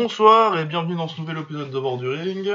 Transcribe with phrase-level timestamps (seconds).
[0.00, 2.48] Bonsoir et bienvenue dans ce nouvel épisode de Bord du Ring.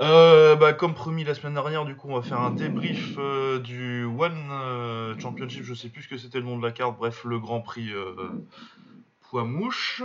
[0.00, 3.60] Euh, bah, comme promis la semaine dernière, du coup, on va faire un débrief euh,
[3.60, 5.62] du One euh, Championship.
[5.62, 6.98] Je sais plus ce que c'était le nom de la carte.
[6.98, 7.90] Bref, le Grand Prix
[9.20, 10.02] poids mouche.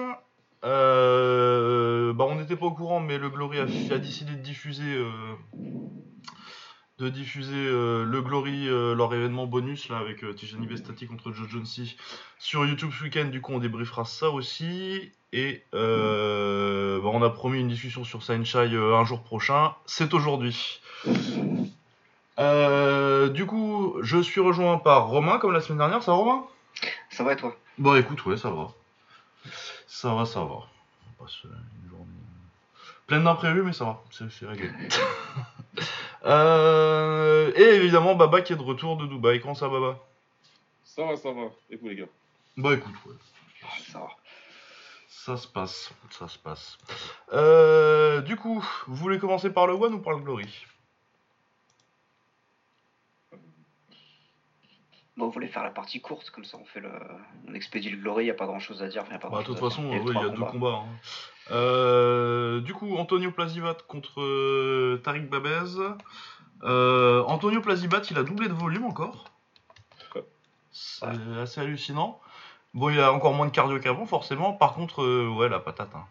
[0.64, 3.66] Euh, bah, on n'était pas au courant, mais le Glory a,
[3.98, 5.04] décidé de diffuser,
[6.98, 11.34] de diffuser euh, le Glory, euh, leur événement bonus là avec euh, Tijani Bestati contre
[11.34, 11.98] Joe Jonesy
[12.40, 13.26] sur YouTube ce week-end.
[13.26, 15.12] Du coup, on débriefera ça aussi.
[15.34, 19.76] Et euh, bah, on a promis une discussion sur Sunshine euh, un jour prochain.
[19.86, 20.82] C'est aujourd'hui.
[22.40, 26.02] Euh, du coup, je suis rejoint par Romain comme la semaine dernière.
[26.04, 26.44] Ça va, Romain?
[27.10, 27.56] Ça va et toi?
[27.78, 28.70] Bon, écoute, ouais, ça va.
[29.88, 30.46] Ça va, ça va.
[31.20, 32.06] On passe une journée
[33.08, 34.70] pleine d'imprévus, mais ça va, c'est c'est réglé.
[36.26, 39.40] Euh, et évidemment, Baba qui est de retour de Dubaï.
[39.40, 40.00] Comment ça, Baba?
[40.84, 41.44] Ça va, ça va.
[41.70, 42.06] Et vous, les gars?
[42.58, 43.16] Bah écoute, ouais.
[43.92, 44.08] Ça va.
[45.08, 46.78] Ça se passe, ça se passe.
[47.34, 50.48] Euh, du coup, vous voulez commencer par le One ou par le Glory?
[55.18, 56.92] Bon, on voulait faire la partie courte, comme ça on fait le.
[57.48, 59.04] On expédie le glory, y a pas grand chose à dire.
[59.10, 60.52] y a pas Bah, de toute grand-chose à façon, ouais, il y a deux combats.
[60.52, 60.84] combats.
[60.86, 61.00] hein.
[61.52, 65.80] Euh, du coup, Antonio Plazivat contre euh, Tariq Babez.
[66.64, 69.26] Euh, Antonio Plazivat, il a doublé de volume encore.
[70.72, 71.06] C'est
[71.42, 72.20] assez hallucinant.
[72.74, 74.52] Bon, il a encore moins de cardio qu'avant, forcément.
[74.52, 75.96] Par contre, euh, ouais, la patate.
[75.96, 76.06] hein.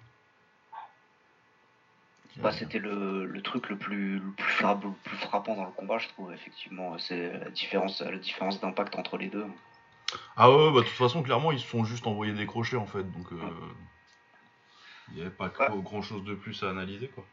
[2.38, 5.70] Bah, c'était le, le truc le plus, le, plus frapp- le plus frappant dans le
[5.70, 6.96] combat, je trouve, effectivement.
[6.98, 9.46] C'est la différence, la différence d'impact entre les deux.
[10.36, 12.76] Ah ouais, ouais, bah, de toute façon, clairement, ils se sont juste envoyés des crochets,
[12.76, 13.04] en fait.
[13.04, 13.36] Donc, euh,
[15.10, 15.82] il n'y avait pas Ouais.
[15.82, 17.24] grand chose de plus à analyser, quoi.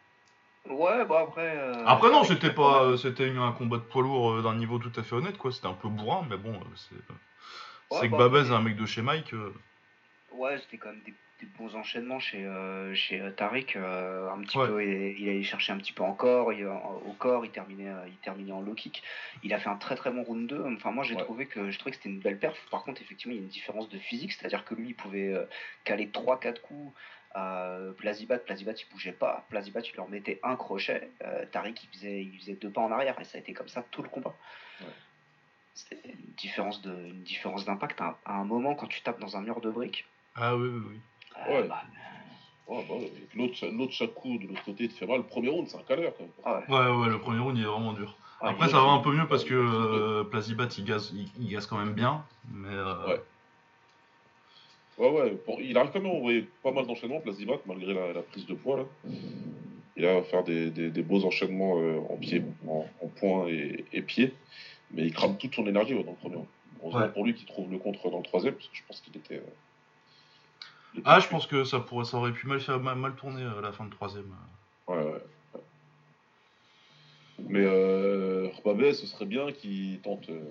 [0.69, 1.57] Ouais, bah après.
[1.57, 4.77] euh, Après non, c'était pas, même- c'était un combat de poids lourd euh, d'un niveau
[4.77, 5.51] tout à fait honnête quoi.
[5.51, 8.61] C'était un peu bourrin, mais bon, euh, c'est, Ouais, c'est que bah, Babez est un
[8.61, 9.33] mec de chez Mike.
[9.33, 9.53] euh,
[10.31, 13.75] Ouais, c'était quand même des, des bons enchaînements chez, euh, chez euh, Tariq.
[13.75, 14.67] euh, un petit Ouais.
[14.67, 18.07] peu, il, il allait chercher un petit peu encore, il- au corps, il terminait, euh,
[18.07, 19.01] il terminait en low kick.
[19.43, 20.63] Il a fait un très très bon round 2.
[20.75, 21.23] Enfin, moi j'ai Ouais.
[21.23, 22.55] trouvé que je trouvais que c'était une belle perf.
[22.69, 25.33] Par contre, effectivement, il y a une différence de physique, c'est-à-dire que lui, il pouvait
[25.33, 25.45] euh,
[25.85, 26.93] caler 3-4 coups
[27.33, 28.39] à Plazibat.
[28.39, 29.45] Plazibat, il bougeait pas.
[29.49, 31.09] Plazibat, il leur mettait un crochet.
[31.23, 33.67] Euh, Tariq, il faisait, il faisait deux pas en arrière et ça a été comme
[33.67, 34.33] ça tout le combat.
[34.81, 34.87] Ouais.
[35.73, 39.37] C'était une différence de, une différence d'impact à, à un moment quand tu tapes dans
[39.37, 40.05] un mur de briques.
[40.35, 40.99] Ah oui, oui, oui.
[41.49, 41.67] euh, Ouais.
[41.67, 41.83] bah,
[42.67, 43.11] Ouais, bah, ouais.
[43.35, 45.17] L'autre, l'autre, chaque coup de l'autre côté te fait mal.
[45.17, 46.31] Le premier round, c'est un calvaire quand même.
[46.45, 46.75] Ah ouais.
[46.89, 48.15] Ouais, ouais, le premier round il est vraiment dur.
[48.41, 51.49] Ouais, Après ça va un peu mieux parce que euh, Plazibat il gaze, il, il
[51.49, 53.21] gaze quand même bien, mais euh, Ouais.
[55.01, 55.31] Ouais, ouais.
[55.31, 58.45] Pour- il arrive quand même à envoyer pas mal d'enchaînements, Plazibat, malgré la, la prise
[58.45, 58.77] de poids.
[58.77, 58.83] Là.
[59.97, 63.47] Il a à faire des, des, des beaux enchaînements euh, en pied, en, en poing
[63.47, 64.33] et, et pied.
[64.91, 66.37] Mais il crame toute son énergie ouais, dans le premier.
[66.81, 67.09] Heureusement Ouais.
[67.09, 69.37] pour lui qu'il trouve le contre dans le troisième, parce que je pense qu'il était.
[69.37, 73.15] euh, était ah je pense que ça pourrait, ça aurait pu mal faire, mal, mal
[73.15, 74.31] tourner à la fin de troisième.
[74.87, 75.03] Ouais, ouais.
[75.03, 75.61] ouais.
[77.49, 77.65] Mais
[78.63, 80.29] ce serait bien qu'il tente.
[80.29, 80.41] euh,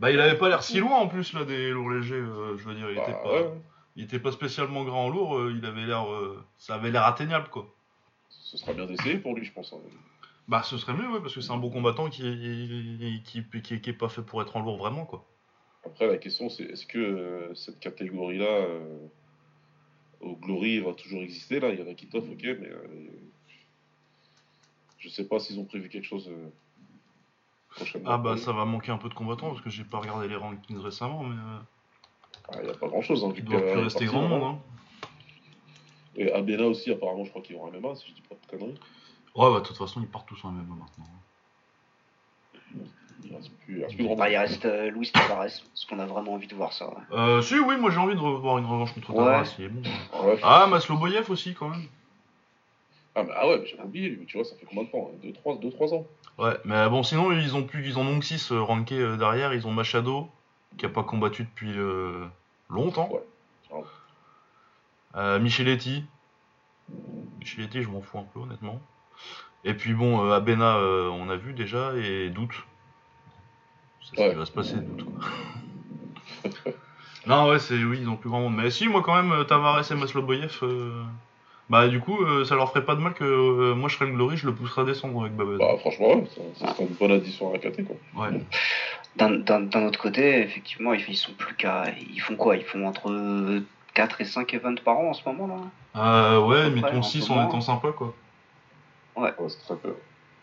[0.00, 2.14] Bah il avait pas l'air si loin en plus là des lourds légers.
[2.14, 3.50] euh, je veux dire, il bah, était pas, ouais,
[3.96, 5.36] il était pas spécialement grand en lourd.
[5.38, 7.66] euh, il avait l'air, euh, ça avait l'air atteignable quoi.
[8.28, 9.72] ce sera bien d'essayer pour lui, je pense.
[9.72, 9.78] hein.
[10.48, 12.22] Bah ce serait mieux ouais parce que c'est un bon combattant qui,
[13.24, 15.24] qui, qui, qui, qui est pas fait pour être en lourd vraiment quoi.
[15.84, 18.98] Après, la question, c'est est-ce que cette catégorie-là, euh,
[20.20, 22.68] au Glory, va toujours exister Là, il y a Rakitov, ok, mais
[24.98, 26.30] je sais pas s'ils ont prévu quelque chose.
[28.06, 30.36] Ah bah ça va manquer un peu de combattants parce que j'ai pas regardé les
[30.36, 31.58] rankings récemment mais euh,
[32.50, 33.24] Ah, Il n'y a pas grand-chose.
[33.24, 34.42] Hein, il doit plus rester grand monde.
[34.42, 34.58] hein.
[34.58, 35.08] Hein.
[36.16, 38.46] Et Abena aussi, apparemment, je crois qu'ils vont un MMA, si je dis pas de
[38.58, 38.78] conneries.
[39.36, 41.06] Ouais bah de toute façon ils partent tous en même maintenant.
[43.24, 45.98] Il reste plus, il reste plus grand Bah, il reste euh, Luis Tavares, parce qu'on
[46.00, 46.88] a vraiment envie de voir ça.
[46.88, 47.02] ouais.
[47.12, 49.16] Euh, si oui moi j'ai envie de revoir une revanche contre Ouais.
[49.24, 49.82] Tavares, il est bon.
[49.88, 49.92] hein.
[50.12, 50.38] Ah, ouais.
[50.42, 51.86] Ah Masloboyev aussi quand même.
[53.14, 55.10] Ah, mais- ah ouais, mais j'avais oublié, lui, tu vois, ça fait combien de temps
[55.60, 56.06] 2-3 ans
[56.38, 59.52] Ouais mais bon sinon ils ont plus ils en ont que 6 rankés euh, derrière,
[59.52, 60.28] ils ont Machado
[60.78, 62.24] qui a pas combattu depuis euh,
[62.70, 63.10] longtemps.
[63.12, 63.82] Ouais.
[65.16, 66.04] Euh, Micheletti.
[67.40, 68.80] Micheletti je m'en fous un peu honnêtement.
[69.64, 72.54] Et puis bon euh, Abena euh, on a vu déjà et Doute.
[74.00, 74.30] C'est ce Ouais.
[74.30, 75.28] qui va se passer Doute quoi.
[77.26, 78.56] non ouais c'est oui ils ont plus grand monde.
[78.56, 81.02] Mais si moi quand même euh, Tavares et Masloboyev euh,
[81.70, 84.06] bah du coup euh, ça leur ferait pas de mal que euh, moi je serais
[84.06, 85.56] le Glory je le pousserais à descendre avec Babez.
[85.58, 87.96] Bah, franchement, ouais, ça, ça serait une bonne addition à la KT, quoi.
[88.16, 88.40] Ouais.
[89.16, 91.84] D'un- autre côté, effectivement, ils, ils sont plus qu'à.
[92.12, 92.56] Ils font quoi?
[92.56, 93.62] Ils font entre
[93.94, 95.60] 4 et 5 events par an en ce moment là?
[95.96, 98.14] Euh, ouais, mettons en 6 ce en étant sympa quoi.
[99.16, 99.94] Ouais, c'est très peu.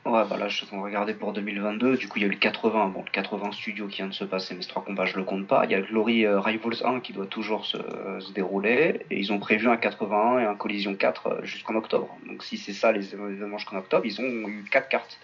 [0.10, 1.98] Ouais, bah là, je suis en train de regarder pour 2022.
[1.98, 2.88] Du coup, il y a eu le 80.
[2.88, 5.24] Bon, le 80 studio qui vient de se passer, mais ce trois combats, je le
[5.24, 5.66] compte pas.
[5.66, 9.02] Il y a le Glory euh, Rivals 1 qui doit toujours se, euh, se dérouler.
[9.12, 12.08] Et ils ont prévu un 81 et un Collision 4 euh, jusqu'en octobre.
[12.28, 15.20] Donc, si c'est ça les événements jusqu'en octobre, ils ont eu 4 cartes.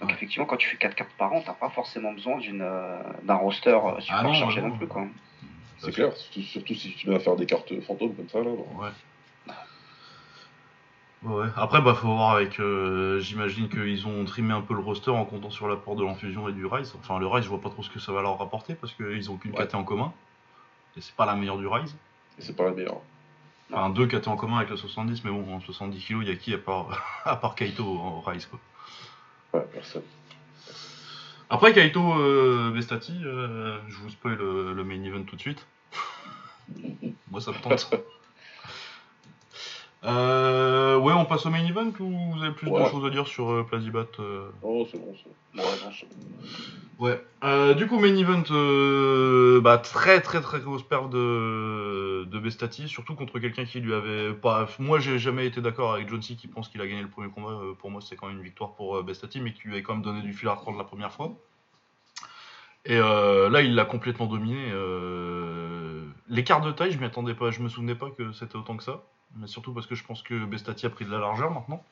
[0.00, 0.14] Donc, Ouais.
[0.16, 3.34] effectivement, quand tu fais 4 cartes par an, t'as pas forcément besoin d'une, euh, d'un
[3.36, 4.68] roster super Ah non, chargé non.
[4.68, 5.06] non plus, quoi.
[5.78, 8.38] C'est clair, surtout, surtout si tu mets à faire des cartes fantômes comme ça.
[8.38, 8.66] Là, bon.
[8.80, 8.90] Ouais.
[11.24, 11.46] Ouais.
[11.56, 12.60] Après, bah, faut voir avec.
[12.60, 16.48] euh, J'imagine qu'ils ont trimé un peu le roster en comptant sur l'apport de l'Infusion
[16.48, 16.94] et du Rise.
[17.00, 19.30] Enfin, le Rise, je vois pas trop ce que ça va leur rapporter parce qu'ils
[19.30, 19.66] ont qu'une Ouais.
[19.66, 20.12] KT en commun.
[20.96, 21.96] Et c'est pas la meilleure du Rise.
[22.38, 23.00] Et c'est pas la meilleure.
[23.72, 26.30] Enfin, deux KT en commun avec le 70, mais bon, en 70 kg, il y
[26.30, 26.88] a qui à part,
[27.24, 28.58] à part Kaito en Rise, quoi.
[29.54, 30.02] Ouais, personne.
[31.48, 35.66] Après, Kaito euh, Bestati, euh, je vous spoil le, le main event tout de suite.
[37.30, 37.90] Moi, ça me tente.
[40.04, 43.26] Euh, ouais, on passe au main event ou vous avez plus de choses à dire
[43.26, 45.62] sur euh, Plazibat euh Oh, c'est bon, c'est bon.
[46.98, 47.20] Ouais.
[47.42, 48.44] Euh, du coup, main event,
[49.62, 54.32] bah, très très très grosse perte de, de Bestati, surtout contre quelqu'un qui lui avait
[54.34, 54.68] pas.
[54.78, 57.30] Moi, j'ai jamais été d'accord avec John C qui pense qu'il a gagné le premier
[57.30, 57.58] combat.
[57.78, 60.02] Pour moi, c'est quand même une victoire pour Bestati, mais qui lui avait quand même
[60.02, 61.32] donné du fil à retordre la première fois.
[62.84, 64.70] Et là, il l'a complètement dominé.
[66.28, 67.50] L'écart de taille, je m'y attendais pas.
[67.50, 69.02] Je me souvenais pas que c'était autant que ça.
[69.36, 71.82] Mais surtout parce que je pense que Bestati a pris de la largeur maintenant.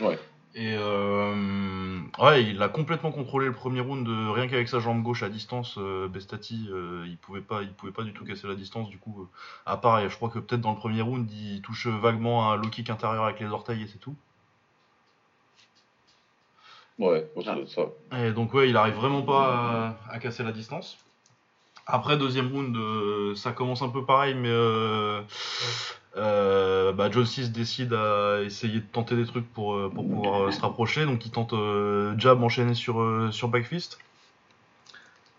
[0.00, 0.18] Ouais.
[0.54, 5.22] Et euh, ouais, il a complètement contrôlé le premier round, rien qu'avec sa jambe gauche
[5.22, 5.76] à distance.
[5.76, 8.88] euh, Bestati, euh, il pouvait pas, il pouvait pas du tout casser la distance.
[8.88, 9.26] Du coup, euh,
[9.66, 12.68] à part, je crois que peut-être dans le premier round, il touche vaguement un low
[12.68, 14.16] kick intérieur avec les orteils et c'est tout.
[16.98, 17.82] Ouais, ça.
[18.16, 20.96] Et donc ouais, il arrive vraiment pas à, à casser la distance.
[21.86, 25.20] Après deuxième round, euh, ça commence un peu pareil, mais euh,
[26.16, 30.44] euh, bah, John Cena décide à essayer de tenter des trucs pour, euh, pour pouvoir
[30.44, 31.04] euh, se rapprocher.
[31.04, 33.98] Donc il tente euh, jab enchaîné sur, euh, sur backfist.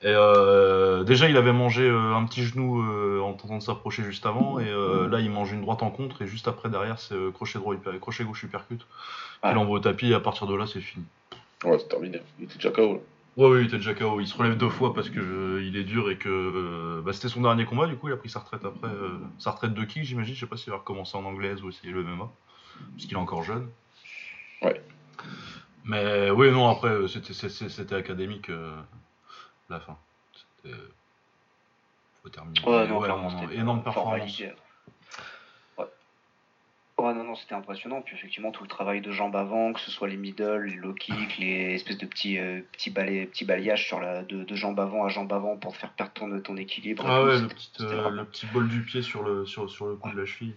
[0.03, 4.03] Et euh, déjà il avait mangé euh, un petit genou euh, en tentant de s'approcher
[4.03, 6.99] juste avant, et euh, là il mange une droite en contre, et juste après derrière
[6.99, 8.85] c'est euh, crochet, droit, hyper- crochet gauche uppercut.
[9.43, 9.51] Ouais.
[9.51, 11.03] Il envoie au tapis, et à partir de là c'est fini.
[11.63, 12.21] Ouais, c'est terminé.
[12.37, 13.01] Il était déjà KO.
[13.37, 14.19] Ouais, oui, il était déjà KO.
[14.19, 17.13] Il se relève deux fois parce que euh, il est dur et que euh, bah,
[17.13, 17.85] c'était son dernier combat.
[17.85, 18.87] Du coup, il a pris sa retraite après.
[18.87, 20.33] euh, sa retraite de kick, j'imagine?
[20.33, 22.29] Je sais pas s'il va recommencer en anglaise ou essayer le MMA.
[22.93, 23.69] Parce qu'il est encore jeune.
[24.63, 24.81] Ouais.
[25.85, 28.75] Mais oui, non, après, euh, c'était c'est- c'est- c'était académique euh,
[29.69, 29.97] la fin.
[30.63, 30.75] C'était.
[32.23, 32.59] Faut terminer.
[32.65, 34.41] Ouais, Mais non, ouais, clairement, non, c'était énorme performance.
[36.99, 37.05] Ouais.
[37.05, 38.01] Ouais, non, non, c'était impressionnant.
[38.01, 40.93] Puis effectivement, tout le travail de jambes avant, que ce soit les middle, les low
[40.93, 44.79] kicks, les espèces de petits, euh, petits, balais, petits balayages sur la, de, de jambes
[44.79, 47.03] avant à jambes avant pour te faire perdre ton, ton équilibre.
[47.05, 49.95] Ah ouais, le petit, euh, le petit bol du pied sur le, sur, sur le
[49.95, 50.55] coup de la cheville.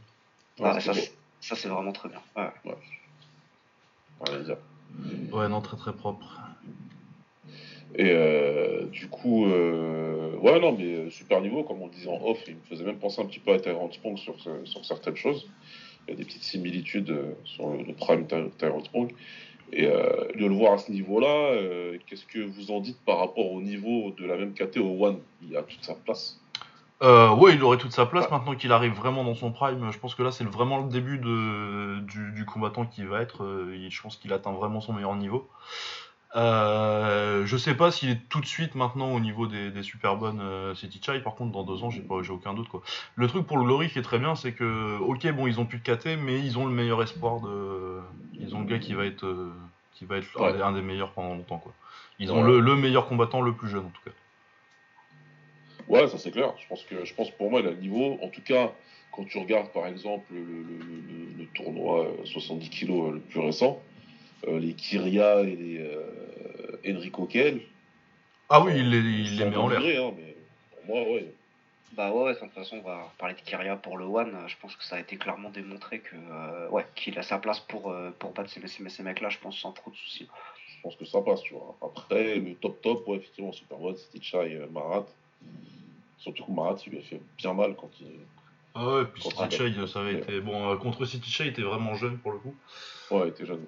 [0.60, 2.20] Ah, Ouais, ça, c'était c'est- ça, c'est vraiment très bien.
[2.36, 2.50] Ouais.
[4.44, 4.56] dire.
[5.32, 6.40] Ouais, non, très très propre.
[7.96, 12.22] Et euh, du coup, euh, ouais, non, mais super niveau, comme on le disait en
[12.24, 15.16] off, il me faisait même penser un petit peu à Tyrant Spong sur, sur certaines
[15.16, 15.48] choses.
[16.06, 19.12] Il y a des petites similitudes euh, sur le, le prime Ty- Tyrant Spong.
[19.72, 23.18] Et euh, de le voir à ce niveau-là, euh, qu'est-ce que vous en dites par
[23.18, 25.18] rapport au niveau de la même KT au One?
[25.48, 26.40] Il a toute sa place.
[27.02, 28.30] Euh, ouais, il aurait toute sa place Ouais.
[28.32, 29.90] maintenant qu'il arrive vraiment dans son prime.
[29.92, 33.68] Je pense que là, c'est vraiment le début de, du, du combattant qui va être.
[33.88, 35.48] Je pense qu'il atteint vraiment son meilleur niveau.
[36.36, 40.16] Euh, je sais pas s'il est tout de suite maintenant au niveau des, des super
[40.16, 41.20] bonnes euh, City Chai.
[41.20, 42.82] Par contre, dans deux ans, j'ai pas, j'ai aucun doute quoi.
[43.16, 45.66] Le truc pour le Glory qui est très bien, c'est que ok, bon, ils ont
[45.66, 47.98] plus de KT, mais ils ont le meilleur espoir de.
[48.40, 49.52] Ils ont le gars qui va être, euh,
[49.94, 50.62] qui va être Ouais.
[50.62, 51.72] un des meilleurs pendant longtemps quoi.
[52.20, 52.52] Ils ont Ouais.
[52.52, 54.12] le, le meilleur combattant le plus jeune en tout cas.
[55.88, 56.52] Ouais, ça c'est clair.
[56.62, 58.18] Je pense que, je pense pour moi, il a le niveau.
[58.22, 58.70] En tout cas,
[59.10, 63.82] quand tu regardes par exemple le, le- tournoi euh, 70 kg le plus récent,
[64.46, 67.60] les Kyria et les euh, Enrico Kell,
[68.48, 69.80] Ah oui, il les, il les met en l'air.
[69.80, 70.36] hein, mais
[70.70, 71.32] pour moi, ouais.
[71.92, 74.36] Bah ouais, de toute façon, on va parler de Kyria pour le One.
[74.46, 77.58] Je pense que ça a été clairement démontré que euh, ouais, qu'il a sa place
[77.60, 80.28] pour, euh, pour battre ces, ces, ces mecs-là, je pense, sans trop de soucis.
[80.76, 81.76] Je pense que ça passe, tu vois.
[81.82, 85.04] Après, le top top, ouais, effectivement, Superbot, c'était Chai euh, Marat.
[86.18, 88.06] Surtout que Marat, il lui a fait bien mal quand il.
[88.74, 90.20] Ah ouais, puis City Chai, ça avait Ouais.
[90.20, 90.40] été.
[90.40, 92.54] Bon, euh, contre City Chai, il était vraiment jeune pour le coup.
[93.10, 93.64] Ouais, il était jeune.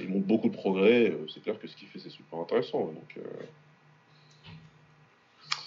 [0.00, 1.10] Il montre beaucoup de progrès.
[1.10, 2.80] euh, C'est clair que ce qu'il fait, c'est super intéressant.
[2.86, 3.18] Donc,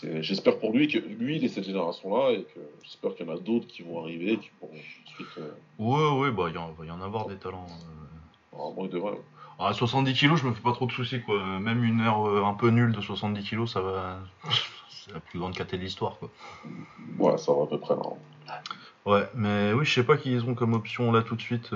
[0.04, 3.30] euh, j'espère pour lui que lui, il est cette génération-là et que j'espère qu'il y
[3.30, 5.28] en a d'autres qui vont arriver, qui pourront ensuite.
[5.38, 7.68] Euh, Ouais, ouais, bah il va y en avoir des talents.
[7.68, 8.56] euh.
[9.60, 11.42] À 70 kilos, je me fais pas trop de soucis quoi.
[11.60, 14.20] Même une heure un peu nulle de 70 kilos, ça va.
[14.90, 16.30] C'est la plus grande caté de l'histoire quoi.
[17.20, 18.02] Ouais, ça va à peu près là.
[19.06, 21.70] Ouais, mais oui, je sais pas qui ils ont comme option là tout de suite.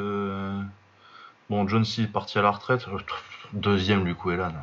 [1.50, 2.86] Bon, John C est parti à la retraite.
[3.54, 4.54] Deuxième, Luke Elan.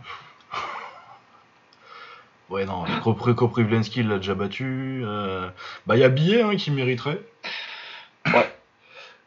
[2.49, 5.03] Ouais, non, Koprivlensky l'a déjà battu.
[5.05, 5.49] Euh,
[5.87, 7.21] bah, il y a Billet hein, qui mériterait.
[8.27, 8.53] Ouais.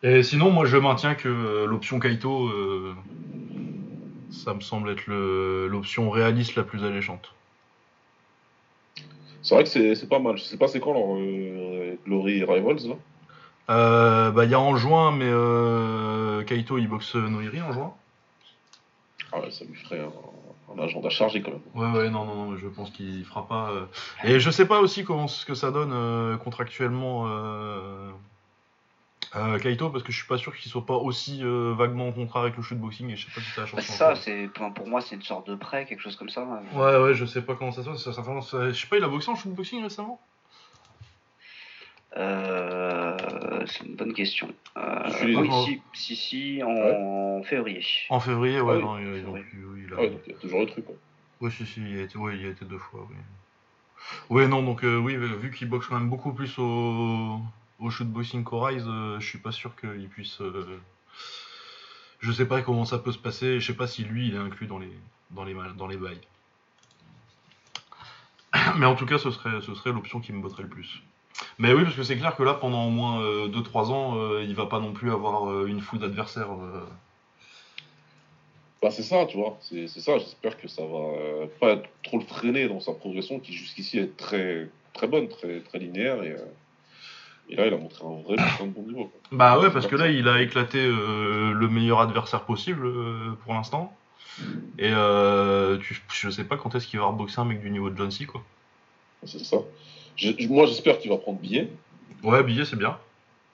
[0.03, 2.95] Et sinon, moi, je maintiens que euh, l'option Kaito, euh,
[4.31, 7.33] ça me semble être l'option réaliste la plus alléchante.
[9.41, 10.37] C'est vrai que c'est pas mal.
[10.37, 12.95] Je sais pas c'est quand leur Glory Rivals là
[13.69, 15.29] Bah, il y a en juin, mais
[16.45, 17.93] Kaito il boxe Noiri en juin.
[19.31, 20.11] Ah ouais, ça lui ferait un
[20.75, 21.61] un agenda chargé quand même.
[21.73, 23.71] Ouais, ouais, non, non, non, je pense qu'il fera pas.
[23.71, 23.85] Euh.
[24.23, 28.11] Et je sais pas aussi comment ce que ça donne euh, contractuellement euh...
[29.61, 32.41] Kaito, parce que je suis pas sûr qu'il soit pas aussi euh, vaguement en contrat
[32.41, 33.83] avec le shootboxing et je sais pas si ça a changé.
[33.83, 36.47] ça, c'est pour moi, c'est une sorte de prêt, quelque chose comme ça.
[36.73, 38.03] Ouais, ouais, je sais pas comment ça se passe.
[38.03, 38.23] Ça, ça,
[38.71, 40.19] je sais pas, il a boxé en shootboxing récemment?
[42.17, 44.49] Euh, c'est une bonne question.
[44.77, 47.83] Euh, oui, si, si, en février.
[48.09, 49.23] En février, ouais, non, il,
[49.77, 50.33] il, a...
[50.39, 50.85] toujours le truc.
[51.41, 53.15] Oui, si, si, il a été, il a été deux fois, oui.
[54.29, 57.39] Oui, non, donc euh, oui, vu qu'il boxe quand même beaucoup plus au,
[57.79, 58.85] au shootboxing qu'au Rise,
[59.19, 60.41] je suis pas sûr qu'il puisse.
[62.19, 64.39] Je sais pas comment ça peut se passer, je sais pas si lui il est
[64.39, 64.91] inclus dans les,
[65.31, 66.19] dans les, dans les bails.
[68.77, 71.01] Mais en tout cas, ce serait, ce serait l'option qui me botterait le plus.
[71.59, 74.45] Mais oui, parce que c'est clair que là, pendant au moins 2-3 euh, ans, euh,
[74.47, 76.47] il va pas non plus avoir euh, une foule d'adversaires.
[78.81, 79.57] Bah, c'est ça, tu vois.
[79.59, 80.17] C'est ça.
[80.17, 84.69] J'espère que ça va pas trop le freiner dans sa progression qui jusqu'ici est très,
[84.93, 86.23] très bonne, très, très linéaire.
[86.23, 86.37] Et,
[87.49, 89.11] et là, il a montré un vrai putain de bon niveau.
[89.33, 92.89] Bah ouais, parce que là, il a éclaté le meilleur adversaire possible
[93.43, 93.93] pour l'instant.
[94.77, 94.93] Et
[95.81, 98.11] tu, je sais pas quand est-ce qu'il va reboxer un mec du niveau de John
[98.11, 98.41] C, quoi.
[99.25, 99.57] C'est ça
[100.49, 101.69] moi, j'espère qu'il va prendre Billet.
[102.23, 102.97] Ouais, Billet, c'est bien.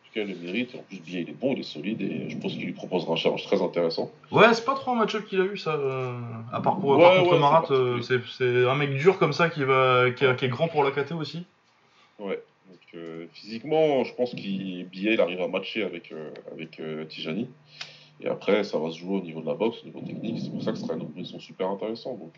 [0.02, 0.76] Parce qu'il a le mérite.
[0.76, 2.02] En plus, Billet, il est bon, il est solide.
[2.02, 4.12] Et je pense qu'il lui proposera un challenge très intéressant.
[4.32, 5.76] Ouais, c'est pas trop un match-up qu'il a eu, ça.
[5.76, 6.14] Euh,
[6.52, 10.26] à part, pour, contre Marat, euh, c'est un mec dur comme ça qui, va, qui,
[10.26, 11.46] est grand pour la KT aussi.
[12.20, 12.42] Ouais.
[12.70, 16.14] Donc, euh, physiquement, je pense qu'il Billet, il arrive à matcher avec,
[16.52, 17.50] avec Tijani.
[18.22, 20.40] Et après, ça va se jouer au niveau de la boxe, au niveau technique.
[20.42, 22.16] C'est pour ça que ce sera une opposition super intéressant.
[22.16, 22.34] Donc,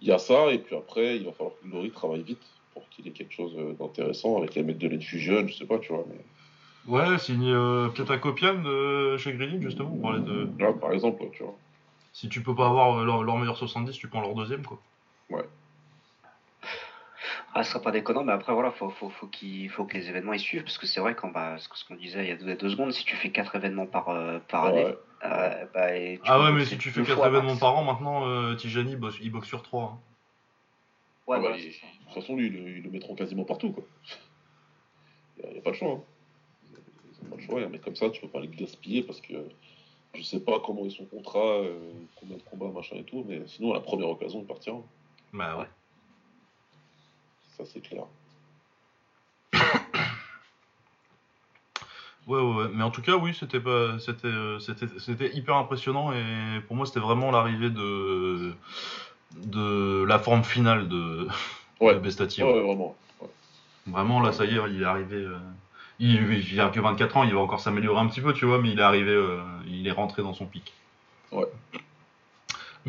[0.00, 0.52] il y a ça.
[0.52, 2.38] Et puis après, il va falloir que Glory travaille vite
[2.78, 5.78] pour qu'il ait quelque chose euh, d'intéressant avec les mecs de l'infusion, je sais pas,
[5.78, 6.04] tu vois.
[6.08, 6.92] Mais...
[6.92, 10.48] Ouais, signé euh, peut-être à Copian de chez Grilling, justement, on parlait de.
[10.58, 11.54] Là, par exemple, tu vois.
[12.12, 14.80] Si tu peux pas avoir leur, meilleur 70, tu prends leur deuxième, quoi.
[15.30, 15.44] Ouais.
[17.54, 20.08] Ah, ce sera pas déconnant, mais après, voilà, faut, faut, faut, qu'il, faut que les
[20.08, 22.54] événements y suivent, parce que c'est vrai, quand, bah, ce qu'on disait il y a
[22.54, 25.88] deux, secondes, si tu fais quatre événements par, euh, par année, bah,
[26.24, 29.62] Ah ouais, mais si tu fais quatre événements par an, maintenant, Tijani, il boxe sur
[29.62, 29.94] trois.
[29.94, 30.07] Hein.
[31.28, 33.70] Ouais, ah bah, de toute façon, lui, ils le, mettront quasiment partout.
[33.70, 33.84] Quoi.
[35.44, 35.92] Il n'y a, pas de choix.
[35.92, 36.02] Hein.
[37.20, 37.60] Il a pas de choix.
[37.60, 39.34] Un mec comme ça, tu peux pas le gaspiller parce que
[40.14, 41.78] je sais pas comment est son contrat, euh,
[42.16, 44.78] combien de combats, machin et tout, mais sinon, à la première occasion, il partira.
[45.34, 45.68] Bah ouais.
[47.56, 48.04] Ça, c'est clair.
[52.26, 55.56] Ouais, ouais, ouais, mais en tout cas, oui, c'était pas, c'était, euh, c'était, c'était hyper
[55.56, 58.52] impressionnant et pour moi, c'était vraiment l'arrivée de,
[59.36, 61.28] de la forme finale de,
[61.80, 61.98] ouais.
[61.98, 62.42] Bestati.
[62.42, 62.96] Ouais, vraiment.
[63.86, 65.16] Vraiment, là, ça y est, il est arrivé.
[65.16, 65.38] Euh,
[65.98, 68.60] il, il, a que 24 ans, il va encore s'améliorer un petit peu, tu vois,
[68.60, 70.72] mais il est arrivé, euh, il est rentré dans son pic.
[71.32, 71.46] Ouais.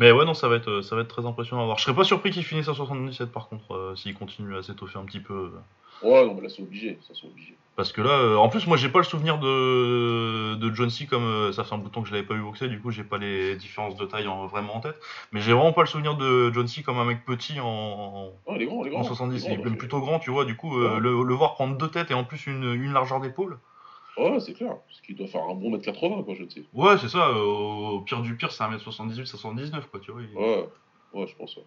[0.00, 1.78] Mais ouais, non, ça va être, ça va être très impressionnant à voir.
[1.78, 4.98] Je serais pas surpris qu'il finisse à 77 par contre, euh, s'il continue à s'étoffer
[4.98, 5.52] un petit peu.
[6.02, 6.98] Ouais, non, mais là, c'est obligé.
[7.06, 7.54] Ça, c'est obligé.
[7.76, 11.06] Parce que là, euh, en plus, moi, j'ai pas le souvenir de, de John C.
[11.06, 12.80] comme euh, ça fait un bout de temps que je l'avais pas vu boxer, du
[12.80, 14.96] coup, j'ai pas les différences de taille vraiment en tête.
[15.32, 16.82] Mais j'ai vraiment pas le souvenir de John C.
[16.82, 19.00] comme un mec petit en, oh, il est grand, il est grand.
[19.00, 19.44] en 70.
[19.46, 22.10] Il est, même plutôt grand, tu vois, du coup, euh, le, voir prendre deux têtes
[22.10, 23.58] et en plus une, une largeur d'épaule.
[24.20, 24.76] Ouais, c'est clair.
[24.86, 26.62] Parce qu'il doit faire un bon mètre 80, quoi, je sais.
[26.74, 27.32] Ouais, c'est ça.
[27.32, 30.20] au pire du pire, c'est un mètre 78, 79, quoi, tu vois.
[30.20, 30.68] Ouais,
[31.14, 31.64] ouais, je pense, ouais.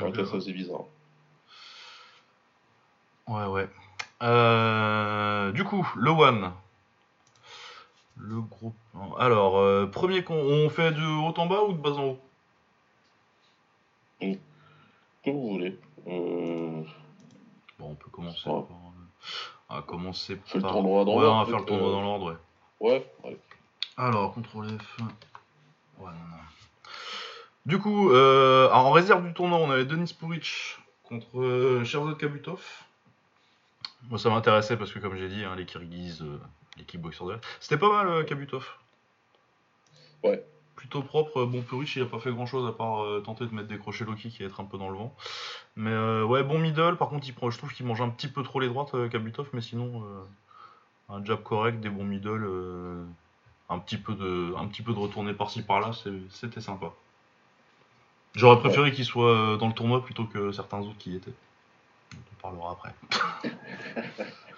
[0.00, 0.84] Ouais, ça, c'est bizarre.
[3.26, 3.68] Ouais, ouais.
[4.22, 6.52] Euh, du coup, le One.
[8.16, 8.76] Le groupe.
[9.18, 10.34] Alors, euh, premier con.
[10.34, 12.18] On fait de haut en bas ou de bas en haut?
[15.24, 15.78] Comme vous voulez.
[16.06, 16.82] Euh,
[17.78, 18.66] bon, on peut commencer par.
[19.72, 20.56] On va commencer par.
[20.56, 22.36] Le tournoi dans ouais, on va faire le tournoi dans l'ordre,
[22.80, 23.06] ouais.
[23.24, 23.38] Ouais,
[23.96, 24.98] Alors, CTRL F.
[25.00, 25.06] Ouais,
[25.98, 26.42] non, non.
[27.64, 32.60] Du coup, en réserve du tournoi, on avait Denis Puric contre Sherzad Kabutov.
[34.08, 36.40] Moi, ça m'intéressait parce que, comme j'ai dit, hein, les Kirghiz, euh,
[36.76, 38.68] l'équipe boxeur de C'était pas mal, euh, Kabutov.
[40.24, 40.44] Ouais.
[40.76, 41.44] Plutôt propre.
[41.44, 43.78] Bon, Purich, il a pas fait grand chose à part euh, tenter de mettre des
[43.78, 45.14] crochets kick et être un peu dans le vent.
[45.76, 46.96] Mais ouais, bon middle.
[46.96, 49.48] Par contre, il prend, je trouve qu'il mange un petit peu trop les droites, Kabutov.
[49.52, 50.02] Mais sinon,
[51.08, 52.46] un jab correct, des bons middle.
[53.68, 55.92] un petit peu de, un petit peu de retourner par-ci par-là,
[56.30, 56.92] c'était sympa.
[58.34, 61.32] J'aurais préféré qu'il soit euh, dans le tournoi plutôt que certains autres qui y étaient.
[62.14, 62.94] On parlera après.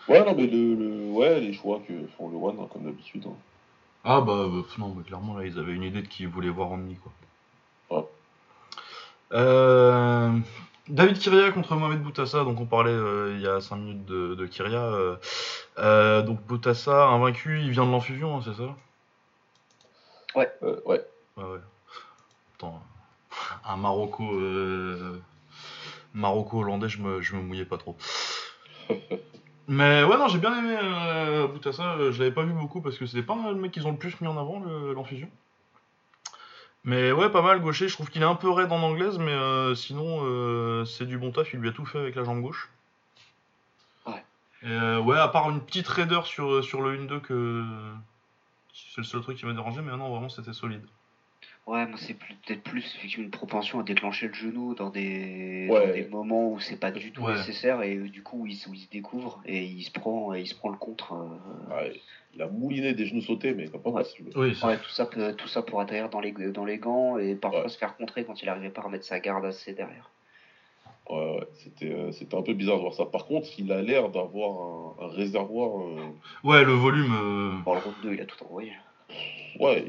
[0.09, 3.25] ouais, non, mais le, ouais, les choix que font le One, hein, comme d'habitude.
[3.27, 3.35] Hein.
[4.05, 6.51] Ah bah euh, non, mais clairement là, ils avaient une idée de qui ils voulaient
[6.51, 7.13] voir en demi quoi.
[9.33, 10.31] Euh,
[10.89, 12.95] David Kyria contre Mohamed Boutassa, donc on parlait
[13.33, 15.19] il y a 5 minutes de, de Kyria.
[16.23, 18.77] donc Boutassa, invaincu, il vient de l'enfusion, hein, c'est ça?
[20.35, 20.51] Ouais.
[20.63, 21.01] ouais.
[21.37, 21.61] Ouais, ouais.
[22.55, 22.81] Attends,
[23.65, 25.21] un Marocco, euh,
[26.13, 27.97] Marocco hollandais, je me, je me mouillais pas trop.
[29.67, 31.97] Mais ouais, non, j'ai bien aimé euh, Boutassa.
[32.11, 34.21] Je l'avais pas vu beaucoup parce que c'était pas le mec qu'ils ont le plus
[34.21, 35.31] mis en avant, l'enfusion.
[36.85, 37.89] mais ouais, pas mal gaucher.
[37.89, 41.17] Je trouve qu'il est un peu raide en anglaise, mais euh, sinon, euh, c'est du
[41.17, 41.53] bon taf.
[41.55, 42.71] Il lui a tout fait avec la jambe gauche.
[44.07, 44.99] Ouais.
[44.99, 47.65] ouais, à part une petite raideur sur, sur le 1-2 que.
[48.75, 50.85] C'est le seul truc qui m'a dérangé, mais non, vraiment, c'était solide.
[51.67, 56.07] Ouais, moi c'est peut-être plus effectivement une propension à déclencher le genou dans des, des
[56.11, 59.41] moments où c'est pas du tout nécessaire et du coup il, où il se découvre
[59.47, 61.15] et il se prend, il se prend le contre.
[61.15, 61.91] Euh.
[62.35, 64.03] il a mouliné des genoux sautés, mais pas ouais.
[64.37, 67.71] oui, ouais, tout ça, tout ça pour atterrir dans les, dans les gants et parfois
[67.71, 70.11] se faire contrer quand il arrivait pas à remettre sa garde assez derrière.
[71.09, 73.07] Ouais, ouais, c'était, euh, c'était un peu bizarre de voir ça.
[73.07, 75.81] Par contre, il a l'air d'avoir un, réservoir.
[75.81, 75.99] Euh,
[76.45, 77.63] ouais, le volume.
[77.65, 78.73] Dans le round 2, il a tout envoyé.
[79.61, 79.85] Ouais,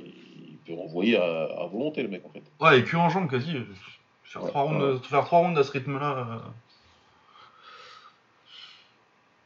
[0.66, 2.44] peut renvoyer à, volonté le mec en fait.
[2.60, 3.56] Ouais, et cul en jambe quasi.
[4.24, 6.18] Faire, trois, rounds, faire trois rounds à ce rythme-là.
[6.18, 6.40] Euh.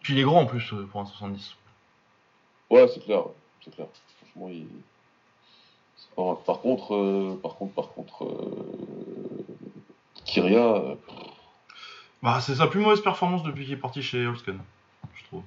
[0.01, 1.55] Puis il est grand en plus euh, pour un 70.
[2.69, 3.23] Ouais, c'est clair,
[3.63, 3.88] c'est clair.
[4.21, 4.67] Franchement, il.
[6.45, 8.25] Par contre, euh, par contre, par contre,
[10.25, 10.95] Kyria.
[12.21, 14.60] Bah, c'est sa plus mauvaise performance depuis qu'il est parti chez Holsken,
[15.15, 15.43] je trouve.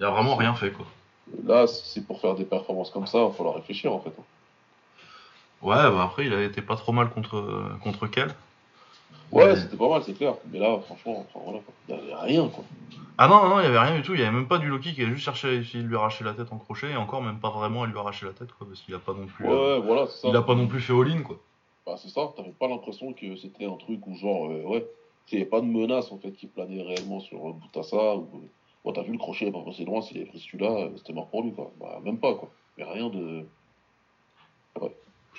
[0.00, 0.86] Il a vraiment rien fait quoi.
[1.44, 4.12] Là, si c'est pour faire des performances comme ça, il va falloir réfléchir en fait.
[5.62, 8.34] Ouais, bah après, il a été pas trop mal contre, contre Kel.
[9.30, 10.34] Ouais, c'était pas mal, c'est clair.
[10.50, 12.64] Mais là, franchement, voilà, il n'y avait rien, quoi.
[13.16, 14.14] Ah non, non, il y avait rien du tout.
[14.14, 15.96] Il y avait même pas du Loki qui a juste cherché à essayer de lui
[15.96, 16.90] arracher la tête en crochet.
[16.90, 18.66] Et encore, même pas vraiment à lui arracher la tête, quoi.
[18.66, 19.46] Parce qu'il a pas non plus.
[19.46, 20.28] Ouais, euh, voilà, c'est ça.
[20.28, 21.38] Il a pas non plus fait all-in, quoi.
[21.86, 22.32] Bah, c'est ça.
[22.36, 24.86] T'avais pas l'impression que c'était un truc où, genre, euh, ouais.
[25.30, 28.16] Il n'y avait pas de menace, en fait, qui planait réellement sur Boutassa.
[28.16, 28.28] Ou...
[28.84, 31.28] Bon, t'as vu le crochet pas passé loin, s'il avait pris celui-là, euh, c'était mort
[31.28, 31.70] pour lui, quoi.
[31.80, 32.50] Bah, même pas, quoi.
[32.76, 33.46] Mais rien de.
[34.80, 34.94] Ouais.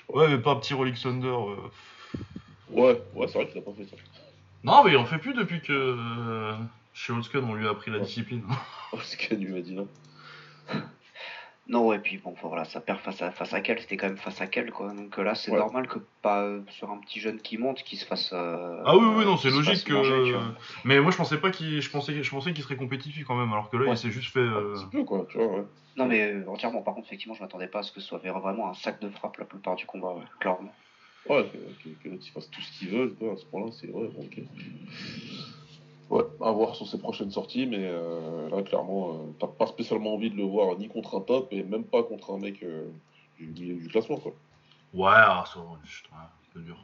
[0.09, 1.27] Ouais, mais pas un petit Rolling Thunder.
[1.27, 1.55] Euh.
[2.69, 3.95] Ouais, ouais, c'est vrai qu'il a pas fait ça.
[4.63, 6.53] Non, mais il en fait plus depuis que euh,
[6.93, 8.43] chez Oldscan on lui a appris la discipline.
[8.93, 9.87] Oldscan lui a dit non.
[11.69, 14.17] Non, et puis bon, voilà, ça perd face à, face à quel, c'était quand même
[14.17, 14.91] face à quel, quoi.
[14.93, 18.31] Donc là, c'est normal que pas sur un petit jeune qui monte, qu'il se fasse.
[18.33, 20.33] Euh, ah oui, oui, non, c'est logique que.
[20.83, 23.51] mais moi, je pensais pas qu'il, je pensais, je pensais qu'il serait compétitif quand même,
[23.53, 24.39] alors que là, il s'est juste fait.
[24.39, 24.75] Euh...
[24.75, 25.63] Un peu, quoi, tu vois, ouais.
[25.95, 26.81] Non, mais euh, entièrement.
[26.81, 29.09] Par contre, effectivement, je m'attendais pas à ce que ce soit vraiment un sac de
[29.09, 30.73] frappe la plupart du combat, clairement.
[31.29, 31.49] Ouais,
[32.03, 34.41] que, l'autre fasse tout ce qu'il veut, à ce point-là, c'est ouais, ok.
[36.13, 40.13] Ouais, à voir sur ses prochaines sorties, mais euh, là, clairement, euh, t'as pas spécialement
[40.13, 42.85] envie de le voir ni contre un top et même pas contre un mec euh,
[43.39, 44.31] du milieu du classement, quoi.
[44.93, 46.77] Ouais, ah, ça, c'est un peu dur.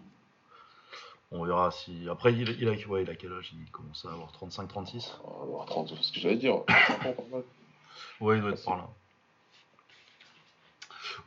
[1.32, 2.10] On verra si.
[2.10, 5.68] Après, il, il, a, ouais, il a quel âge Il commence à avoir 35-36 avoir
[5.68, 6.56] 30, c'est ce que j'allais dire.
[8.22, 8.90] ouais, il doit être par là.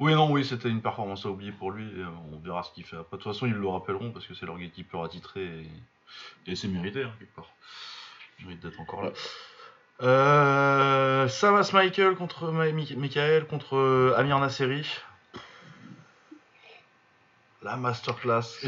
[0.01, 1.85] Oui, non, oui, c'était une performance à oublier pour lui.
[1.85, 2.97] Et on verra ce qu'il fait.
[2.97, 6.57] Après, de toute façon, ils le rappelleront parce que c'est leur gatekeeper attitré et, et
[6.57, 7.47] c'est mérité, hein, quelque part
[8.45, 9.13] mérite d'être encore là.
[10.03, 14.87] Euh, Samas Michael contre Michael contre euh, Amir Nasseri.
[17.63, 18.59] La masterclass.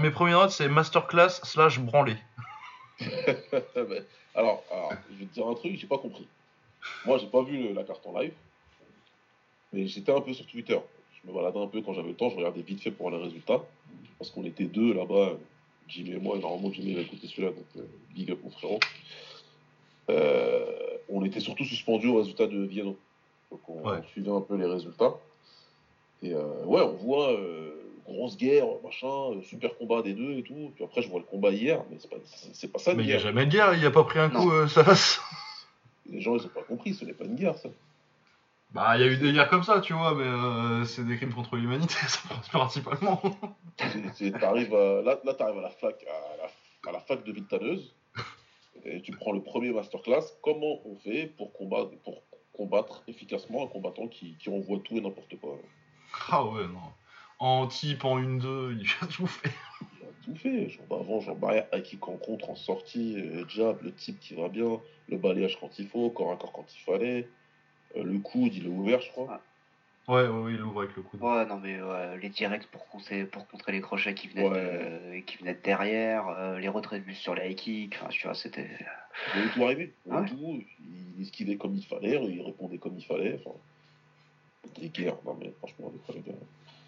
[0.00, 2.16] Mes premières notes, c'est masterclass slash branlé.
[4.34, 6.26] alors, alors, je vais te dire un truc, j'ai pas compris.
[7.04, 8.32] Moi, j'ai pas vu la carte en live,
[9.72, 10.78] mais j'étais un peu sur Twitter.
[11.12, 13.20] Je me baladais un peu quand j'avais le temps, je regardais vite fait pour voir
[13.20, 13.60] les résultats.
[14.18, 15.32] Parce qu'on était deux là-bas,
[15.88, 17.82] Jimmy et moi, normalement Jimmy va écouter celui-là, donc euh,
[18.14, 18.80] big up mon frérot.
[20.10, 20.64] Euh,
[21.08, 22.96] on était surtout suspendus au résultat de Viano.
[23.50, 25.14] Donc on, suivait un peu les résultats.
[26.22, 27.36] Et euh, ouais, on voit
[28.08, 30.72] grosse guerre, machin, super combat des deux et tout.
[30.74, 32.16] Puis après, je vois le combat hier, mais c'est pas,
[32.52, 32.94] c'est pas ça.
[32.94, 35.20] Mais il n'y a jamais de guerre, il a pas pris un coup, ça passe.
[36.10, 37.68] Les gens, ils ont pas compris, ce n'est pas une guerre, ça.
[38.72, 41.16] Bah, il y a eu des guerres comme ça, tu vois, mais euh, c'est des
[41.16, 41.94] crimes contre l'humanité,
[42.52, 43.20] principalement.
[44.40, 47.94] T'arrives à, là, là t'arrives à la fac, à la, à la fac de Vitaneuse,
[48.84, 50.22] et tu prends le premier masterclass.
[50.42, 52.22] Comment on fait pour combattre, pour
[52.54, 55.58] combattre efficacement un combattant qui, qui envoie tout et n'importe quoi?
[56.30, 56.92] Ah ouais, non.
[57.38, 59.50] En type, en 1-2, il a tout fait.
[60.00, 60.68] Il a tout fait.
[60.70, 64.48] Genre, avant, genre, barrière à qui contre en sortie, euh, jab, le type qui va
[64.48, 67.28] bien, le balayage quand il faut, corps à corps quand il fallait.
[67.96, 69.40] Euh, le coude, il est ouvert, je crois.
[70.08, 71.20] Ouais, ouais, ouais, il l'ouvre avec le coude.
[71.22, 75.20] Ouais, non, mais ouais, les directs pour contrer, pour contrer les crochets qui venaient, de,
[75.20, 78.26] qui venaient de derrière, euh, les retraits de bus sur les high kicks, enfin, tu
[78.26, 78.68] vois, c'était.
[79.34, 79.92] Il avait tout arrivé.
[80.06, 80.26] Il, Ouais.
[80.26, 83.38] tout, il esquivait comme il fallait, il répondait comme il fallait.
[83.44, 83.56] Enfin,
[84.80, 86.38] des guerres, non mais franchement, des fois, les gars.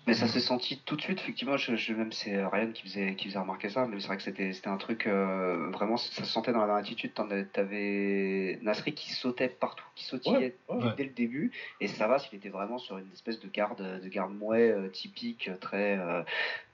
[0.07, 1.57] Mais ça s'est senti tout de suite, effectivement.
[1.57, 4.23] Je, je- même c'est Ryan qui faisait, qui faisait remarquer ça, mais c'est vrai que
[4.23, 7.13] c'était, c'était un truc euh, vraiment, ça se sentait dans la attitude.
[7.53, 10.95] T'avais Nasri qui sautait partout, qui sautillait Ouais, ouais.
[10.97, 14.35] dès le début, et Savas, il était vraiment sur une espèce de garde, de garde
[14.35, 16.23] mouet euh, typique, très, euh,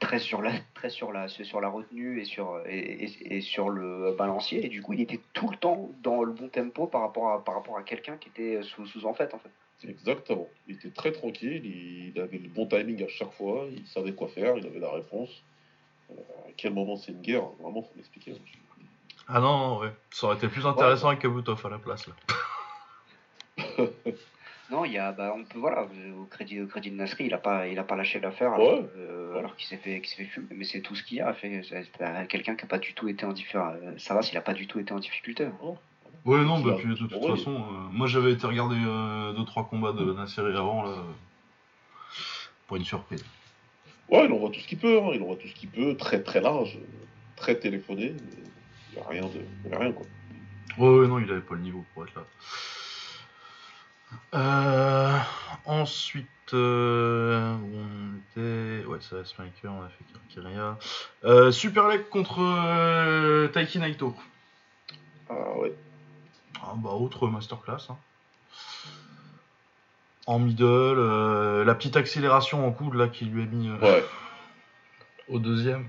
[0.01, 3.69] très sur la, très sur la, sur la retenue et sur, et, et- et sur
[3.71, 4.64] le balancier.
[4.64, 7.45] Et du coup, il était tout le temps dans le bon tempo par rapport à,
[7.45, 9.51] par rapport à quelqu'un qui était sous, sous en fait, en fait.
[9.88, 10.49] Exactement.
[10.69, 14.29] Il était très tranquille, il avait le bon timing à chaque fois, il savait quoi
[14.29, 15.31] faire, il avait la réponse.
[16.11, 16.14] Euh,
[16.49, 18.35] à quel moment c'est une guerre Vraiment, faut m'expliquer.
[19.29, 19.93] Ah non, non, ouais.
[20.11, 22.07] Ça aurait été plus intéressant avec Kabutov à la place.
[22.07, 22.14] Là.
[24.71, 27.25] Non, il y a, bah, on peut, voilà, euh, au crédit, au crédit de Nasri,
[27.27, 28.69] il a pas, il a pas lâché l'affaire, Ouais.
[28.69, 30.47] alors, euh, alors qu'il s'est fait, qu'il s'est fait fumer.
[30.55, 31.33] Mais c'est tout ce qu'il y a.
[31.35, 33.99] Fait, euh, quelqu'un qui a pas du tout été en difficulté.
[33.99, 35.49] Ça va, s'il a pas du tout été en difficulté.
[36.24, 37.37] Ouais, non, bah, puis de toute Ouais.
[37.37, 40.94] façon, euh, moi j'avais été regarder 2-3 combats de Nasseri avant, là.
[42.66, 43.24] Pour une surprise.
[44.09, 46.22] Ouais, il envoie tout ce qu'il peut, hein, il envoie tout ce qu'il peut, très
[46.22, 46.87] très large, euh,
[47.37, 48.14] très téléphoné.
[48.92, 49.40] Il n'y a rien de.
[49.64, 50.04] Il y a rien quoi.
[50.78, 52.22] Ouais, ouais, non, il avait pas le niveau pour être là.
[54.35, 55.18] Euh,
[55.64, 58.85] ensuite, euh, on était?
[58.87, 60.04] Ouais, c'est Smaker, on a fait
[60.35, 60.76] Kirkiria.
[61.24, 64.14] Euh, Super Leg contre euh, Taiki Naito.
[65.28, 65.72] Ah ouais.
[66.62, 67.87] Ah, bah, autre masterclass.
[67.90, 67.96] hein.
[70.27, 74.05] En middle, euh, la petite accélération en coude là qui lui a mis euh, Ouais.
[75.29, 75.88] au deuxième.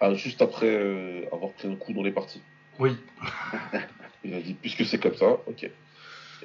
[0.00, 2.40] Ah, juste après euh, avoir pris un coup dans les parties.
[2.78, 2.96] Oui,
[4.24, 5.68] Il a dit, puisque c'est comme ça, ok.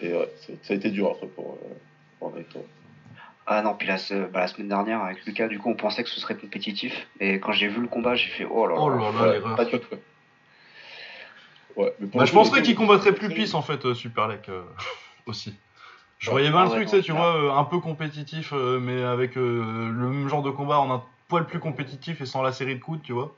[0.02, 0.30] Et ouais,
[0.64, 1.74] ça a été dur après pour, euh,
[2.20, 2.66] pour Naito.
[3.46, 6.04] Ah non, puis la, se- bah, la semaine dernière avec Lucas, du coup, on pensait
[6.04, 7.08] que ce serait compétitif.
[7.20, 8.82] Et quand j'ai vu le combat, j'ai fait oh là là.
[8.82, 9.56] Oh là là, Ouais, l'erreur.
[9.56, 9.96] pas du tout.
[11.78, 14.28] Ouais, mais pour Bah, je penserais qu'il il- combattrait plus pisse en fait, euh, Super
[14.28, 14.64] Lek euh,
[15.26, 15.54] aussi.
[16.18, 19.90] Je voyais bien le truc, tu vois, euh, un peu compétitif, euh, mais avec euh,
[19.92, 22.82] le même genre de combat en un poil plus compétitif et sans la série de
[22.84, 23.38] coudes, tu vois.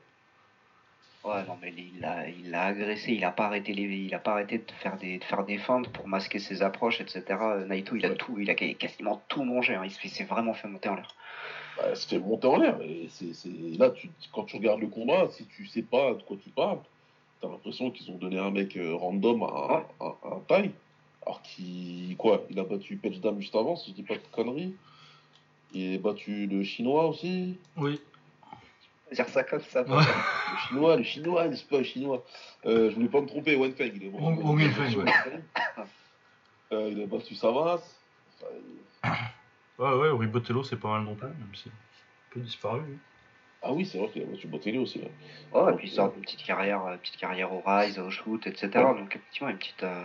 [1.22, 4.18] Ouais, non, mais il l'a, il l'a agressé, il a pas arrêté les, il a
[4.18, 7.22] pas arrêté de faire des, de faire des feintes pour masquer ses approches, etc.
[7.68, 8.14] Naito, il a Ouais.
[8.16, 9.82] tout, il a quasiment tout mangé, hein.
[9.84, 11.14] il s'est- il s'est vraiment fait monter en l'air.
[11.76, 12.78] Bah, se fait monter en l'air.
[13.78, 14.08] Là, tu...
[14.32, 16.80] quand tu regardes le combat, si tu sais pas de quoi tu parles,
[17.40, 20.72] t'as l'impression qu'ils ont donné un mec euh, random à, à, à un taille.
[21.26, 22.16] Alors qu'il.
[22.16, 24.74] Quoi Il a battu Petchdam juste avant, si je dis pas de conneries.
[25.72, 27.56] Il a battu le chinois aussi.
[27.76, 28.00] Oui.
[29.12, 29.82] Dire ça comme ça.
[29.82, 29.96] Ouais.
[30.04, 32.24] Le chinois, le chinois, n'est-ce pas, le chinois?
[32.66, 33.92] Euh, Je voulais pas me tromper, Wenfeng.
[33.96, 35.12] Il est Wang- Wang Wenfeng, ouais.
[36.72, 37.82] Euh, il a battu Savas.
[39.02, 39.14] Enfin,
[39.78, 41.72] Ouais, ouais, Ribotello, c'est pas mal non plus, même si un
[42.34, 42.80] peu disparu.
[43.62, 45.00] Ah oui, c'est vrai qu'il a battu Botelli aussi.
[45.00, 45.60] ouais.
[45.60, 48.46] Ouais, et puis il sort d'une petite carrière, euh, petite carrière au Rise, au Shoot,
[48.46, 48.68] etc.
[48.94, 49.82] Donc effectivement, une petite.
[49.82, 50.04] euh,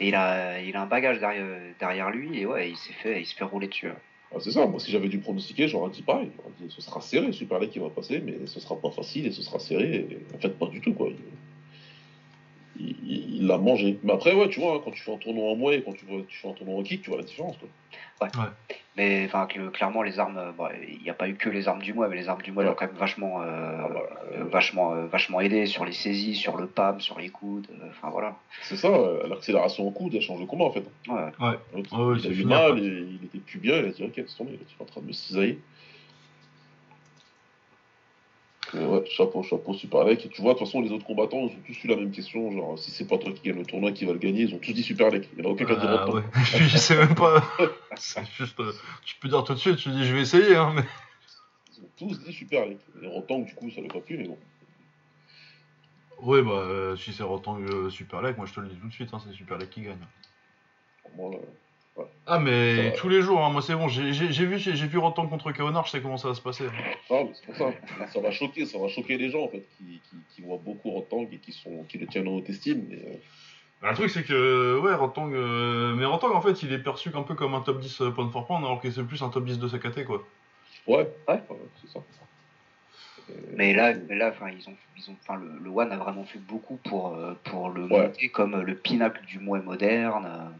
[0.00, 1.46] Et il a, il a un bagage derrière,
[1.78, 3.88] derrière lui et ouais, il s'est fait, il se fait rouler dessus.
[3.88, 3.96] hein.
[4.34, 6.28] Ah, c'est ça, moi si j'avais dû pronostiquer, j'aurais dit pareil.
[6.36, 9.26] J'aurais dit ce sera serré, Super League qui va passer, mais ce sera pas facile
[9.26, 9.94] et ce sera serré.
[10.10, 11.08] Et en fait, pas du tout quoi.
[11.08, 12.98] Il-
[13.36, 13.98] Il l'a mangé.
[14.02, 15.92] Mais après, ouais, tu vois, hein, quand tu fais un tournoi en mouet et quand
[15.92, 17.68] tu, vois, tu fais un tournoi en kick, tu vois la différence quoi.
[18.96, 21.66] Mais enfin, que- clairement, les armes, euh, bon, il n'y a pas eu que les
[21.66, 22.68] armes du mois, mais les armes du mois Ouais.
[22.68, 24.00] l'ont quand même vachement, euh, Ah bah,
[24.36, 27.66] euh, vachement, euh, vachement aidé sur les saisies, sur le PAM, sur les coudes.
[27.72, 28.36] euh, Enfin voilà.
[28.62, 28.88] C'est ça,
[29.28, 30.84] l'accélération en coude, elle change le combat en fait.
[31.08, 31.14] Ouais.
[31.40, 31.58] Ouais.
[31.74, 34.52] Ouais, ouais, il mal, et il était plus bien, il a dit ok, c'est tombé,
[34.52, 35.58] il est en train de me cisailler.
[38.74, 40.20] Mais ouais, chapeau, chapeau, Super League.
[40.24, 42.10] Et tu vois, de toute façon, les autres combattants, ils ont tous eu la même
[42.10, 42.50] question.
[42.50, 44.58] Genre, si c'est pas toi qui gagne le tournoi qui va le gagner, ils ont
[44.58, 45.28] tous dit Super League.
[45.32, 46.22] Il n'y en a aucun qui a dit Ah, ouais.
[46.44, 47.42] je sais même pas.
[47.96, 48.58] c'est juste.
[48.60, 48.72] euh,
[49.04, 50.82] tu peux dire tout de suite, tu dis je vais essayer, hein, mais.
[51.76, 52.78] Ils ont tous dit Super League.
[53.02, 54.38] Et Rotan, du coup, ça l'a pas plu, mais bon.
[56.22, 58.88] Ouais, bah, euh, si c'est Rotang euh, Super Leg, moi je te le dis tout
[58.88, 59.98] de suite, hein, c'est Super Leg qui gagne.
[62.26, 64.10] Ah, mais tous les jours, hein, moi c'est bon, j'ai
[64.46, 66.64] vu, j'ai vu Rotang contre Kaonar, je sais comment ça va se passer.
[67.10, 67.70] Ah, mais c'est pour ça.
[68.12, 70.90] Ça va choquer, ça va choquer les gens, en fait, qui, qui, qui voient beaucoup
[70.90, 72.86] Rotan et qui, sont, qui le tiennent en haute estime.
[72.88, 73.16] Mais, euh,
[73.82, 75.30] Bah, le truc c'est que, ouais, Rotang.
[75.32, 78.10] euh, Mais Rotang en fait, il est perçu un peu comme un top 10 euh,
[78.10, 80.24] point for pound, alors que c'est plus un top 10 de sa KT, quoi.
[80.86, 81.42] ouais, Ouais.
[81.82, 82.00] c'est ça.
[83.56, 86.24] Mais là, mais là, enfin, ils ont, ils ont, enfin, le, le One a vraiment
[86.24, 88.06] fait beaucoup pour, pour le Ouais.
[88.08, 90.56] monter comme le pinacle du mouet moderne.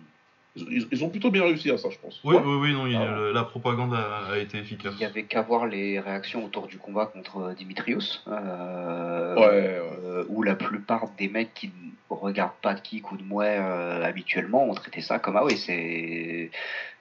[0.57, 2.21] Ils, ont plutôt bien réussi à ça, je pense.
[2.23, 2.43] Oui, Ouais.
[2.45, 3.33] oui, oui, non, il- Ah.
[3.33, 4.95] la propagande a, a été efficace.
[4.97, 9.40] Il y avait qu'à voir les réactions autour du combat contre euh, Dimitrius, euh, Ouais,
[9.40, 9.83] ouais.
[10.05, 13.57] euh, où la plupart des mecs qui ne regardent pas de kick ou de mouet
[13.59, 16.51] euh, habituellement ont traité ça comme ah oui c'est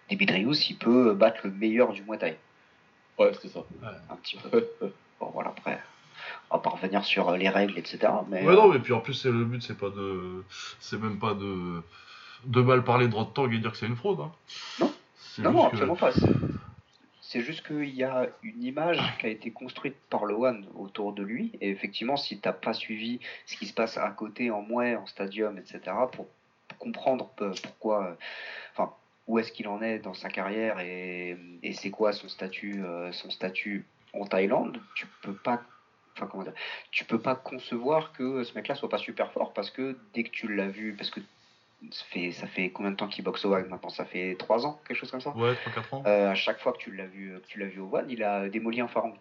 [0.09, 2.35] Dimitrius, il peut battre le meilleur du Muay Thai.
[3.19, 3.59] Ouais, c'est ça.
[4.09, 4.65] Un petit peu.
[5.19, 5.79] bon, voilà, après,
[6.49, 7.99] on va pas revenir sur les règles, etc.
[8.29, 10.43] Mais, Ouais, non, mais puis en plus, c'est le but, c'est pas de.
[10.79, 11.83] C'est même pas de.
[12.45, 14.19] De mal parler de Rod Tang et dire que c'est une fraude.
[14.19, 14.31] Hein.
[15.39, 15.65] Non.
[15.67, 16.11] Absolument pas.
[17.21, 21.23] C'est- juste qu'il y a une image qui a été construite par One autour de
[21.23, 21.51] lui.
[21.61, 24.95] Et effectivement, si tu n'as pas suivi ce qui se passe à côté, en mouet,
[24.95, 25.79] en stadium, etc.,
[26.11, 26.27] pour,
[26.67, 28.13] pour comprendre peu- pourquoi, euh,
[28.73, 28.93] enfin,
[29.25, 33.11] où est-ce qu'il en est dans sa carrière et, et c'est quoi son statut, euh,
[33.13, 35.63] son statut en Thaïlande, tu peux pas.
[36.15, 36.53] Enfin, comment dire,
[36.91, 40.29] tu peux pas concevoir que ce mec-là soit pas super fort parce que dès que
[40.29, 41.19] tu l'as vu, parce que
[41.91, 43.89] ça fait, ça fait combien de temps qu'il boxe au One maintenant?
[43.89, 45.31] Ça fait 3 ans, quelque chose comme ça?
[45.35, 46.03] Ouais, 3-4 ans.
[46.05, 48.23] euh, à chaque fois que tu l'as vu, que tu l'as vu au One, il
[48.23, 49.13] a démoli un pharaon.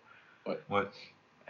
[0.46, 0.58] Ouais.
[0.70, 0.82] Ouais.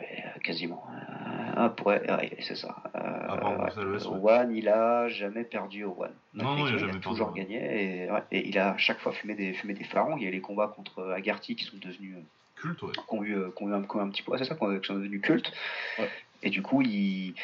[0.01, 0.05] Euh,
[0.42, 0.85] quasiment.
[0.90, 2.77] Euh, ah, pour- ouais, c'est ça.
[2.96, 2.98] Euh,
[3.29, 3.70] Ah, ouais.
[3.75, 4.33] c'est le Au ouais.
[4.40, 6.12] One, il a jamais perdu au One.
[6.35, 8.98] Non, non, il a jamais perdu, toujours gagné et, ouais, et il a à chaque
[9.01, 10.16] fois fumé des, fumé des pharaons.
[10.16, 12.20] Il y a les combats contre Agarty qui sont devenus, euh,
[12.57, 12.92] Culte, ouais.
[12.92, 14.62] qui ont eu, euh, qui ont eu un, eu petit peu, ouais, c'est ça, qui
[14.64, 15.53] ont- qui sont devenus cultes.
[15.98, 16.09] Ouais.
[16.42, 17.35] Et du coup, il,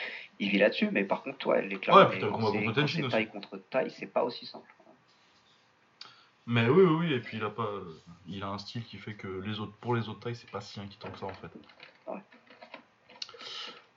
[0.40, 0.88] il vit là-dessus.
[0.92, 4.46] Mais par contre, ouais, les clairement, combat c'est- contre taille contre taille, c'est pas aussi
[4.46, 4.66] simple.
[6.46, 7.68] Mais oui, oui, oui, et puis il a pas.
[8.26, 10.60] Il a un style qui fait que les autres, pour les autres tailles, c'est pas
[10.62, 11.50] si inquiétant que ça en fait.
[12.06, 12.20] Ouais.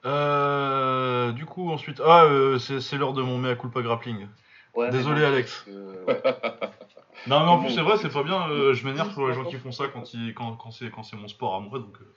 [0.06, 2.02] Euh, du coup, ensuite.
[2.06, 4.28] Ah, euh, c'est l'heure de mon mea culpa grappling.
[4.74, 5.64] Ouais, Désolé, non, Alex.
[5.66, 6.22] que, ouais.
[7.28, 8.50] Non, mais en plus, c'est vrai, c'est pas bien.
[8.50, 11.04] euh, je m'énerve sur les gens qui font ça quand, ils- quand, quand c'est quand
[11.04, 11.78] c'est mon sport à moi.
[11.78, 12.16] Donc, euh.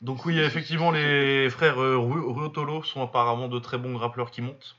[0.00, 4.42] Donc oui, effectivement les frères euh, Ru- Ruotolo sont apparemment de très bons grappleurs qui
[4.42, 4.76] montent.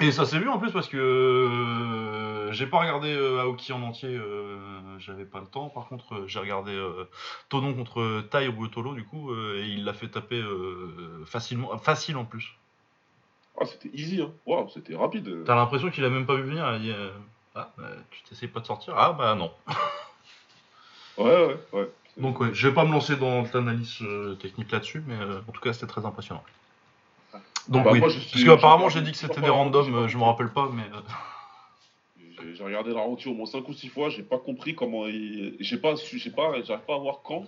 [0.00, 3.82] Et ça s'est vu en plus parce que euh, j'ai pas regardé euh, Aoki en
[3.82, 5.68] entier, euh, j'avais pas le temps.
[5.68, 6.78] Par contre, j'ai regardé
[7.48, 10.42] Tonon contre Tai Ruotolo du coup, et il l'a fait taper
[11.26, 12.54] facilement, facile en plus.
[13.60, 14.30] Ah, c'était easy, hein.
[14.46, 15.44] Waouh, c'était rapide.
[15.44, 16.72] T'as l'impression qu'il a même pas vu venir.
[16.76, 16.94] Il dit,
[17.56, 17.70] ah,
[18.10, 18.94] tu t'essayes pas de sortir?
[18.96, 19.52] Ah bah non.
[21.18, 21.90] Ouais, ouais, ouais.
[22.16, 25.52] Donc ouais, je vais pas me lancer dans l'analyse euh, technique là-dessus, mais euh, en
[25.52, 26.42] tout cas c'était très impressionnant.
[27.68, 30.08] Donc Bah, oui, moi, je parce qu'apparemment j'ai dit que c'était des randoms, je- euh,
[30.08, 30.82] je me rappelle pas, mais
[32.56, 35.56] J'ai- regardé la ralenti au moins 5 ou 6 fois, j'ai pas compris comment il.
[35.60, 37.46] J'ai pas su, j'ai pas, j'arrive pas à voir quand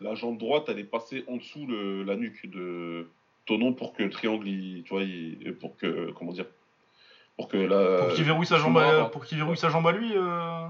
[0.00, 3.08] la jambe droite elle est passée en dessous le, la nuque de
[3.46, 6.46] Tonon pour que le triangle, il, tu vois, il- pour que, comment dire,
[7.36, 7.98] pour que la.
[8.04, 10.12] pour qu'il verrouille sa jambe, à, pour qu'il verrouille sa jambe à lui.
[10.14, 10.66] euh,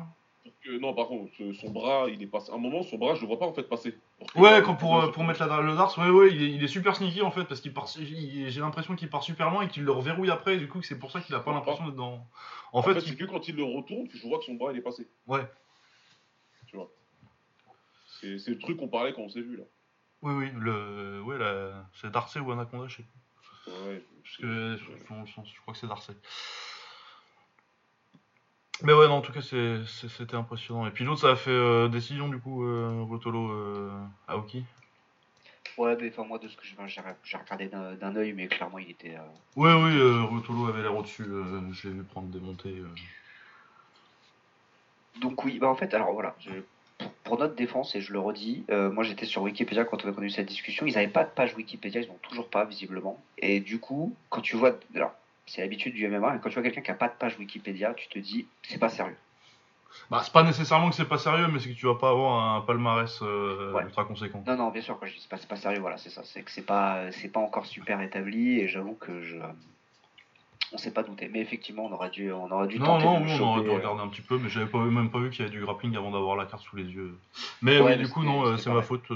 [0.63, 2.51] que- non, par contre, ce- son bras, il est passé.
[2.51, 3.93] À un moment, son bras, je le vois pas en fait passer.
[3.93, 6.63] Que- Ouais, quand pour, euh, pour mettre la, le Dars, ouais, ouais, il est, il
[6.65, 9.69] est super sneaky en fait, parce qu'il part, j'ai l'impression qu'il part super loin et
[9.69, 11.97] qu'il le reverrouille après, et du coup c'est pour ça qu'il a pas l'impression d'être
[11.97, 12.27] dans.
[12.73, 14.55] En En fait, fait, c'est il- que quand il le retourne, je vois que son
[14.55, 15.07] bras il est passé.
[15.27, 15.47] ouais,
[16.67, 16.91] Tu vois.
[18.21, 19.65] C'est le truc qu'on parlait quand on s'est vu là.
[20.23, 23.73] oui, oui, le, ouais, la- c'est Darcy ou Anaconda, je sais plus.
[23.73, 24.77] Ouais, Parce que
[25.27, 26.13] son- je crois que c'est Darcy.
[28.85, 30.87] Mais ouais, non, en tout cas, c'était impressionnant.
[30.87, 33.91] Et puis l'autre, ça a fait euh, décision, du coup, euh, Rotolo euh,
[34.29, 34.65] Aoki.
[35.77, 39.17] Ouais, mais enfin, moi, de ce que j'ai regardé d'un œil, mais clairement, il était.
[39.17, 39.21] euh,
[39.57, 41.25] Ouais, oui, Rotolo avait l'air au-dessus.
[41.25, 42.83] je l'ai vu prendre des montées.
[45.21, 46.51] Donc, oui, bah en fait, alors voilà, je-
[46.99, 50.13] pour, pour notre défense, et je le redis, moi j'étais sur Wikipédia quand on a
[50.13, 53.21] connu cette discussion, ils n'avaient pas de page Wikipédia, ils n'ont toujours pas, visiblement.
[53.39, 54.79] Et du coup, quand tu vois.
[54.95, 55.13] Alors,
[55.49, 57.95] c'est l'habitude du MMA, et quand tu vois quelqu'un qui n'a pas de page Wikipédia,
[57.95, 59.17] tu te dis, c'est pas sérieux.
[60.11, 62.57] Bah, c'est pas nécessairement que c'est pas sérieux, mais c'est que tu vas pas avoir
[62.57, 63.83] un palmarès euh, Ouais.
[63.85, 64.45] ultra conséquent.
[64.47, 66.23] Non, non, bien sûr, quand je dis c'est pas, sérieux, voilà, c'est ça.
[66.25, 69.39] C'est que c'est pas, c'est pas encore super établi, et j'avoue que je.
[70.71, 73.33] On s'est pas douté, mais effectivement, on aurait dû, on aurait dû Non, non, oui,
[73.41, 75.41] on aurait dû euh, regarder un petit peu, mais j'avais pas, même pas vu qu'il
[75.41, 77.19] y avait du grappling avant d'avoir la carte sous les yeux.
[77.63, 79.07] Mais Ouais, oui, mais du coup, non, euh, c'est ma faute.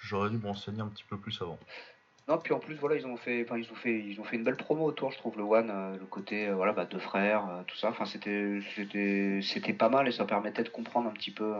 [0.00, 1.58] J'aurais dû me renseigner un petit peu plus avant.
[2.28, 4.34] Non, puis en plus, voilà, ils ont fait, enfin, ils ont fait, ils ont fait
[4.36, 6.98] une belle promo autour, je trouve, le One, euh, le côté, euh, voilà, bah, deux
[6.98, 7.88] frères, euh, tout ça.
[7.90, 11.52] Enfin, c'était, c'était, c'était pas mal et ça permettait de comprendre un petit peu,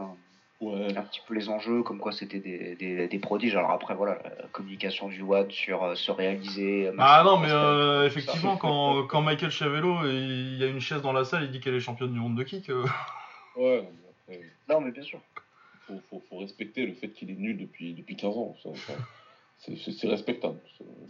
[0.60, 0.96] Ouais.
[0.96, 3.54] un petit peu les enjeux, comme quoi c'était des, des, des prodiges.
[3.54, 6.90] Alors après, voilà, la communication du One sur euh, se réaliser.
[6.98, 8.06] Ah non, mais euh, ça.
[8.06, 11.60] effectivement, quand, quand Michael Chavello, il y a une chaise dans la salle, il dit
[11.60, 12.70] qu'elle est championne du monde de kick.
[12.70, 12.82] euh.
[13.54, 13.88] Ouais, non,
[14.28, 15.20] mais après, Non, mais bien sûr.
[15.86, 18.56] faut, faut, faut respecter le fait qu'il est nul depuis, depuis 15 ans.
[18.62, 18.92] ça, ça,
[19.76, 20.58] c'est- respectable.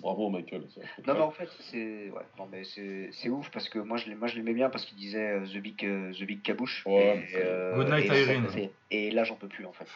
[0.01, 0.63] Bravo, Michael.
[0.73, 3.97] c'est Non, mais en fait, c'est, ouais, non, mais c'est, c'est ouf parce que moi,
[3.97, 6.43] je, l'ai- moi, je l'aimais bien parce qu'il disait euh, The Big, euh, The Big
[6.43, 6.85] Cabouche.
[6.87, 8.47] Ouais, et, euh, Good night, et, Irene.
[8.91, 9.87] Et là, j'en peux plus en fait.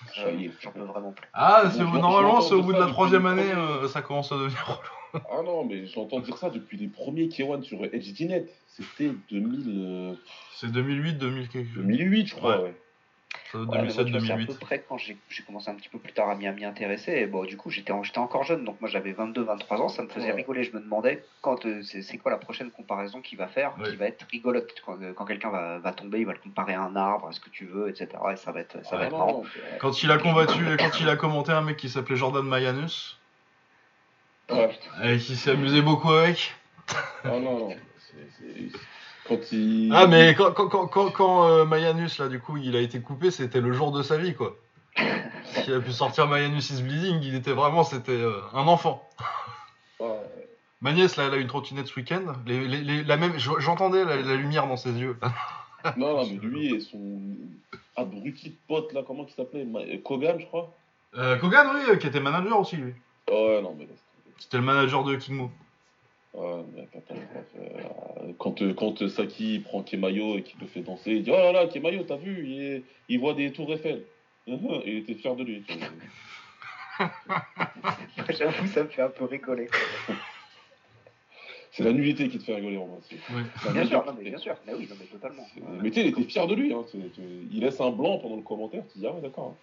[0.61, 1.29] J'en peux vraiment plus.
[1.33, 4.33] Ah, Bon, c'est- je normalement, c'est au bout de la troisième année, euh, ça commence
[4.33, 5.25] à devenir relou.
[5.31, 8.47] Ah non, mais j'entends dire ça depuis les premiers K1 sur HDNet.
[8.69, 10.15] C'était 2000, euh,
[10.55, 11.85] C'est 2008, 2000 quelque chose.
[11.85, 12.59] 2008, je crois.
[12.59, 12.65] Ouais.
[12.65, 12.75] ouais.
[13.53, 14.47] Vois, c'est à 2007-2008.
[14.47, 15.17] peu près quand j'ai
[15.47, 17.13] commencé un petit peu plus tard à m'y intéresser.
[17.13, 20.03] Et bon, du coup, j'étais en- j'étais encore jeune, donc moi j'avais 22-23 ans, ça
[20.03, 20.33] me faisait Ouais.
[20.33, 20.63] rigoler.
[20.65, 23.91] Je me demandais quand euh, c'est quoi la prochaine comparaison qu'il va faire, Ouais.
[23.91, 24.73] qui va être rigolote.
[24.85, 27.33] Quand, euh, quand quelqu'un va, va tomber, il va le comparer à un arbre, à
[27.33, 28.09] ce que tu veux, etc.
[28.33, 29.43] Et ça va être, ça va être marrant.
[29.81, 33.19] Quand il a combattu, quand il a commenté un mec qui s'appelait Jordan Mayanus,
[34.51, 34.71] Ouais.
[35.05, 36.53] et qui s'est amusé beaucoup avec.
[37.25, 37.77] Ah non, non.
[37.99, 38.79] c'est-
[39.31, 39.91] Quand il.
[39.95, 43.31] Ah mais quand, quand, quand, quand, euh, Mayanus là du coup il a été coupé
[43.31, 44.57] c'était le jour de sa vie quoi.
[45.65, 49.09] Qu'il a pu sortir Mayanus is bleeding, il était vraiment c'était euh, un enfant.
[50.01, 50.05] Ah,
[50.83, 53.59] Ma nièce là elle a une trottinette ce week-end, les, les, les- la même je-
[53.61, 55.17] j'entendais la, la lumière dans ses yeux.
[55.97, 57.21] Non, non, mais lui et son
[57.97, 59.67] abruti de pote là, comment il s'appelait?
[59.77, 60.71] Euh, Kogan, je crois.
[61.17, 62.93] Euh, Kogan oui, qui était manager aussi lui.
[63.31, 63.89] Ouais, non, mais.
[64.39, 65.45] C'était le manager de King Mo.
[65.45, 65.55] Ouais, mais catastrophe.
[66.37, 66.63] Euh,
[68.39, 71.37] quand, euh, quand euh, Saki prend Kemayo et qu'il le fait danser, il dit Oh
[71.37, 74.05] là là, Kemayo, t'as vu il, est- il voit des tours Eiffel.
[74.47, 74.53] Et
[74.87, 75.65] il était fier de lui.
[78.31, 79.69] J'avoue, ça me fait un peu rigoler.
[81.73, 82.99] C'est la nullité qui te fait rigoler en moi.
[83.13, 83.73] Ouais.
[83.73, 84.57] Bien sûr, non, mais bien sûr.
[84.67, 85.47] Mais oui, non, mais totalement.
[85.83, 86.73] Mais tu sais, il était fier de lui.
[86.73, 86.85] Hein.
[87.53, 88.83] Il laisse un blanc pendant le commentaire.
[88.93, 89.57] Tu dis Ah ouais, d'accord.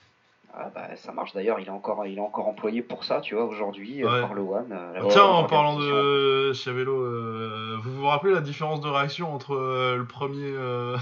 [0.54, 3.36] Ah bah ça marche d'ailleurs, il est encore il est encore employé pour ça, tu
[3.36, 4.22] vois, aujourd'hui, euh, Ouais.
[4.22, 4.72] par le One.
[4.72, 8.88] euh, la Tiens, première en parlant de Chiavello, euh, vous vous rappelez la différence de
[8.90, 10.98] réaction entre euh, le premier, euh,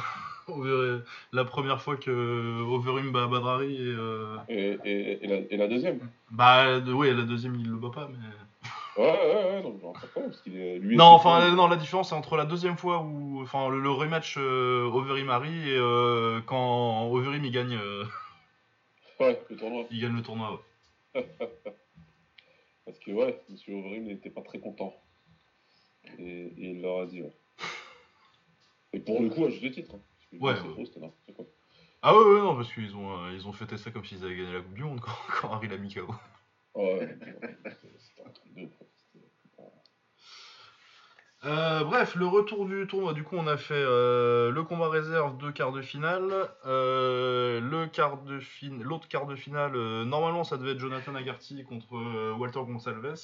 [1.33, 5.67] la première fois que Overeem bat Badrari et, euh, Et, et, et, la, et la
[5.67, 5.99] deuxième
[6.31, 8.17] bah oui la deuxième il le bat pas mais
[8.97, 10.77] Ouais, ouais, ouais, non, genre, pas de problème, parce qu'il est.
[10.79, 13.79] Lui non enfin euh, non la différence c'est entre la deuxième fois où enfin le,
[13.79, 18.03] le rematch euh, Overeem Harry et euh, quand Overeem il gagne euh,
[19.19, 19.85] Ouais, le tournoi.
[19.91, 20.61] il gagne le tournoi
[21.15, 21.29] ouais.
[22.85, 24.93] Parce que, ouais, Monsieur Overeem n'était pas très content.
[26.19, 27.33] Et, et il leur a dit, ouais.
[28.93, 29.95] Et pour le coup, à juste titre.
[29.95, 29.99] Hein,
[30.39, 30.85] Ouais, c'est ouais.
[30.85, 30.99] faux,
[31.33, 31.45] quoi.
[32.01, 34.35] ah ouais, ouais non parce qu'ils ont euh, ils ont fêté ça comme s'ils avaient
[34.35, 36.13] gagné la coupe du monde quand, quand Harry l'a mis KO
[36.75, 37.17] Ouais,
[37.69, 38.65] c'était un truc de.
[38.65, 38.85] quoi.
[41.45, 43.13] Euh, bref, le retour du tournoi.
[43.13, 46.31] Du coup, on a fait euh, le combat réserve de quart de finale.
[46.65, 48.71] Euh, le quart de fin...
[48.81, 53.15] L'autre quart de finale, euh, normalement, ça devait être Jonathan Agarty contre euh, Walter Gonçalves.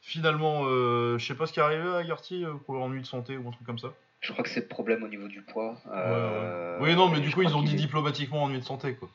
[0.00, 3.06] Finalement, euh, je sais pas ce qui est arrivé à Agarty euh, pour ennui de
[3.06, 3.88] santé ou un truc comme ça.
[4.20, 5.76] Je crois que c'est le problème au niveau du poids.
[5.92, 9.08] euh, oui, non, mais et du coup, ils ont dit diplomatiquement ennui de santé, quoi.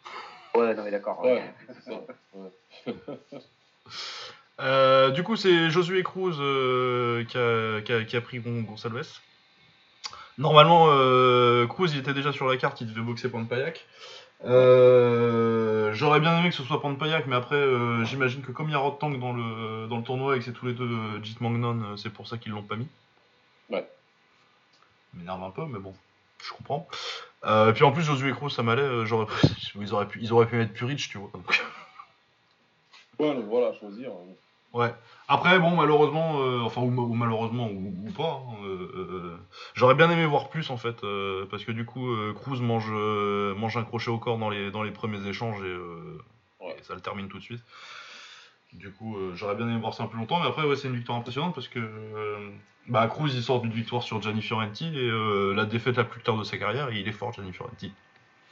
[0.56, 1.20] Ouais, non mais d'accord.
[1.24, 1.44] ouais.
[2.36, 2.46] Ouais.
[4.64, 8.62] Euh, du coup, c'est Josué Cruz euh, qui, a, qui a- qui a pris Gon-
[8.62, 9.20] Gonçalves.
[10.38, 13.86] Normalement, euh, Cruz il était déjà sur la carte, il devait boxer Panpayak.
[14.46, 17.62] Euh, J'aurais bien aimé que ce soit Panpayak, mais après,
[18.06, 20.46] j'imagine que comme il y a Rod Tang dans le, dans le tournoi et que
[20.46, 22.88] c'est tous les deux Jit Mangnon, c'est pour ça qu'ils l'ont pas mis.
[23.70, 23.88] Ouais.
[25.14, 25.94] M'énerve un peu, mais bon,
[26.44, 26.88] je comprends.
[27.46, 29.28] Et puis en plus, Josué Cruz, ça m'allait, j'aurais
[29.80, 31.30] ils, auraient pu, ils auraient pu mettre Purich, tu vois.
[31.34, 31.64] donc.
[33.20, 34.12] Ouais, donc voilà, choisir.
[34.74, 34.92] Ouais.
[35.28, 39.38] Après, bon, malheureusement, euh, enfin, ou, ou malheureusement, ou, ou pas, hein, euh, euh,
[39.76, 40.98] j'aurais bien aimé voir plus en fait,
[41.50, 44.92] parce que du coup, Cruz mange, mange un crochet au corps dans les, dans les
[44.92, 45.76] premiers échanges et,
[46.60, 46.76] Ouais.
[46.80, 47.62] et ça le termine tout de suite.
[48.74, 50.96] Du coup, j'aurais bien aimé voir ça un peu longtemps, mais après, ouais, c'est une
[50.96, 51.80] victoire impressionnante parce que
[52.88, 56.38] bah, Cruz il sort d'une victoire sur Gianni Fiorenti et la défaite la plus claire
[56.38, 57.92] de sa carrière, et il est fort, Gianni Fiorenti.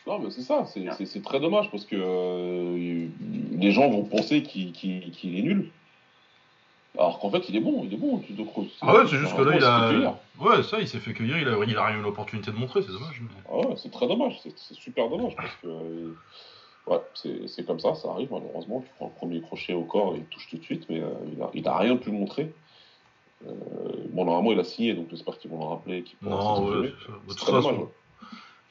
[0.08, 3.08] Non, mais c'est ça, c'est très dommage parce que euh,
[3.52, 5.70] les gens vont penser qu'il est nul.
[6.98, 8.68] Alors qu'en fait, il est bon, il est bon, Tudo Cruz.
[8.82, 9.90] Ah ouais, c'est juste que là, il s'est fait a.
[9.90, 10.14] cueillir.
[10.40, 12.82] Ouais, ça, il s'est fait cueillir, il a, il a rien eu l'opportunité de montrer,
[12.82, 13.22] c'est dommage.
[13.22, 15.68] mais- Ah ouais, c'est très dommage, c'est super dommage parce que.
[15.68, 16.14] euh,
[16.88, 17.00] ouais,
[17.48, 18.82] c'est comme ça, ça arrive malheureusement.
[18.82, 21.10] Tu prends le premier crochet au corps et il touche tout de suite, mais euh,
[21.34, 22.52] il, a, il a rien pu montrer.
[23.48, 23.52] Euh,
[24.10, 26.04] bon, normalement, il a signé, donc j'espère qu'ils vont le rappeler.
[26.22, 27.14] pourra Non, ouais, c'est ça.
[27.14, 27.88] De toute façon, dommage, ouais.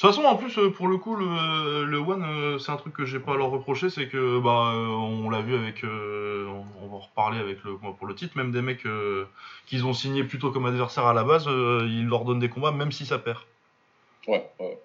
[0.00, 2.78] De toute façon, en plus, euh, pour le coup, le, le One, euh, c'est un
[2.78, 5.84] truc que j'ai pas à leur reprocher, c'est que, bah, euh, on l'a vu avec,
[5.84, 9.26] euh, on, on va en reparler avec le, pour le titre, même des mecs euh,
[9.66, 12.72] qu'ils ont signé plutôt comme adversaires à la base, euh, ils leur donnent des combats
[12.72, 13.40] même si ça perd.
[14.26, 14.78] Ouais, ouais.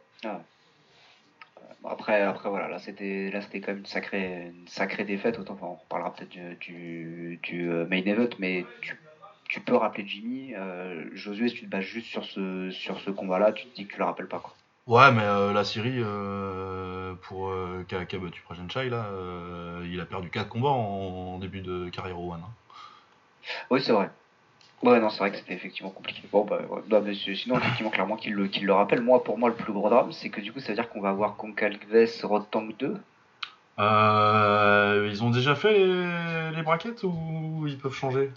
[1.82, 5.39] Bon, Après, après voilà, là c'était là c'était quand même une sacrée, une sacrée défaite.
[5.39, 8.99] Autant enfin, on reparlera peut-être du, du, du, main event, mais tu,
[9.47, 10.53] tu peux rappeler Jimmy.
[10.55, 13.88] euh, Josué, si tu te bases juste sur ce sur ce combat-là, tu te dis
[13.88, 14.53] que tu le rappelles pas quoi.
[14.88, 19.06] Ouais, mais euh, la Syrie, euh, pour, euh, qui a, qui a battu Prajenchai, là,
[19.06, 22.42] euh, il a perdu 4 combats en, en début de carrière au One.
[22.44, 22.54] hein.
[23.72, 24.12] Oui, c'est vrai.
[24.84, 26.22] Ouais, non, c'est vrai que c'était effectivement compliqué.
[26.32, 26.82] Bon, bah, ouais.
[26.88, 29.02] Non, mais c'est- sinon, effectivement, clairement qu'il le, rappelle.
[29.02, 31.02] Moi, pour moi, le plus gros drame, c'est que du coup, ça veut dire qu'on
[31.02, 31.80] va avoir Concalves
[32.24, 32.98] Rotang 2.
[33.80, 38.32] Euh, ils ont déjà fait les, les brackets ou ils peuvent changer?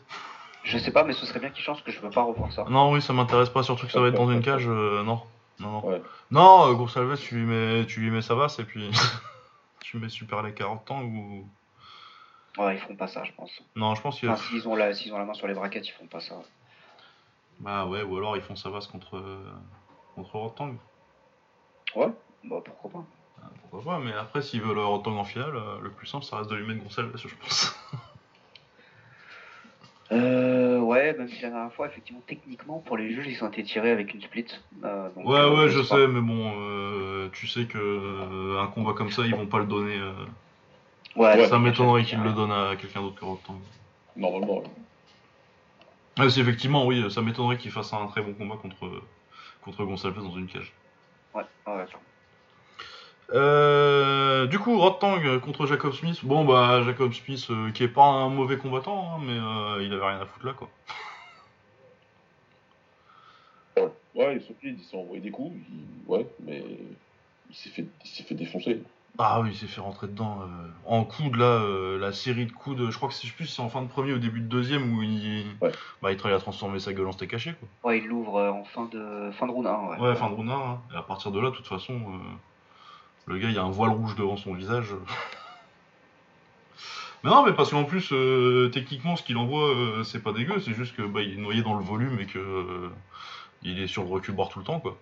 [0.64, 2.50] Je sais pas, mais ce serait bien qu'il change, parce que je veux pas revoir
[2.52, 2.64] ça.
[2.68, 5.20] Non, oui, ça m'intéresse pas, surtout que ça va être dans une cage, euh, non.
[5.60, 5.86] Non, non.
[5.86, 6.02] Ouais.
[6.30, 8.90] Non, euh, tu lui mets, tu lui mets Savas et puis
[9.80, 11.48] tu mets Super les 40 ans ou.
[12.58, 13.50] Ouais, ils feront pas ça, je pense.
[13.76, 15.86] Non, je pense qu'il Enfin, s'ils ont, la, s'ils ont la main sur les braquettes,
[15.86, 16.40] ils font pas ça.
[17.60, 19.52] Bah ouais, ou alors ils font Savas contre, euh,
[20.14, 20.74] contre Rotang.
[21.94, 22.08] Ouais,
[22.44, 23.06] bah pourquoi pas.
[23.42, 26.38] Ah, Pourquoi pas, mais après, s'ils veulent Rotang en finale, euh, le plus simple, ça
[26.38, 27.74] reste de lui mettre Gonçalves, je pense.
[30.10, 30.47] Euh,
[30.88, 33.90] ouais, même si la dernière fois, effectivement, techniquement, pour les juges, ils sont été tirés
[33.90, 34.46] avec une split.
[34.84, 38.66] Euh, donc, ouais, euh, ouais, je sais mais bon, euh, tu sais que euh, un
[38.68, 39.96] combat comme ça, ils vont pas le donner.
[39.98, 40.12] euh,
[41.16, 43.58] Ouais, Ouais, ça m'étonnerait qu'ils le donnent à quelqu'un d'autre que Rotang.
[44.16, 44.64] Normalement, ouais.
[46.18, 49.02] Ah, c'est effectivement, oui, ça m'étonnerait qu'il fasse un très bon combat contre,
[49.62, 50.72] contre Gonçalves dans une cage.
[51.34, 51.84] Ouais, ouais.
[53.34, 56.20] Euh, du coup, Rotang contre Jacob Smith.
[56.24, 59.92] Bon, bah, Jacob Smith, euh, qui est pas un mauvais combattant, hein, mais euh, il
[59.92, 60.68] avait rien à foutre là, quoi.
[64.14, 66.64] Ouais, il solide, il s'est envoyé des coups, il- ouais, mais
[67.48, 68.82] il s'est fait, il s'est fait défoncer.
[69.16, 70.40] Ah oui, il s'est fait rentrer dedans.
[70.42, 70.46] euh,
[70.86, 72.90] en coude, là, euh, la série de coups de.
[72.90, 74.96] Je crois que c'est je plus c'est en fin de premier ou début de deuxième
[74.96, 75.44] où il.
[75.60, 75.70] Ouais.
[76.02, 77.90] Bah, il travaille à transformer sa gueule en steak caché, quoi.
[77.90, 79.72] Ouais, il l'ouvre en fin de, fin de round 1.
[79.90, 80.80] Ouais, Ouais, fin de round un, hein.
[80.92, 82.18] Et à partir de là, de toute façon, euh,
[83.28, 84.88] le gars, il y a un voile rouge devant son visage.
[87.24, 90.60] mais non, mais parce qu'en plus, euh, techniquement, ce qu'il envoie, euh, c'est pas dégueu.
[90.60, 92.38] C'est juste que bah, il est noyé dans le volume et que.
[92.38, 92.88] euh,
[93.62, 94.96] il est sur le recul bord tout le temps, quoi.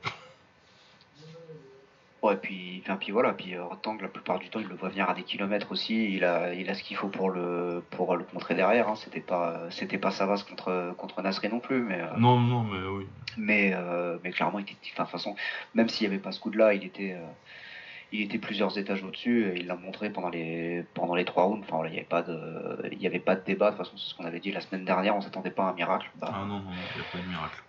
[2.23, 5.09] Ouais, puis, enfin, puis voilà, puis Rotang, la plupart du temps, il le voit venir
[5.09, 6.15] à des kilomètres aussi.
[6.15, 8.89] Il a, il a ce qu'il faut pour le, pour le contrer derrière.
[8.89, 8.97] Hein.
[8.97, 13.07] C'était pas, c'était pas Savas contre, contre Nasri non plus, mais, Non, non, mais oui.
[13.37, 15.37] mais, euh, mais clairement, il était, de toute façon,
[15.75, 17.17] même s'il n'y avait pas ce coup-là, il était,
[18.13, 19.49] il était plusieurs étages au-dessus.
[19.49, 21.63] Et il l'a montré pendant les, pendant les trois rounds.
[21.67, 23.71] Enfin, voilà, il n'y avait pas de, il y avait pas de débat.
[23.73, 25.17] De toute façon, c'est ce qu'on avait dit la semaine dernière.
[25.17, 26.11] On s'attendait pas à un miracle.
[26.17, 26.63] Bah, Ah non, non,
[26.95, 27.63] il n'y a pas eu de miracle.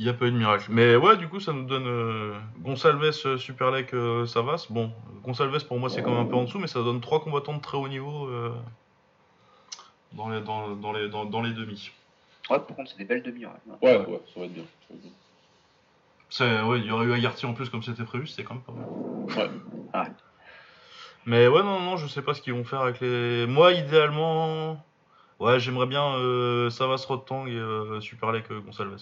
[0.00, 0.66] Il n'y a pas eu de miracle.
[0.68, 4.66] Mais ouais, du coup, ça nous donne euh, Gonçalves, euh, Superlek, euh, Savas.
[4.70, 4.92] Bon,
[5.24, 7.56] Gonçalves, pour moi, c'est quand même un peu en dessous, mais ça donne trois combattants
[7.56, 8.54] de très haut niveau euh,
[10.12, 11.90] dans, les, dans, dans les, dans, dans les demi.
[12.48, 13.44] ouais, par contre, c'est des belles demi.
[13.44, 13.52] Ouais.
[13.82, 14.62] Ouais, ouais, ça va être bien.
[14.62, 15.10] ça va être bien.
[16.30, 18.62] C'est- Ouais, il y aurait eu Agarty en plus, comme c'était prévu, c'était quand même
[18.62, 18.86] pas mal.
[19.36, 20.10] Ouais.
[21.26, 23.46] Mais ouais, non, non, je sais pas ce qu'ils vont faire avec les.
[23.46, 24.84] Moi, idéalement.
[25.40, 28.98] Ouais, j'aimerais bien euh, Savas, Rotang et euh, Superlek, euh, Gonçalves.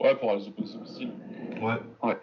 [0.00, 1.12] Ouais, pour aller opposer son style.
[1.60, 1.74] Ouais.
[2.02, 2.18] Ouais.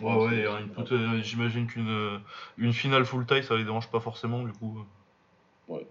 [0.00, 2.18] Ouais, ouais, put- euh, j'imagine qu'une euh,
[2.56, 4.84] une finale full taille, ça les dérange pas forcément, du coup.
[5.68, 5.86] Ouais,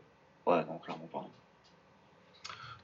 [0.66, 1.26] non, clairement pas.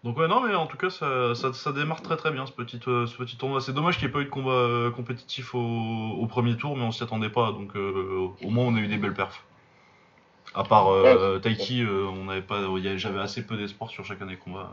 [0.04, 2.52] Donc ouais, non, mais en tout cas, ça, ça, ça démarre très très bien, ce
[2.52, 3.62] petit, euh, ce petit tournoi.
[3.62, 6.78] C'est dommage qu'il n'y ait pas eu de combat euh, compétitif au, au premier tour,
[6.78, 9.44] mais on s'y attendait pas, donc euh, au moins on a eu des belles perfs.
[10.56, 10.88] À part.
[11.42, 12.62] Taiki, on pas,
[12.96, 14.72] j'avais assez peu d'espoir sur chacun des combats.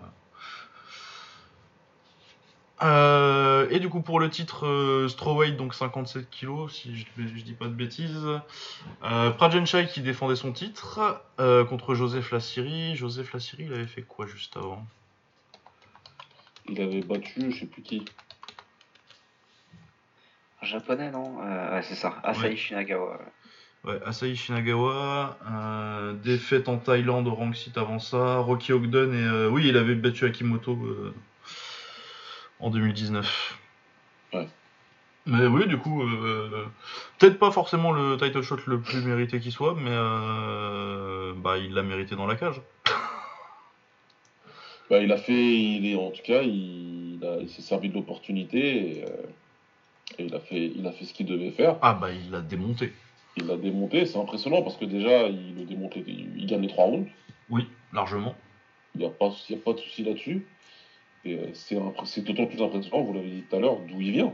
[3.70, 7.64] Et du coup pour le titre strawweight donc 57 kg si je, je dis pas
[7.64, 8.28] de bêtises
[9.00, 11.22] Prajanchai qui défendait son titre
[11.68, 14.84] contre Joseph Lassiri Joseph Lassiri il avait fait quoi juste avant?
[16.68, 18.04] Il avait battu, je sais plus qui.
[20.62, 21.36] Un japonais, non?
[21.42, 22.14] Euh, Ouais, c'est ça.
[22.22, 22.56] Asahi Ouais.
[22.56, 23.18] Shinagawa.
[23.84, 29.24] Ouais, Asahi Shinagawa, euh, défaite en Thaïlande au rank site avant ça, Rocky Ogden et
[29.26, 30.78] euh, oui, il avait battu Akimoto
[32.60, 33.58] en 2019.
[34.32, 34.48] Ouais.
[35.26, 36.64] Mais oui, du coup, euh,
[37.18, 41.74] peut-être pas forcément le title shot le plus mérité qui soit, mais euh, bah il
[41.74, 42.60] l'a mérité dans la cage.
[44.90, 47.18] Bah, il a fait, il est en tout cas, il,
[47.48, 51.26] s'est servi de l'opportunité et, euh, et il a fait, il a fait ce qu'il
[51.26, 51.78] devait faire.
[51.82, 52.92] Ah bah il l'a démonté.
[53.36, 56.68] Il l'a démonté, c'est impressionnant parce que déjà il le démonte, il, il gagne les
[56.68, 57.08] trois rounds.
[57.50, 58.34] Oui, largement.
[58.94, 60.46] Il n'y a pas, y a pas de souci là-dessus.
[61.24, 64.32] Et euh, c'est d'autant plus impressionnant, vous l'avez dit tout à l'heure, d'où il vient.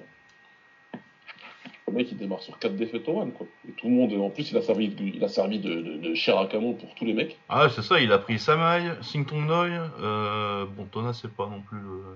[1.89, 3.47] Le mec il démarre sur quatre défaites au one, quoi.
[3.69, 5.97] Et tout le monde, en plus il a servi, de- il a servi de, de,
[5.97, 7.37] de chair à canon pour tous les mecs.
[7.49, 9.69] Ah c'est ça, il a pris Samai, Sing Tong Noi,
[10.01, 12.15] euh, bon Tona c'est pas non plus euh,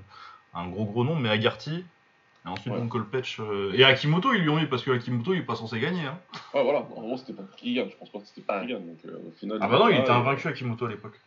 [0.54, 1.84] un gros gros nom, mais Agarty,
[2.44, 2.78] et ensuite Ouais.
[2.78, 5.56] donc Kolpech, euh, et Akimoto ils lui ont mis parce que Akimoto il est pas
[5.56, 6.02] censé gagner.
[6.06, 6.18] Hein.
[6.54, 8.86] Ouais, voilà, en gros c'était pas gagne, je pense pas que c'était qu'il gagne.
[8.86, 11.18] Donc euh, au final, Ah bah non, il était invaincu Akimoto à l'époque.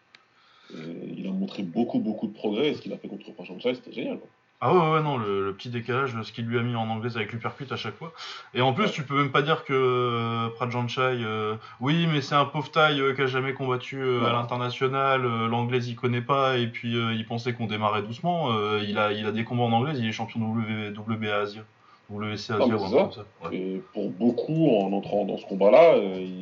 [0.74, 2.70] il a montré beaucoup, beaucoup de progrès.
[2.70, 4.20] Et ce qu'il a fait contre Franchise, c'était génial.
[4.20, 4.30] Quoi.
[4.60, 7.16] Ah ouais ouais non, le, le petit décalage, ce qu'il lui a mis en anglaise
[7.16, 8.12] avec l'uppercut à chaque fois.
[8.56, 12.34] Et en plus tu peux même pas dire que euh, Prajanchai, euh, oui mais c'est
[12.34, 16.22] un pauvre taille euh, qui a jamais combattu euh, à l'international, euh, l'anglaise il connaît
[16.22, 18.50] pas, et puis il pensait qu'on démarrait doucement,
[18.80, 21.62] il, a, il a des combats en anglaise, il est champion W, WBA Asia.
[22.10, 22.98] WC Asia Ah, ou ça.
[22.98, 23.26] comme ça.
[23.44, 23.56] Ouais.
[23.56, 25.96] Et pour beaucoup, en entrant dans ce combat-là,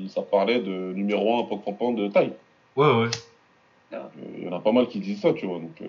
[0.08, 2.32] ça parlait de numéro 1 Pok de taille.
[2.78, 3.10] ouais ouais.
[4.38, 5.58] Il y en a pas mal qui disent ça, tu vois.
[5.60, 5.82] Donc,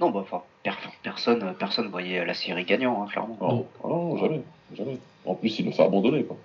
[0.00, 0.72] Non, bah, enfin, per-
[1.02, 3.38] personne, personne voyait la série gagnant, hein, clairement.
[3.40, 4.42] Non, ah non, jamais,
[4.76, 4.98] jamais.
[5.24, 6.36] En plus, il le fait abandonner, quoi.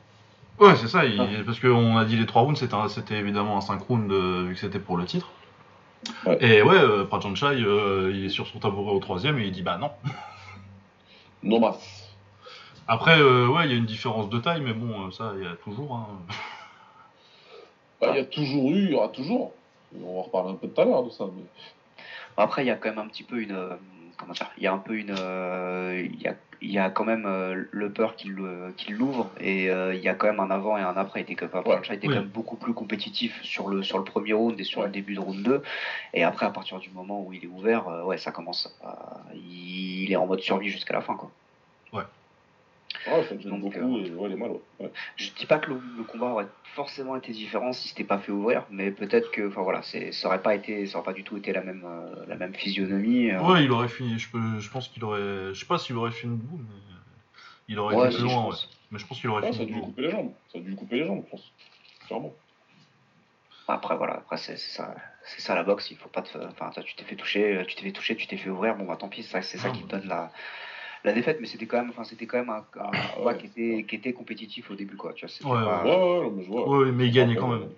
[0.59, 1.27] Ouais, c'est ça, il- Ah.
[1.45, 4.59] parce qu'on a dit les trois rounds, c'était évidemment un 5 rounds euh, vu que
[4.59, 5.29] c'était pour le titre.
[6.25, 6.37] Ouais.
[6.41, 9.61] Et ouais, euh, Prajanchai, euh, il est sur son tabouret au troisième et il dit
[9.63, 9.91] bah non.
[11.43, 12.09] Non masse.
[12.87, 15.43] Après, euh, ouais, il y a une différence de taille, mais bon, euh, ça, il
[15.43, 15.93] y a toujours.
[15.95, 16.07] hein.
[18.01, 19.51] Bah, il y a toujours eu, il y aura toujours.
[20.03, 21.25] On va reparler un peu tout à l'heure de ça.
[21.25, 21.43] Mais...
[22.39, 23.51] Après, il y a quand même un petit peu une.
[23.51, 23.75] euh,
[24.17, 25.15] Comment dire Il y a un peu une.
[25.17, 28.91] euh, Il y, a, il y a quand même euh, le peur qui le- qui
[28.91, 31.21] l'ouvre et euh, il y a quand même un avant et un après.
[31.21, 31.75] Il était, quand même- Ouais.
[31.75, 34.65] Franchement, il était quand même beaucoup plus compétitif sur le, sur le premier round et
[34.65, 35.63] sur le début de round 2.
[36.13, 38.77] Et après, à partir du moment où il est ouvert, euh, ouais, ça commence.
[38.83, 41.15] à- il est en mode survie jusqu'à la fin.
[41.15, 41.31] Quoi.
[41.93, 42.03] Ouais,
[43.05, 44.51] ça me gêne Donc, beaucoup euh, et ouais, il est mal.
[44.51, 44.59] Ouais.
[44.79, 44.91] Ouais.
[45.15, 48.31] Je dis pas que le, le combat aurait forcément été différent si c'était pas fait
[48.31, 51.37] ouvrir, mais peut-être que, enfin voilà, ça aurait pas été, ça aurait pas du tout
[51.37, 53.31] été la même, euh, la même physionomie.
[53.31, 53.41] euh.
[53.41, 54.17] Ouais, il aurait fini.
[54.19, 55.19] Je, peux, je pense qu'il aurait.
[55.19, 56.75] Je sais pas s'il aurait fini debout, mais.
[57.71, 58.55] Il aurait Ouais, été si, plus je loin.
[58.91, 59.91] Mais je pense qu'il aurait Ouais, ça a fini dû lui debout.
[59.91, 60.31] couper les jambes.
[60.51, 61.51] Ça a dû lui couper les jambes, je pense.
[62.07, 62.33] Clairement.
[63.67, 65.91] Après voilà, après c'est, ça, c'est ça la boxe.
[65.91, 68.25] Il faut pas te, enfin toi, tu t'es fait toucher, tu t'es fait toucher, tu
[68.25, 68.75] t'es fait ouvrir.
[68.75, 70.31] Bon bah tant pis, ça, c'est ça Ah, qui te donne la,
[71.03, 71.37] la défaite.
[71.41, 73.37] Mais c'était quand même, enfin c'était quand même un, un Ah, ouais.
[73.37, 75.13] qui était, qui était compétitif au début quoi.
[75.13, 76.67] Tu vois, c'était Ouais, pas- Ouais, ouais, ouais, mais je vois.
[76.69, 77.69] Ouais, ouais, mais il gagnait quand même.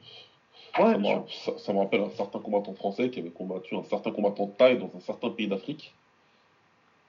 [0.80, 3.84] Ouais, Ça me, ça- ça me rappelle un certain combattant français qui avait combattu un
[3.84, 5.93] certain combattant de taille dans un certain pays d'Afrique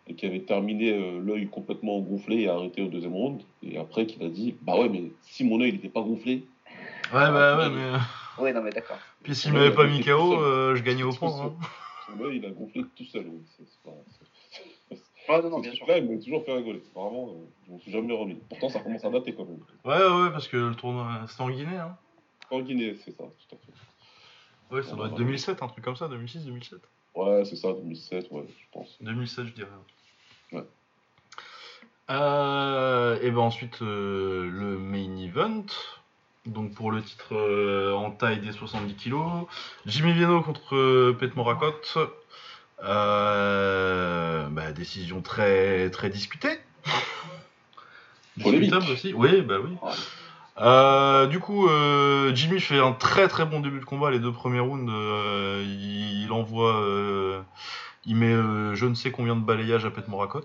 [0.08, 3.40] et qui avait terminé euh, l'œil complètement gonflé et arrêté au deuxième round.
[3.62, 6.44] Et après, qu'il a dit Bah ouais, mais si mon œil n'était pas gonflé,
[7.12, 8.42] Ouais, bah ouais, mais.
[8.42, 8.98] Ouais, non mais d'accord.
[9.22, 11.30] Puis s'il m'avait pas mis KO, euh, je gagnais au point.
[11.30, 11.46] seul.
[11.46, 11.54] hein.
[12.08, 13.26] son œil il a gonflé tout seul.
[13.28, 13.42] oui.
[13.56, 13.90] C'est pas-
[15.28, 15.86] Ouais, non non bien sûr.
[15.86, 16.82] truc-là, il m'a toujours fait rigoler.
[16.94, 18.38] Vraiment, euh, je m'en suis jamais remis.
[18.48, 19.60] Pourtant, ça commence à dater quand même.
[19.84, 21.20] Ouais, ouais, parce que le tournoi.
[21.28, 21.96] C'était en Guinée, hein.
[22.50, 24.74] En Guinée, c'est ça, tout à fait.
[24.74, 26.80] Ouais, ça doit être 2007, un truc comme ça, 2006, 2007.
[27.14, 28.96] Ouais, c'est ça, 2007, ouais, je pense.
[29.00, 29.68] 2007, je dirais.
[30.52, 30.64] Ouais.
[32.10, 35.66] Euh, et ben ensuite, euh, le main event.
[36.46, 39.46] Donc pour le titre euh, en taille des 70 kg,
[39.86, 41.80] Jimmy Vino contre euh, Pete Morakot.
[42.82, 46.58] Euh, bah, décision très très discutée.
[48.36, 49.12] Discutable aussi.
[49.14, 49.76] Oui, bah oui.
[50.60, 54.10] Euh, du coup, euh, Jimmy fait un très très bon début de combat.
[54.10, 56.82] Les deux premiers rounds, euh, il, il envoie,
[58.04, 58.34] il met
[58.74, 60.44] je ne sais combien de balayages à Pet Morakot.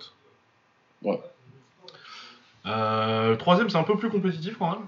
[1.04, 1.20] Ouais.
[2.66, 4.86] Le troisième, c'est un peu plus compétitif quand même.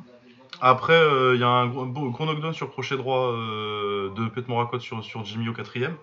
[0.61, 1.01] Après,
[1.33, 5.47] il y a un gros, knockdown sur crochet droit de Pet Morakot sur, sur Jimmy
[5.49, 5.95] au quatrième.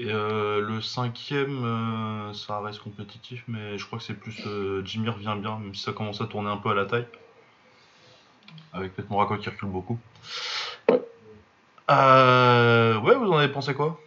[0.00, 4.82] Et euh, le cinquième, euh, ça reste compétitif, mais je crois que c'est plus euh,
[4.82, 7.04] Jimmy revient bien, même si ça commence à tourner un peu à la taille.
[8.72, 9.98] Avec Pet Morakot qui recule beaucoup.
[10.88, 11.02] Ouais.
[11.90, 14.00] Ouais, vous en avez pensé quoi?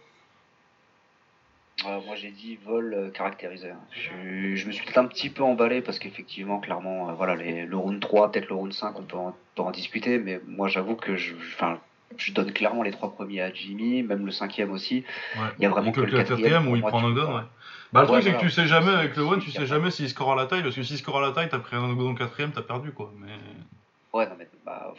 [1.84, 3.70] Moi j'ai dit vol caractérisé.
[3.92, 8.00] Je, me suis peut-être un petit peu emballé parce qu'effectivement, clairement, voilà, les, le round
[8.00, 11.34] 3, peut-être le round 5, on peut en, discuter, mais moi j'avoue que je,
[12.16, 15.04] je donne clairement les trois premiers à Jimmy, même le cinquième aussi.
[15.36, 15.42] Ouais.
[15.58, 17.42] Il y a vraiment que, que le le quatrième, où il moi, prend knockdown, ouais.
[17.92, 19.90] Bah le Ouais, truc c'est que tu sais jamais avec le one, tu sais jamais
[19.90, 21.80] s'il score à la taille, parce que s'il score à la taille, t'as pris un
[21.86, 23.12] knockdown au quatrième, t'as perdu quoi.
[23.18, 23.32] Mais,
[24.12, 24.94] Ouais, non mais bah,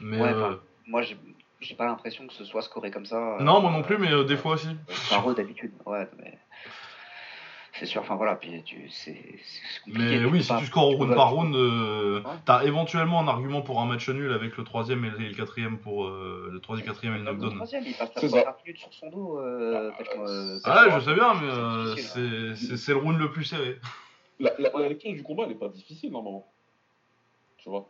[0.00, 0.54] mais euh,
[0.86, 3.36] moi j'ai pas l'impression que ce soit scoré comme ça.
[3.36, 4.68] euh, non moi non plus, mais euh, des fois aussi.
[5.10, 6.38] Par eux d'habitude, ouais, mais
[7.80, 8.02] c'est sûr.
[8.02, 9.16] Enfin voilà, puis tu, c'est
[9.84, 10.18] compliqué.
[10.20, 12.30] Mais oui, si pas- tu scores round par round, euh, Ouais.
[12.44, 16.04] t'as éventuellement un argument pour un match nul avec le troisième et le quatrième pour
[16.06, 17.56] euh, le troisième, quatrième et le Même le knockdown.
[17.56, 19.38] troisième, il passe la première sur son dos.
[19.40, 22.76] Euh, Ah, euh, Ah ouais, je sais bien, mais hein.
[22.76, 23.78] c'est le round le plus serré.
[24.38, 26.46] La, la- la lecture du combat, elle n'est pas difficile, normalement.
[27.58, 27.88] Tu vois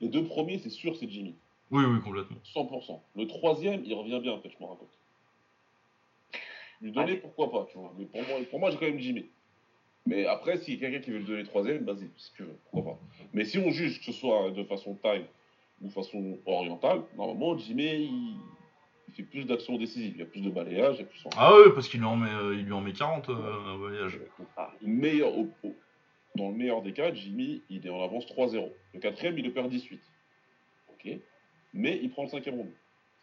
[0.00, 1.36] Les deux premiers, c'est sûr, c'est Jimmy.
[1.70, 2.36] Oui, oui, complètement.
[2.54, 3.00] 100%.
[3.16, 4.88] Le troisième, il revient bien, en fait, je me raconte.
[6.82, 7.92] Lui donner, pourquoi pas, tu vois.
[7.98, 9.26] Mais pour moi, pour moi j'ai quand même Jimmy.
[10.06, 12.56] Mais après, s'il y a quelqu'un qui veut le donner troisième, vas-y, si tu veux,
[12.70, 13.00] pourquoi pas.
[13.32, 15.26] Mais si on juge que ce soit de façon taille
[15.82, 18.36] ou façon orientale, normalement, Jimmy, il,
[19.08, 20.12] il fait plus d'actions décisives.
[20.14, 21.24] Il y a plus de balayage, il y a plus...
[21.36, 23.76] Ah ouais, parce qu'il lui en met, euh, il lui en met 40 euh, un
[23.78, 24.20] voyage.
[24.56, 24.70] Ah.
[24.80, 25.74] Meilleur, au- au-
[26.36, 28.70] dans le meilleur des cas, Jimmy, il est en avance 3-0.
[28.94, 30.00] Le quatrième, il le perd 18.
[30.92, 31.18] Ok.
[31.74, 32.70] Mais il prend le cinquième round.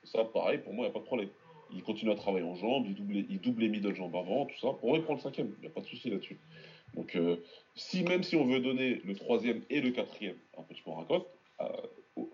[0.03, 1.29] Ça, pareil, pour moi, il n'y a pas de problème.
[1.75, 4.57] Il continue à travailler en jambes, il double, il double les middle jambes avant, tout
[4.59, 4.67] ça.
[4.79, 5.51] Pour moi, il prend le cinquième.
[5.57, 6.37] Il n'y a pas de souci là-dessus.
[6.95, 7.37] Donc, euh,
[7.75, 11.27] si même si on veut donner le troisième et le quatrième à Petit Morakot,
[11.61, 11.65] euh,
[12.15, 12.29] au,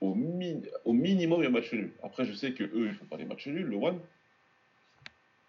[0.00, 1.92] au, mi- au minimum, il y a un match nul.
[2.02, 4.00] Après, je sais que eux, ils font pas les matchs nuls, le one.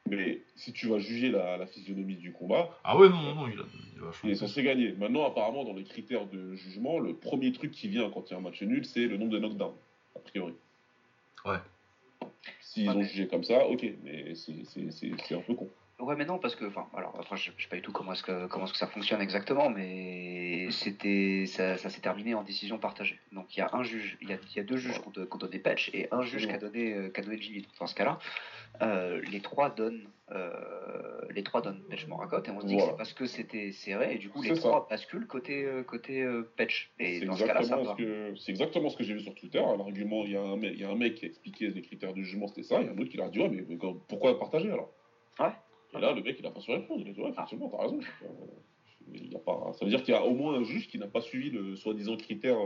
[0.07, 3.47] Mais si tu vas juger la, la physionomie du combat, Ah ouais, non, non, non,
[3.47, 3.63] il a,
[3.95, 4.91] il a il est censé gagner.
[4.93, 8.35] Maintenant, apparemment, dans les critères de jugement, le premier truc qui vient quand il y
[8.35, 9.75] a un match nul, c'est le nombre de knockdowns,
[10.15, 10.53] a priori.
[11.45, 11.57] Ouais.
[12.61, 15.69] S'ils Ouais, ont mais- jugé comme ça, ok, mais c'est- un peu con.
[15.99, 18.13] Ouais, mais non, parce que, enfin, alors, après, je, je sais pas du tout comment
[18.13, 22.41] est-ce que comment est-ce que ça fonctionne exactement, mais c'était ça, ça s'est terminé en
[22.41, 23.19] décision partagée.
[23.33, 25.07] Donc il y a un juge, il y a, il y a deux juges qui
[25.07, 27.67] ont, donné patch et un juge qui a donné euh, qui a donné Jimmy.
[27.79, 28.17] Dans ce cas-là,
[28.81, 32.83] euh, les trois donnent euh, les trois donnent patch Morakot et on se dit que
[32.83, 34.61] c'est parce que c'était serré et du coup les ça.
[34.61, 36.25] trois basculent côté euh, côté
[36.57, 36.89] patch.
[36.99, 39.19] Et C'est dans ce cas-là, ça exactement, ce que- c'est exactement ce que j'ai vu
[39.19, 39.59] sur Twitter.
[39.59, 41.81] L'argument, il y, a un mec- il y a un mec qui a expliqué les
[41.81, 42.79] critères de jugement, c'était ça.
[42.79, 43.63] Il y a un autre qui leur a dit Ouais, mais,
[44.07, 44.89] pourquoi partager alors?
[45.39, 45.51] Ouais.
[45.93, 47.01] Et là, le mec, il a pas su répondre.
[47.05, 47.41] Il a dit Ouais, Ah.
[47.41, 47.99] effectivement, t'as raison.
[49.13, 49.73] Il y a pas...
[49.73, 51.75] Ça veut dire qu'il y a au moins un juge qui n'a pas suivi le
[51.75, 52.57] soi-disant critère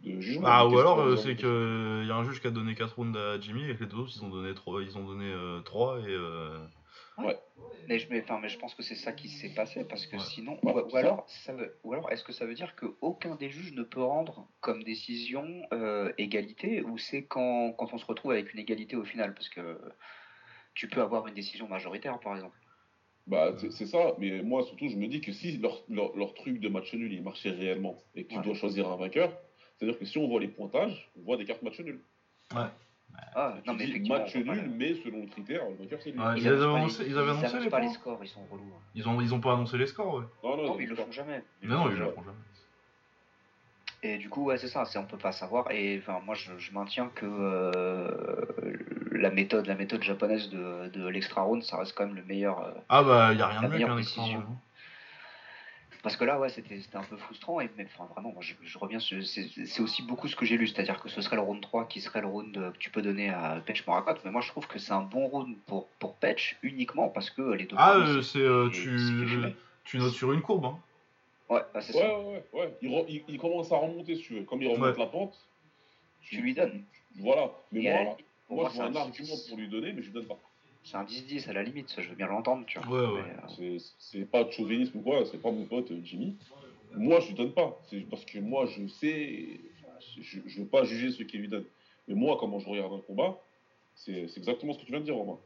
[0.00, 0.48] de jugement.
[0.50, 3.16] Ah, ou alors euh, c'est que y a un juge qui a donné 4 rounds
[3.18, 5.32] à Jimmy et que les deux autres ils ont donné 3, ils ont donné
[5.64, 6.58] 3 et euh,
[7.86, 10.18] Mais je, mais, enfin, mais je pense que c'est ça qui s'est passé parce que
[10.18, 10.18] Ouais.
[10.18, 13.48] sinon, Ouais, ou, alors, ça veut, ou alors, est-ce que ça veut dire qu'aucun des
[13.50, 18.32] juges ne peut rendre comme décision euh, égalité ou c'est quand, quand on se retrouve
[18.32, 19.32] avec une égalité au final?
[19.34, 19.80] Parce que
[20.74, 22.58] tu peux avoir une décision majoritaire par exemple.
[23.26, 26.34] Bah, c'est c'est ça, mais moi surtout, je me dis que si leur, leur, leur
[26.34, 28.40] truc de match nul il marchait réellement et que tu Ouais.
[28.40, 29.38] dois choisir un vainqueur,
[29.78, 32.00] c'est-à-dire que si on voit les pointages, on voit des cartes match nul.
[32.54, 36.18] Ah, Tu non mais match nul, pas- mais selon le critère, le vainqueur c'est lui.
[36.20, 38.28] Ouais, Ils Ils avaient pas annoncé- les- ils avaient annoncé les pas les scores, ils
[38.28, 38.62] sont relous.
[38.76, 38.80] hein.
[38.94, 40.24] ils ont ils ont pas annoncé les scores ouais.
[40.44, 41.42] Non, non, Non, ils ils le font jamais.
[41.62, 42.36] Ils Mais non, ils le font jamais.
[44.04, 45.70] Et du coup, ouais, c'est ça, c'est on peut pas savoir.
[45.72, 48.76] Et enfin, moi, je, je maintiens que euh,
[49.12, 52.60] la méthode, la méthode japonaise de, de l'extra round, ça reste quand même le meilleur.
[52.62, 54.40] euh, Ah bah y a rien de mieux meilleure qu'un extra décision.
[54.40, 54.56] round.
[56.02, 57.60] Parce que là, ouais, c'était un peu frustrant.
[57.60, 59.00] Et mais, enfin, vraiment, moi, je, je reviens.
[59.00, 61.86] sur- C'est aussi beaucoup ce que j'ai lu, c'est-à-dire que ce serait le round 3
[61.86, 64.14] qui serait le round euh, que tu peux donner à Patch Morakot.
[64.24, 67.42] Mais moi, je trouve que c'est un bon round pour pour Patch uniquement parce que
[67.52, 67.76] les deux.
[67.78, 68.96] Ah euh, c'est euh, tu
[69.84, 70.78] tu notes sur une courbe hein.
[71.50, 72.18] Ouais, bah, c'est Ouais, ça.
[72.20, 72.74] ouais, ouais, ouais.
[72.82, 74.42] Il, re- il- il commence à remonter, si tu veux.
[74.44, 74.98] Comme il remonte Ouais.
[74.98, 75.34] la pente,
[76.20, 76.84] Tu lui donnes.
[77.16, 77.50] Voilà.
[77.72, 80.12] Mais moi, pour moi, moi, je vois un argument pour lui donner, mais je lui
[80.12, 80.38] donne pas.
[80.84, 82.88] C'est un 10-10 à la limite, ça, je veux bien l'entendre, tu vois.
[82.88, 83.22] Ouais, ouais.
[83.58, 86.36] Mais, euh, C'est- pas de chauvinisme ou quoi, c'est pas mon pote euh, Jimmy.
[86.94, 87.78] Moi, je lui donne pas.
[87.90, 89.60] C'est parce que moi, je sais.
[90.20, 91.66] Je, je veux pas juger ceux qui lui donnent.
[92.06, 93.38] Mais moi, comment je regarde un combat,
[93.94, 95.38] c'est exactement ce que tu viens de dire, Romain.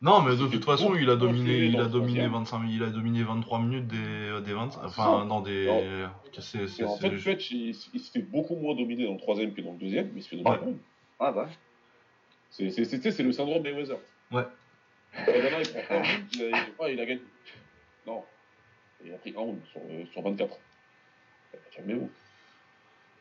[0.00, 2.32] Non mais de toute façon il a dominé il a dominé troisième.
[2.32, 5.66] 25 il a dominé 23 minutes des des 20 Ah, enfin dans des
[6.40, 9.54] c'est c'est en fait, Fetch, il, il se fait beaucoup moins dominer dans le troisième
[9.54, 10.58] que dans le deuxième, mais il se fait dominer Ouais.
[10.60, 10.78] quand même.
[11.20, 11.48] Ah bah.
[12.50, 13.96] C'est c'est- c'est- c'est le syndrome Mayweather.
[14.32, 14.42] Ouais.
[15.16, 16.04] Il prend a,
[16.80, 17.22] ah, il a gagné.
[18.06, 18.24] Non.
[19.04, 20.56] Il a pris un round sur, euh, sur 24.
[21.74, 22.10] Calmez-vous.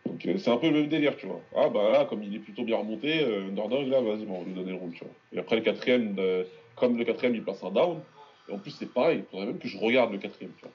[0.05, 1.41] Donc euh, c'est un peu le même délire, tu vois.
[1.55, 4.39] Ah bah là, comme il est plutôt bien remonté, euh, Underdog, là, vas-y, bon, on
[4.39, 5.13] va lui donner le round, tu vois.
[5.31, 6.43] Et après le quatrième, euh,
[6.75, 8.01] comme le quatrième, il place un down.
[8.49, 10.73] Et en plus, c'est pareil, il faudrait même que je regarde le quatrième, tu vois.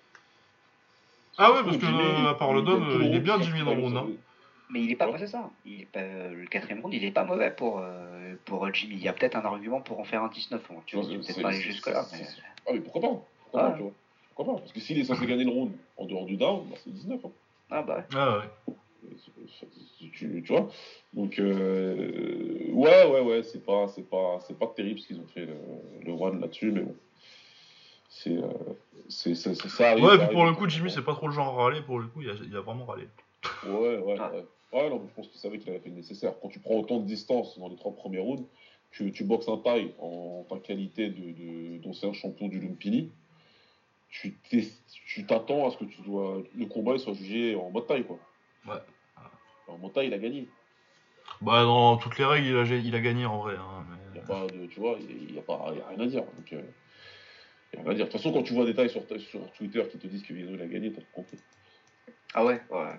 [1.37, 3.75] Ah ouais parce que Jimmy, à part le il down il est bien Jimmy dans
[3.75, 4.07] le round hein.
[4.71, 5.51] Mais il est pas, c'est ça.
[5.65, 8.97] Il est pas, le quatrième round, il est pas mauvais pour, euh, pour Jimmy.
[8.97, 10.63] Il y a peut-être un argument pour en faire un 19.
[10.69, 12.27] Bon, tu vois, peut-être pas aller c'est- jusque là, c'est- mais.
[12.67, 13.23] Ah mais pourquoi pas?
[13.45, 13.93] Pourquoi pas, tu vois?
[14.35, 14.61] Pourquoi pas?
[14.61, 17.25] Parce que s'il est censé gagner le round en dehors du down, bah, c'est 19.
[17.25, 17.31] Hein.
[17.71, 18.05] Ah bah ouais.
[18.15, 18.75] Ah ouais.
[20.01, 20.69] Tu, tu vois?
[21.13, 25.27] Donc, euh, ouais, ouais, ouais, c'est pas, c'est pas, c'est pas terrible ce qu'ils ont
[25.27, 25.55] fait le,
[26.05, 26.95] le run là-dessus, mais bon.
[28.11, 28.49] C'est, euh,
[29.09, 30.05] c'est, c'est- c'est- ça arrive.
[30.05, 31.81] Ouais, ça puis arrive pour le coup, Jimmy, c'est pas trop le genre à râler,
[31.83, 33.09] pour le coup, il a, il a vraiment râlé.
[33.67, 34.31] Ouais, ouais, Ah.
[34.33, 34.45] ouais.
[34.73, 36.35] Ouais, non, mais je pense qu'il savait qu'il avait fait le nécessaire.
[36.41, 38.45] Quand tu prends autant de distance dans les trois premiers rounds,
[38.91, 43.11] que tu boxes un taille en ta qualité de, de- d'ancien champion du Lumpini,
[44.11, 44.67] tu, t'es-
[45.07, 48.05] tu t'attends à ce que tu dois, le combat il soit jugé en mode taille,
[48.05, 48.19] quoi.
[48.67, 48.81] Ouais.
[49.69, 50.49] En mode taille, il a gagné.
[51.43, 53.57] Bah, dans toutes les règles, il a, il a gagné en vrai.
[53.57, 55.81] Hein, Il mais- n'y a pas de, tu vois, il y a, pas, il y
[55.83, 56.25] a rien à dire.
[56.25, 56.63] Donc, euh,
[57.73, 58.07] il y a rien à dire.
[58.07, 60.33] De toute façon, quand tu vois des tailles sur, sur Twitter qui te disent que
[60.33, 61.39] Vino il a gagné, t'as tout compris.
[62.35, 62.93] Ah ouais, ouais.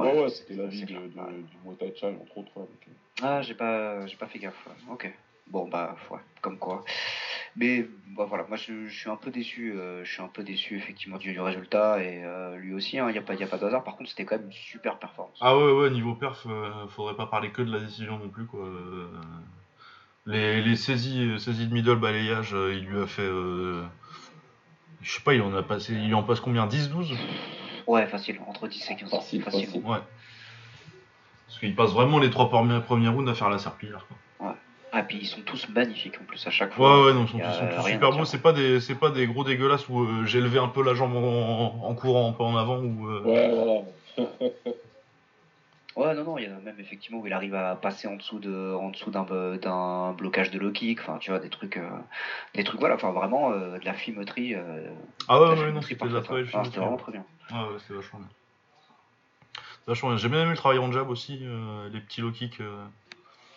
[0.00, 1.00] Ouais, ouais, c'était la vie de, clair.
[1.00, 1.32] de- Ouais.
[1.32, 2.50] du Muay Thai Chai, entre autres.
[2.56, 2.96] ouais, donc.
[3.22, 4.66] Ah, j'ai pas, j'ai pas fait gaffe.
[4.66, 4.92] ouais.
[4.92, 5.12] Ok.
[5.46, 6.84] Bon bah, ouais, comme quoi.
[7.56, 7.84] Mais
[8.16, 9.72] bah, voilà, moi je, je suis un peu déçu.
[9.72, 12.96] euh, je suis un peu déçu effectivement du, du résultat et euh, lui aussi.
[12.96, 13.82] Il n'y a pas, y a pas de hasard.
[13.82, 15.36] Par contre, c'était quand même une super performance.
[15.40, 18.46] Ah ouais, ouais, niveau perf, euh, faudrait pas parler que de la décision non plus,
[18.46, 18.64] quoi.
[18.64, 19.08] Euh,
[20.26, 23.22] Les, les saisies, saisies de middle balayage, euh, il lui a fait.
[23.22, 23.82] euh,
[25.02, 25.94] Je sais pas, il en a passé.
[25.94, 26.66] Il en passe combien?
[26.68, 27.16] 10-12
[27.90, 28.36] Ouais, facile.
[28.46, 29.10] Entre 10 et 15.
[29.10, 29.66] Facile, facile.
[29.66, 29.82] facile.
[29.84, 29.98] Ouais.
[31.46, 34.16] Parce qu'il passe vraiment les trois premiers, premiers rounds à faire la serpillière, quoi.
[34.92, 36.98] Ah, puis ils sont tous magnifiques en plus à chaque fois.
[37.00, 38.24] Ouais, ouais, non, ils sont, ils tous super beaux.
[38.24, 40.94] C'est pas des, c'est pas des gros dégueulasses où euh, j'ai levé un peu la
[40.94, 43.08] jambe en, en courant un peu en avant ou.
[43.08, 43.84] euh, Ouais,
[44.16, 44.30] voilà.
[45.96, 48.14] Ouais, non, non, il y en a même effectivement où il arrive à passer en
[48.14, 49.24] dessous de, en dessous d'un,
[49.56, 51.00] d'un blocage de low kick.
[51.00, 51.88] Enfin, tu vois, des trucs, euh,
[52.54, 52.94] des trucs, voilà.
[52.94, 54.54] Enfin, vraiment euh, de la fimeterie.
[54.54, 54.88] euh,
[55.28, 56.22] Ah ouais, ouais, non, c'était de la
[56.54, 57.24] Ah, C'était vraiment très bien.
[57.50, 58.28] Ouais, ouais, c'était vachement bien.
[59.86, 60.18] Vachement bien.
[60.18, 61.38] J'ai bien aimé le travail en jab aussi,
[61.92, 62.60] les petits low kicks.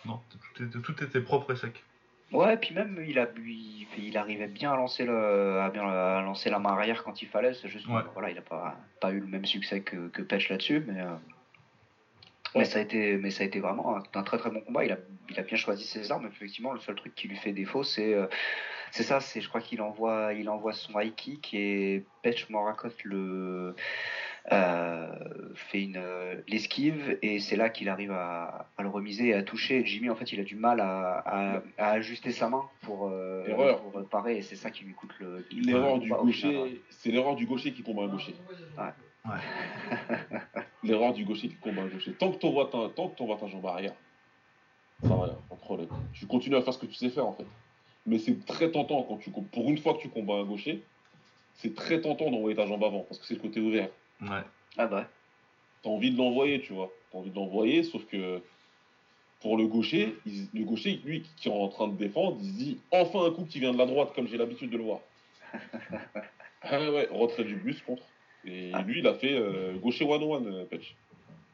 [0.06, 0.20] Non,
[0.56, 1.84] tout était, tout était propre et sec.
[2.32, 6.22] Ouais, puis même il a il, il arrivait bien à lancer le à bien à
[6.24, 7.54] lancer la main arrière quand il fallait.
[7.54, 8.02] C'est juste Ouais.
[8.14, 11.16] voilà, il a pas pas eu le même succès que que Petch là-dessus, mais euh,
[12.56, 14.86] mais ça a été mais ça a été vraiment un, un très très bon combat.
[14.86, 14.98] Il a
[15.30, 16.28] il a bien choisi ses armes.
[16.28, 18.28] Effectivement, le seul truc qui lui fait défaut, c'est euh,
[18.92, 19.20] c'est ça.
[19.20, 23.76] C'est je crois qu'il envoie il envoie son high kick et Petch Morakot le
[24.52, 25.08] euh,
[25.56, 29.42] fait une euh, l'esquive et c'est là qu'il arrive à, à le remiser et à
[29.44, 29.86] toucher.
[29.86, 33.46] Jimmy en fait il a du mal à, à, à ajuster sa main pour, euh,
[33.48, 33.82] Erreur.
[33.82, 35.46] pour parer et c'est ça qui lui coûte le.
[35.52, 38.36] L'erreur du gaucher, c'est l'erreur du gaucher qui combat un gaucher.
[38.78, 39.32] Ouais.
[40.84, 42.14] L'erreur du gaucher qui combat un gaucher.
[42.14, 43.96] Tant que t'envoies ta, tant que t'envoies ta jambe arrière,
[45.02, 45.90] ça va, pas de problème.
[46.14, 47.46] Tu continues à faire ce que tu sais faire en fait.
[48.06, 50.84] Mais c'est très tentant quand tu pour une fois que tu combats un gaucher,
[51.54, 53.90] c'est très tentant d'envoyer ta jambe avant parce que c'est le côté ouvert.
[54.22, 54.44] Ouais.
[54.78, 55.08] Ah bah
[55.84, 56.92] T'as envie de l'envoyer, tu vois.
[57.12, 58.42] T'as envie de l'envoyer, sauf que
[59.42, 62.58] pour le gaucher, il- le gaucher, lui, qui est en train de défendre, il se
[62.58, 65.00] dit enfin un coup qui vient de la droite, comme j'ai l'habitude de le voir.
[66.62, 68.04] ah ouais, retrait du bus contre.
[68.46, 68.82] Et Ah.
[68.82, 70.96] lui, il a fait euh, gaucher one-one, euh, Petch.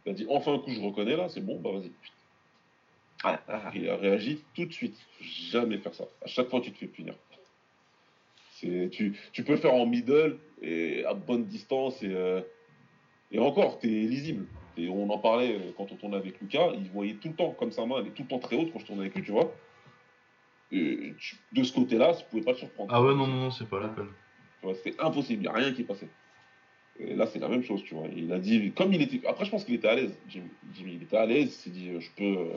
[0.06, 1.92] Il a dit enfin un coup, je reconnais là, c'est bon, bah vas-y.
[3.76, 4.96] Et il a réagi tout de suite.
[5.18, 6.06] Faut Jamais faire ça.
[6.24, 7.14] À chaque fois, tu te fais punir.
[8.54, 12.42] C'est, tu, tu peux le faire en middle et à bonne distance et, euh,
[13.32, 14.46] et encore, t'es lisible.
[14.78, 17.52] Et on en parlait euh, quand on tournait avec Lucas, il voyait tout le temps,
[17.52, 19.24] comme sa main, elle est tout le temps très haute quand je tournais avec lui,
[19.24, 19.54] tu vois.
[20.72, 22.94] Et tu- de ce côté-là, tu pouvais pas le surprendre.
[22.94, 24.10] Ah ouais, non, non, non, c'est pas la peine.
[24.62, 26.08] Tu C'était impossible, il n'y a rien qui passait.
[27.00, 28.08] Et là, c'est la même chose, tu vois.
[28.16, 29.26] Il a dit, comme il était.
[29.28, 30.50] Après, je pense qu'il était à l'aise, Jimmy.
[30.76, 32.50] Jimmy, il était à l'aise, il s'est dit, je peux,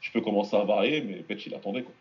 [0.00, 1.92] je peux commencer à varier, mais Petch, il attendait, quoi.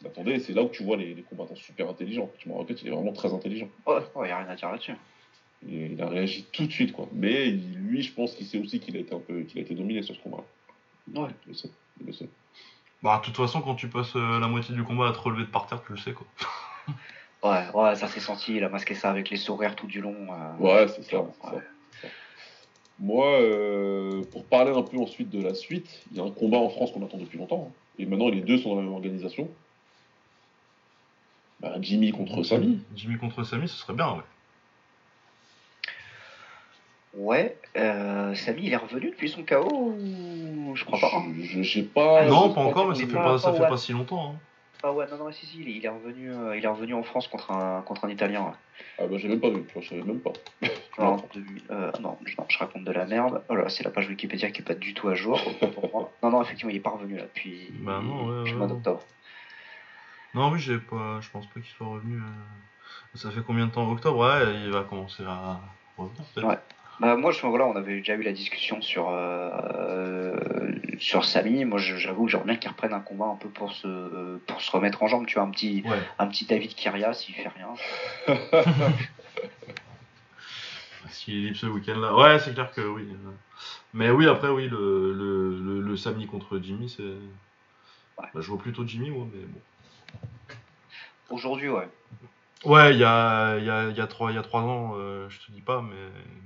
[0.00, 2.30] Il attendait, et c'est là où tu vois les, les combattants super intelligents.
[2.38, 3.68] Tu me rappelles, il est vraiment très intelligent.
[3.86, 4.92] Ouais, ouais, y a rien à dire là-dessus.
[5.68, 7.08] Et il a réagi tout de suite, quoi.
[7.12, 9.62] Mais il- lui, je pense qu'il sait aussi qu'il a été un peu, qu'il a
[9.62, 10.44] été dominé sur ce combat.
[11.14, 11.28] Ouais.
[11.46, 11.70] Il le sait.
[12.00, 12.28] Il le sait.
[13.02, 15.42] Bah, de toute façon, quand tu passes euh, la moitié du combat à te relever
[15.42, 16.26] de par terre, tu le sais, quoi.
[17.44, 18.56] Ouais, ouais, ça s'est senti.
[18.56, 20.16] Il a masqué ça avec les sourires tout du long.
[20.32, 21.22] euh, Ouais, c'est ça.
[22.98, 26.58] Moi, euh, pour parler un peu ensuite de la suite, il y a un combat
[26.58, 27.70] en France qu'on attend depuis longtemps.
[27.70, 27.72] hein.
[27.98, 29.48] Et maintenant, les deux sont dans la même organisation.
[31.60, 32.80] Bah, Jimmy contre Samy.
[32.94, 34.22] Jimmy contre Samy, ce serait bien, ouais.
[37.16, 41.10] Ouais, euh, Samy, il est revenu depuis son KO ou je crois pas.
[41.16, 41.24] hein.
[41.40, 42.24] Je- je sais pas.
[42.26, 44.32] Non, pas encore, mais ça fait pas- pas, ça fait pas si longtemps.
[44.32, 44.38] hein.
[44.86, 47.26] Ah ouais, non, non, si, si, il est, revenu, euh, il est revenu en France
[47.28, 48.42] contre un, contre un Italien.
[48.44, 48.52] ouais.
[48.98, 50.32] Ah bah j'ai même pas vu, je savais même pas.
[50.98, 53.42] Non, de- euh, non, je, non, je raconte de la merde.
[53.48, 55.40] Oh là, c'est la page Wikipédia qui est pas du tout à jour.
[55.74, 56.12] pour moi.
[56.22, 58.58] Non, non, effectivement, il est pas revenu là depuis, Bah non, ouais, depuis le ouais,
[58.58, 58.74] mois ouais.
[58.74, 59.02] d'octobre.
[60.34, 62.16] Non, oui, j'ai pas, je pense pas qu'il soit revenu.
[62.18, 64.18] euh, Ça fait combien de temps Octobre?
[64.18, 65.60] Ouais, il va commencer à
[65.96, 66.46] revenir, peut-être.
[66.48, 66.58] Ouais.
[67.00, 70.36] Bah, moi, je, voilà, on avait déjà eu la discussion sur, euh,
[70.98, 71.64] sur Samy.
[71.64, 74.70] Moi, j'avoue que j'aimerais bien qu'il reprenne un combat un peu pour se, pour se
[74.70, 75.26] remettre en jambe.
[75.26, 75.98] Tu vois, un petit, Ouais.
[76.18, 77.74] un petit David Kyrias, il fait rien.
[81.10, 82.14] S'il est libre ce week-end-là.
[82.16, 83.08] Ouais, c'est clair que oui.
[83.92, 87.02] Mais oui, après, oui, le, le, le, contre Jimmy, c'est.
[88.16, 89.60] Bah, je vois plutôt Jimmy, moi, mais bon.
[91.30, 91.88] Aujourd'hui, ouais.
[92.64, 94.62] Ouais, il y a, il y, a, il y, a trois, il y a trois
[94.62, 95.94] ans, euh, je te dis pas, mais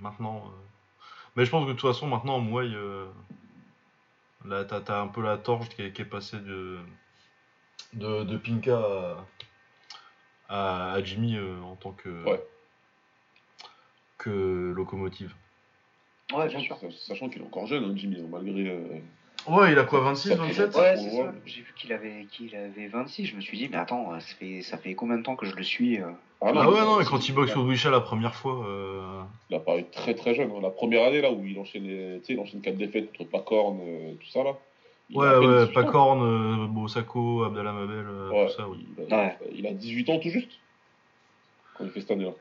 [0.00, 0.44] maintenant.
[0.46, 0.50] euh,
[1.36, 3.06] Mais je pense que de toute façon, maintenant, en Muay, euh,
[4.44, 6.78] là, t'as, t'as un peu la torche qui est, qui est passée de,
[7.92, 8.76] de, de Pinka
[10.48, 12.42] à, à, à Jimmy euh, en tant que, Ouais.
[14.18, 15.34] que locomotive.
[16.32, 16.76] Ouais, bien sûr.
[16.78, 18.68] Sachant, sachant qu'il est encore jeune, hein, Jimmy, hein, malgré.
[18.68, 18.98] euh,
[19.48, 21.32] Ouais, il a quoi, 26, Ça fait 27 Ouais, c'est ça.
[21.46, 23.26] J'ai vu qu'il avait, qu'il avait 26.
[23.26, 25.54] Je me suis dit, mais attends, ça fait, ça fait combien de temps que je
[25.56, 26.06] le suis euh
[26.40, 28.64] Ah mais ouais, non, et c'est- quand il boxe au Wisha la première fois.
[28.66, 30.50] euh, Il a paru très très jeune.
[30.50, 30.60] hein.
[30.62, 33.30] La première année là où il enchaîne, les- tu sais, il enchaîne 4 défaites contre
[33.30, 34.52] Pacorn, euh, tout ça là.
[35.10, 35.82] Il a Ouais, ouais, 18 ans.
[35.82, 38.86] Pacorn, euh, Bosako, Abdallah Mabel, euh, Ouais, tout ça, oui.
[38.98, 39.38] il, a, Ouais.
[39.54, 40.50] il a 18 ans tout juste.
[41.76, 42.32] Quand il fait cette année-là.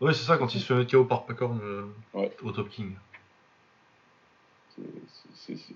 [0.00, 2.30] Ouais, c'est ça, quand il se fait mettre KO par Pacorn euh, Ouais.
[2.44, 2.92] au Top King.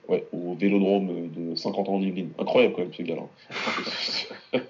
[0.09, 2.33] Ouais, au vélodrome de 50 ans d'Yvelines.
[2.39, 4.53] Incroyable quand même ce gars-là.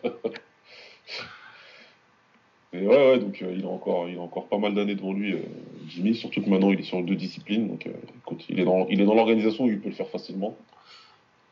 [2.72, 5.12] Mais ouais, ouais, donc euh, il, a encore, il a encore pas mal d'années devant
[5.12, 5.40] lui, euh,
[5.88, 7.66] Jimmy, surtout que maintenant il est sur deux disciplines.
[7.66, 10.08] Donc euh, écoute, il est dans, il est dans l'organisation où il peut le faire
[10.08, 10.56] facilement.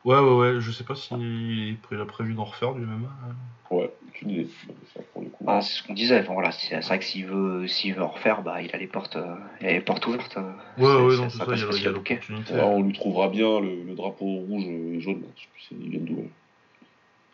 [0.05, 3.35] Ouais, ouais, ouais, je sais pas s'il il a prévu d'en refaire hein.
[3.69, 4.49] Ouais, aucune idée.
[4.95, 5.29] Ça, coup.
[5.45, 6.19] Ah, c'est ce qu'on disait.
[6.21, 8.77] Enfin, voilà, c'est c'est vrai que s'il veut, s'il veut en refaire, bah, il a
[8.79, 10.37] les portes, euh, il a les portes ouvertes.
[10.37, 10.41] euh.
[10.77, 12.53] Ouais, C'est- ouais, ça- non, ça tout ça, passe il y a, l'opportunité.
[12.53, 15.21] Ouais, on lui trouvera bien le, le drapeau rouge et jaune.
[15.21, 15.27] Là.
[15.35, 16.15] Je sais plus il vient d'où.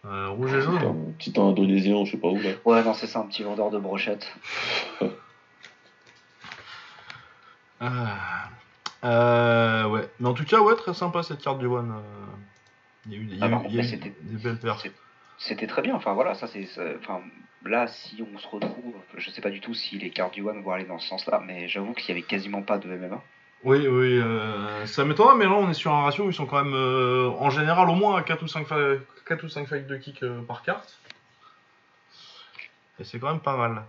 [0.04, 0.10] là.
[0.12, 2.50] Euh, rouge et jaune un- Petit indonésien, je sais pas où là.
[2.66, 4.28] Ouais, non, c'est ça, un petit vendeur de brochettes.
[7.80, 8.50] Ah.
[9.04, 10.10] Euh, ouais.
[10.20, 11.94] Mais en tout cas, ouais, très sympa cette carte du One.
[13.08, 13.88] Il y a eu, des- il y a par eu- contre, il y a mais
[13.88, 14.82] eu c'était- des belles perfs.
[14.82, 14.94] c'est-
[15.38, 15.96] C'était très bien.
[15.96, 16.66] Enfin voilà, ça c'est.
[17.00, 17.22] Enfin
[17.66, 20.62] là, si on se retrouve, je sais pas du tout si les cartes du One
[20.64, 23.22] vont aller dans ce sens-là, mais j'avoue qu'il y avait quasiment pas de MMA.
[23.66, 26.46] Oui, oui, euh, ça m'étonnerait, mais là on est sur un ratio où ils sont
[26.46, 28.96] quand même euh, en général au moins à 4 ou 5, fa-
[29.26, 30.98] 4 ou 5 fights de kick euh, par carte.
[33.00, 33.84] Et c'est quand même pas mal.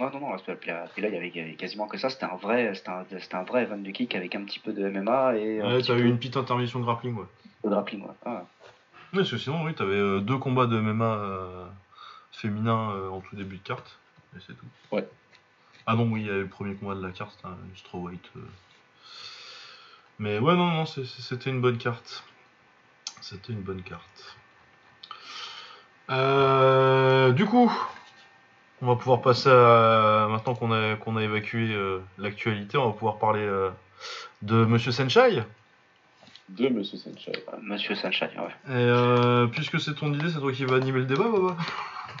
[0.00, 2.10] Non, non, non, là, puis là, il y avait- quasiment que ça.
[2.10, 4.72] C'était un vrai, c'était un, c'était un vrai event de kick avec un petit peu
[4.72, 7.26] de MMA et un Ouais, t'as peu eu une petite intermission de grappling, ouais.
[7.62, 8.02] de grappling.
[8.02, 8.14] Ouais.
[8.26, 8.30] Ah.
[9.12, 11.66] Ouais, parce que sinon, oui, t'avais euh, deux combats de MMA euh,
[12.32, 13.96] féminins euh, en tout début de carte,
[14.36, 14.66] et c'est tout.
[14.90, 15.06] Ouais.
[15.86, 17.76] Ah non, oui, il y avait le premier combat de la carte, c'était un une
[17.76, 18.30] strawweight.
[18.36, 18.40] euh.
[20.18, 22.24] Mais ouais, non, non, c'est- c'était une bonne carte.
[23.20, 24.36] C'était une bonne carte.
[26.10, 27.72] Euh, du coup,
[28.82, 30.26] on va pouvoir passer à.
[30.30, 33.70] Maintenant qu'on a, qu'on a évacué euh, l'actualité, on va pouvoir parler euh,
[34.42, 35.42] de Monsieur Senchai.
[36.48, 37.32] De Monsieur Senchai.
[37.52, 38.72] Euh, Monsieur Sunshine, ouais.
[38.72, 41.56] Et euh, puisque c'est ton idée, c'est toi qui vas animer le débat, Baba?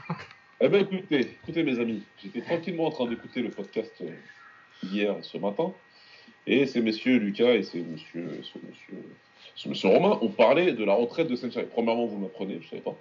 [0.60, 4.02] Eh ben écoutez, écoutez mes amis, j'étais tranquillement en train d'écouter le podcast
[4.82, 5.72] hier et ce matin,
[6.46, 9.04] et ces messieurs Lucas et ces monsieur, ce monsieur,
[9.56, 11.64] ce monsieur Romain ont parlé de la retraite de Senchai.
[11.70, 12.96] Premièrement, vous m'apprenez, je savais pas.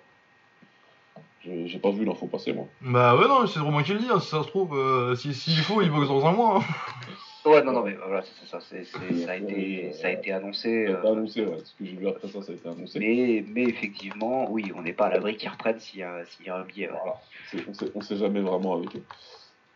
[1.45, 2.67] J'ai pas vu l'info passer moi.
[2.81, 5.33] Bah ouais, non, c'est Romain qui le dit, hein, si ça se trouve, euh, si-
[5.33, 6.57] s'il faut, il boxe dans un mois.
[6.59, 6.63] hein.
[7.45, 8.61] Ouais, non, non, mais voilà, c'est ça.
[8.61, 10.85] ça, a été, ça a été annoncé.
[10.87, 12.69] Ça a été euh, annoncé, ouais, ce que j'ai vu après ça, ça a été
[12.69, 12.99] annoncé.
[12.99, 16.45] mais, mais effectivement, oui, on n'est pas à l'abri qu'ils reprennent s'il y, a- s'il
[16.45, 16.89] y a un billet.
[16.89, 16.95] ouais.
[17.03, 19.03] Voilà, on sait, on sait jamais vraiment avec eux.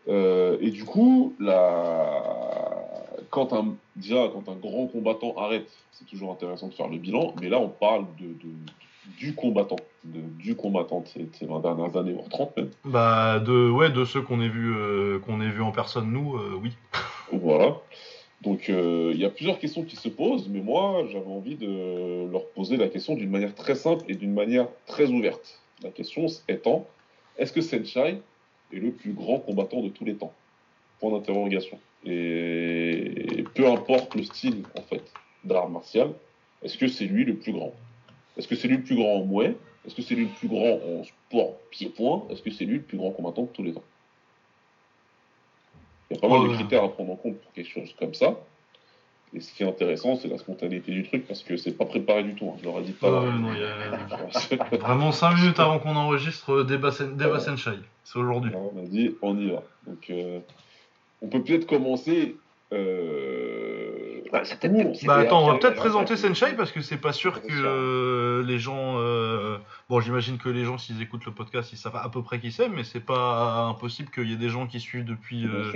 [0.08, 2.22] Euh, et du coup, la...
[3.28, 7.34] quand un, déjà, quand un grand combattant arrête, c'est toujours intéressant de faire le bilan,
[7.42, 8.72] mais là, on parle de, de-
[9.16, 12.70] du combattant, de- du combattant de ces, de ces 20 dernières années, voire 30 même.
[12.84, 16.36] Bah de ouais, de ceux qu'on ait vu euh, qu'on ait vu en personne nous,
[16.36, 16.72] euh, oui.
[17.32, 17.76] Voilà.
[18.40, 22.30] Donc, euh, il y a plusieurs questions qui se posent, mais moi, j'avais envie de
[22.30, 25.60] leur poser la question d'une manière très simple et d'une manière très ouverte.
[25.82, 26.86] La question étant,
[27.36, 28.20] est-ce que Senchai
[28.72, 30.32] est le plus grand combattant de tous les temps?
[31.00, 31.80] Point d'interrogation.
[32.04, 35.02] Et peu importe le style, en fait,
[35.44, 36.12] d'art martial,
[36.62, 37.74] est-ce que c'est lui le plus grand?
[38.38, 39.56] Est-ce que c'est lui le plus grand en mouet?
[39.86, 42.82] Est-ce que c'est lui le plus grand en sport pied-point Est-ce que c'est lui le
[42.82, 43.82] plus grand combattant de tous les temps
[46.10, 48.14] Il y a pas mal de critères à prendre en compte pour quelque chose comme
[48.14, 48.38] ça.
[49.34, 52.22] Et ce qui est intéressant, c'est la spontanéité du truc, parce que c'est pas préparé
[52.22, 52.48] du tout.
[52.48, 52.56] hein.
[52.60, 53.10] Je leur ai dit pas.
[53.10, 57.78] Non, a- Vraiment 5 minutes avant qu'on enregistre euh, Sen- Senshai.
[58.04, 58.50] C'est aujourd'hui.
[58.54, 59.62] on a dit, on y va.
[59.86, 60.40] Donc, euh,
[61.20, 62.36] on peut peut-être commencer.
[62.72, 64.20] Euh...
[64.30, 66.16] Bah, c'est peut-être- pour- c'est Bah attends, on va peut-être ouais, présenter.
[66.16, 68.96] Senshai parce que c'est pas sûr que euh, les gens.
[68.98, 69.56] euh,
[69.88, 72.52] Bon, j'imagine que les gens, s'ils écoutent le podcast, ils savent à peu près qui
[72.52, 75.72] c'est, mais c'est pas impossible qu'il y ait des gens qui suivent depuis euh.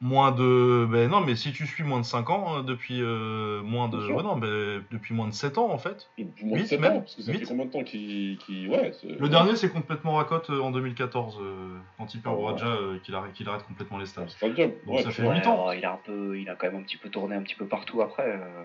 [0.00, 0.86] Moins de.
[0.90, 3.98] Ben non, mais si tu suis moins de 5 ans, euh, depuis euh, moins de.
[3.98, 6.08] Ouais, non, ben, depuis moins de 7 ans en fait.
[6.18, 6.92] Depuis moins de Huit, 7 même.
[6.94, 7.38] ans, parce que ça Huit.
[7.40, 8.38] fait combien de temps qu'il.
[8.38, 12.50] qu'il- Ouais, Le dernier, c'est complètement racote euh, en 2014, euh, quand il perd Ouais.
[12.52, 14.30] Raja, euh, qu'il arrête, qu'il arrête complètement les stages.
[14.30, 14.70] stadium.
[14.86, 15.34] Donc ouais, ça fait vois.
[15.34, 15.52] huit ans.
[15.54, 17.54] alors, il a un peu, il a quand même un petit peu tourné un petit
[17.56, 18.26] peu partout après.
[18.26, 18.64] euh.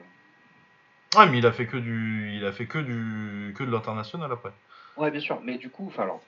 [1.18, 4.32] Ouais, mais il a fait que du, il a fait que du, que de l'international
[4.32, 4.52] après.
[4.98, 5.40] Ouais, bien sûr.
[5.44, 6.22] Mais du coup, enfin, alors,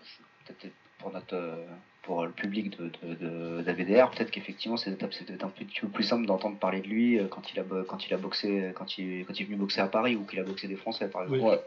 [0.45, 1.65] peut-être pour notre, euh,
[2.07, 5.89] pour le public de, de, de- d'ABDR, peut-être qu'effectivement, cette étape, c'était un petit peu
[5.89, 8.97] plus simple d'entendre parler de lui euh, quand il a, quand il a boxé, quand
[8.97, 11.23] il, quand il est venu boxer à Paris ou qu'il a boxé des Français, par
[11.23, 11.43] exemple.
[11.43, 11.61] Ouais.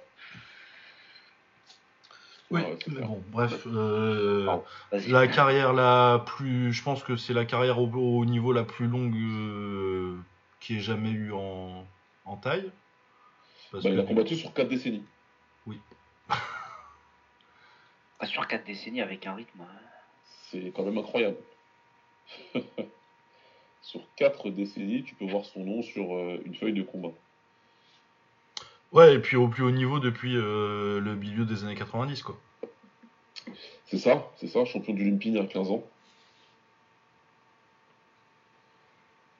[2.50, 4.56] Oui, Ouais, c'est mais bon, bref, euh.
[4.90, 5.08] Vas-y.
[5.10, 8.88] la carrière la plus, je pense que c'est la carrière au, au niveau la plus
[8.88, 10.16] longue euh,
[10.58, 11.86] qui ait jamais eu en,
[12.24, 12.72] en taille.
[13.70, 15.04] Parce Bah, il a combattu sur 4 décennies.
[18.18, 19.60] Pas sur 4 décennies avec un rythme.
[19.60, 19.64] euh,
[20.50, 21.36] C'est quand même incroyable.
[23.82, 27.12] sur 4 décennies, tu peux voir son nom sur euh, une feuille de combat.
[28.92, 32.36] Ouais, et puis au plus haut niveau depuis euh, le milieu des années 90, quoi.
[33.86, 35.84] C'est ça, c'est ça, champion du Lumpini à 15 ans.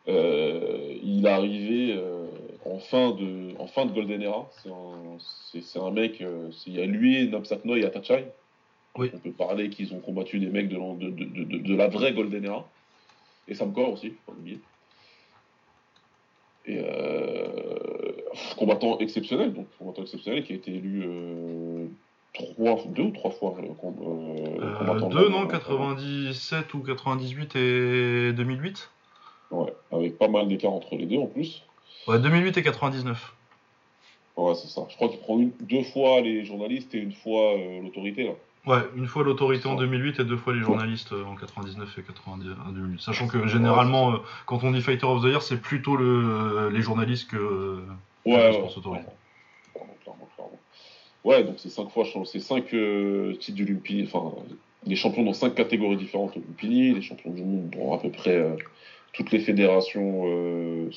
[0.08, 2.26] Euh, il est arrivé euh,
[2.64, 4.48] en, fin de, en fin de Golden Era.
[4.62, 6.16] C'est un, c'est- c'est un mec,
[6.52, 8.26] c'est- il y a lui, Napsakno et Atachai.
[8.96, 9.10] Oui.
[9.14, 11.88] On peut parler qu'ils ont combattu des mecs de, l'an- de, de, de, de la
[11.88, 12.68] vraie Golden Era.
[13.48, 14.58] Et Samkor aussi, pas l'oublier.
[16.66, 18.12] Et euh,
[18.56, 21.86] combattant exceptionnel, donc combattant exceptionnel qui a été élu euh,
[22.34, 23.56] trois, deux ou trois fois.
[23.58, 28.90] euh, euh, combattant de deux, non, hein, 97 ou 98 et 2008
[29.52, 31.62] Ouais, avec pas mal d'écart entre les deux en plus.
[32.06, 33.34] Ouais, 2008 et 99.
[34.36, 34.82] Ouais, c'est ça.
[34.88, 38.32] Je crois qu'il prend une, deux fois les journalistes et une fois l'autorité là.
[38.66, 39.80] Ouais, une fois l'autorité en Ouais.
[39.86, 43.00] 2008 et deux fois les journalistes euh, en 99 et 90, en 2008.
[43.00, 46.82] Sachant que généralement, euh, quand on dit Fighter of the Year, c'est plutôt le, les
[46.82, 47.82] journalistes que.
[48.26, 49.04] Ouais, Ouais, ouais, ouais.
[51.24, 54.32] Ouais, donc c'est cinq fois, c'est cinq euh, titres du Lumpini, enfin,
[54.86, 58.10] les champions dans cinq catégories différentes au Lumpini, les champions du monde dans à peu
[58.10, 58.56] près euh,
[59.12, 60.90] toutes les fédérations euh,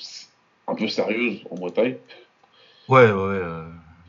[0.67, 1.95] un peu sérieuses en Bretagne.
[2.87, 3.39] Ouais, ouais,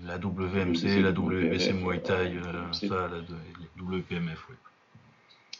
[0.05, 2.32] la WMC, la WBC Muay Thai,
[2.72, 4.57] ça, la, WPMF, ouais.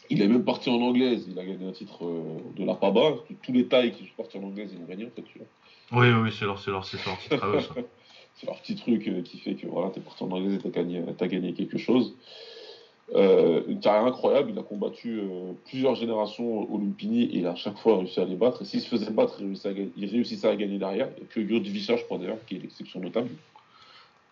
[0.09, 2.05] Il est même parti en anglaise, il a gagné un titre
[2.55, 3.15] de la PABA.
[3.41, 5.23] Tous les tailles qui sont partis en anglaise, ils ont gagné en fait.
[5.23, 5.39] Tu
[5.91, 7.73] Oui, oui, c'est leur, leur, leur titre à eux, ça.
[8.35, 10.69] c'est leur petit truc euh, qui fait que voilà, t'es parti en anglais et t'as
[10.69, 12.15] gagné, as gagné quelque chose.
[13.13, 17.51] Euh, une carrière incroyable, il a combattu euh, plusieurs générations au Lumpini et il a
[17.51, 18.63] à chaque fois réussi à les battre.
[18.63, 21.09] Et s'il se faisait battre, il réussissait à gagner, il réussissait à gagner derrière.
[21.19, 23.29] Et puis Yod je crois d'ailleurs, qui est l'exception notable.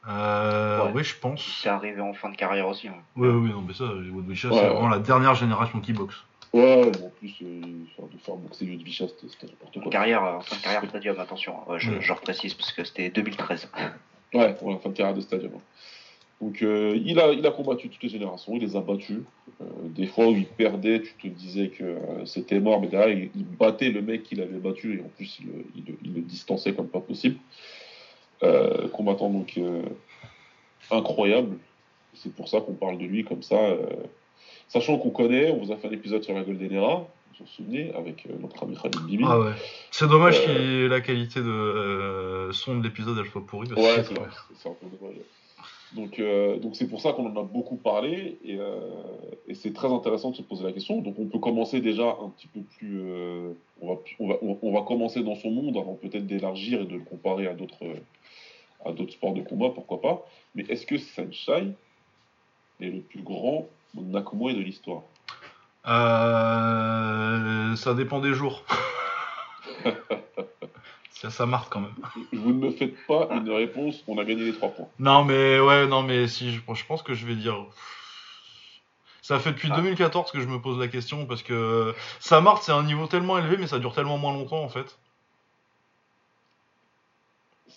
[0.07, 1.59] Oui, je pense.
[1.61, 2.87] C'est arrivé en fin de carrière aussi.
[2.87, 2.95] Hein.
[3.15, 6.15] Oui, oui, non, mais ça, Yod c'est vraiment la dernière génération qui boxe.
[6.51, 9.91] Ouais, en plus, euh, de faire boxer Yod c'était n'importe quoi.
[9.91, 11.77] Carrière, en fin de carrière Stadium, attention, hein.
[11.77, 13.69] je, je reprécise parce que c'était 2013.
[14.33, 15.51] Ouais, pour la fin de carrière de Stadium.
[16.43, 19.19] Donc euh, il, a, il a combattu toutes les générations, il les a battus.
[19.61, 23.17] Euh, des fois où il perdait, tu te disais que euh, c'était mort, mais derrière
[23.33, 26.87] il, battait le mec qu'il avait battu et en plus il, il, le distançait comme
[26.87, 27.37] pas possible.
[28.91, 29.59] Combattant donc
[30.91, 31.57] incroyable.
[32.13, 33.57] C'est pour ça qu'on parle de lui comme ça.
[34.67, 37.07] sachant qu'on connaît, on vous a fait un épisode sur la Golden Era,
[37.39, 39.23] vous vous souvenez, avec euh, notre ami Khalid Bibi.
[39.27, 39.51] Ah ouais.
[39.91, 43.71] C'est dommage euh, que la qualité de euh, son de l'épisode elle soit pourrie.
[43.73, 44.13] ouais, c'est
[44.55, 45.15] c'est un peu dommage.
[45.93, 46.19] Donc,
[46.59, 48.57] donc c'est pour ça qu'on en a beaucoup parlé et,
[49.47, 51.01] et c'est très intéressant de se poser la question.
[51.01, 52.99] Donc on peut commencer déjà un petit peu plus,
[53.79, 56.95] on va, on, va, on, va, commencer dans son monde avant peut-être d'élargir et de
[56.95, 57.85] le comparer à d'autres,
[58.85, 60.25] à d'autres sports de combat, pourquoi pas.
[60.55, 61.73] Mais est-ce que Senshai
[62.81, 65.03] est le plus grand Nakumoe de l'histoire?
[65.87, 68.63] Euh, ça dépend des jours.
[71.09, 71.95] ça, ça marque quand même.
[72.31, 74.87] Vous ne me faites pas une réponse, on a gagné les trois points.
[74.99, 77.65] Non, mais ouais, non, mais si, je, pense que je vais dire.
[79.21, 80.31] Ça fait depuis 2014 ah.
[80.33, 83.57] que je me pose la question parce que ça marque, c'est un niveau tellement élevé,
[83.57, 84.97] mais ça dure tellement moins longtemps en fait.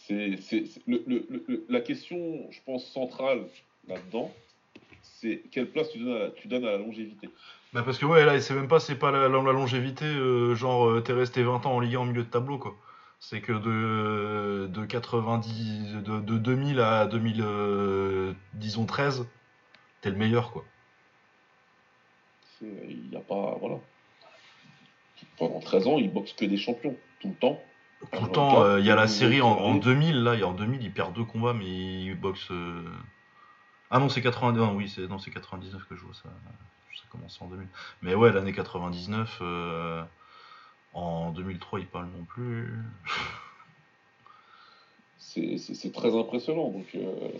[0.06, 0.38] C'est,
[1.68, 3.46] la question, je pense, centrale
[3.88, 4.32] là-dedans,
[5.02, 7.28] c'est quelle place tu donnes tu donnes à la longévité.
[7.72, 11.00] Bah parce que ouais, là, c'est même pas, c'est pas la, longévité, euh, genre euh,
[11.00, 12.76] t'es resté 20 ans en Ligue 1 en milieu de tableau, quoi.
[13.18, 19.26] C'est que de, de 90, de, de 2000 à 2000, euh, disons 13,
[20.00, 20.64] t'es le meilleur, quoi.
[22.62, 23.78] Il n'y a pas, voilà.
[25.36, 27.60] Pendant 13 ans, il boxe que des champions, tout le temps.
[28.12, 31.14] Le temps, il y a la série en, en, 2000, là, en 2000, il perd
[31.14, 32.52] deux combats, mais il boxe...
[33.90, 36.28] Ah non, c'est 89, oui, c'est, non, c'est 99 que je vois ça
[36.96, 37.68] ça commence en 2000.
[38.02, 40.02] Mais ouais, l'année 99, euh,
[40.94, 42.72] en 2003, il parle non plus.
[45.18, 46.70] c'est très impressionnant.
[46.70, 47.30] Donc, euh,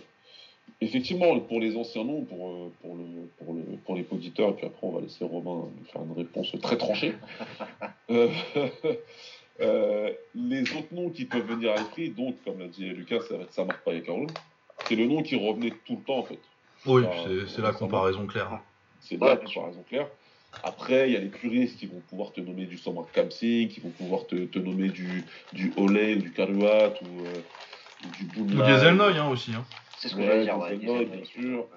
[0.81, 4.53] effectivement, pour les anciens noms, pour, euh, pour, le, pour, le, pour les auditeurs, et
[4.53, 7.15] puis après, on va laisser Romain faire une réponse très tranchée.
[9.59, 13.43] les autres noms qui peuvent venir à l'esprit, donc, comme l'a dit Lucas, ça va
[13.43, 14.27] être Samar Carlo.
[14.87, 16.39] C'est le nom qui revenait tout le temps, en fait.
[16.85, 17.03] Oui,
[17.47, 18.59] c'est la comparaison claire.
[19.01, 20.07] C'est là, tu raison claire.
[20.63, 23.79] Après, il y a les puristes qui vont pouvoir te nommer du Samar Kamsing, qui
[23.79, 27.33] vont pouvoir te, te, nommer du, du Olé, du Karuat, ou, euh,
[28.17, 28.55] du Boulay.
[28.55, 29.53] Ou des Zelnoy hein, aussi.
[29.53, 29.65] Hein.
[29.99, 31.67] C'est ce que j'allais dire, ouais, bien sûr.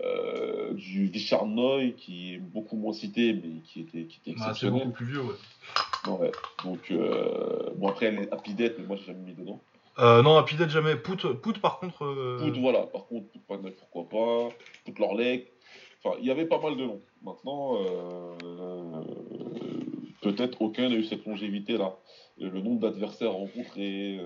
[0.00, 4.46] Euh, du Vicharnoy, qui est beaucoup moins cité, mais qui était, qui était exceptionnel.
[4.48, 6.12] Ah, c'est beaucoup plus vieux, ouais.
[6.20, 6.32] ouais.
[6.64, 9.60] Donc, euh, bon, après, elle est Apidet, mais moi, j'ai jamais mis dedans.
[9.98, 10.94] Euh, non, Apidet, jamais.
[10.94, 12.38] Pout, Pout par contre.
[12.38, 12.82] Pout, voilà.
[12.86, 13.42] Par contre, Pout,
[13.76, 14.54] pourquoi pas.
[14.84, 15.50] Pout Lorlec.
[16.04, 17.00] Enfin, il y avait pas mal de noms.
[17.22, 17.78] Maintenant,
[20.22, 21.96] peut-être aucun n'a eu cette longévité-là.
[22.38, 24.20] Le nombre d'adversaires rencontrés,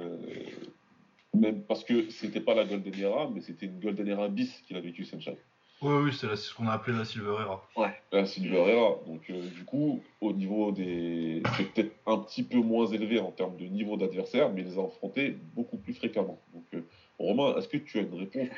[1.32, 4.76] même parce que c'était pas la Golden Era, mais c'était une Golden Era bis qu'il
[4.76, 5.38] a vécu Senchai.
[5.82, 7.60] Oui, oui, c'est ce qu'on a appelé la Silver Era.
[7.76, 8.00] Ouais.
[8.12, 8.96] La Silver Era.
[9.04, 11.42] Donc, euh, du coup, au niveau des.
[11.56, 14.78] C'est peut-être un petit peu moins élevé en termes de niveau d'adversaire, mais ils les
[14.78, 16.40] a affrontés beaucoup plus fréquemment.
[16.54, 16.84] Donc,
[17.18, 18.48] Romain, est-ce que tu as une réponse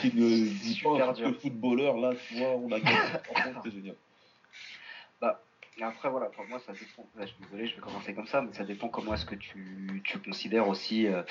[0.00, 0.28] qui ne
[0.62, 2.98] dit pas un footballeur là, tu vois, on a gagné.
[3.62, 3.96] c'est génial.
[5.20, 5.42] Bah,
[5.82, 7.06] après, voilà, pour moi, ça dépend.
[7.18, 10.02] je suis désolé, je vais commencer comme ça, mais ça dépend comment est-ce que tu,
[10.04, 11.22] tu, considères aussi, euh,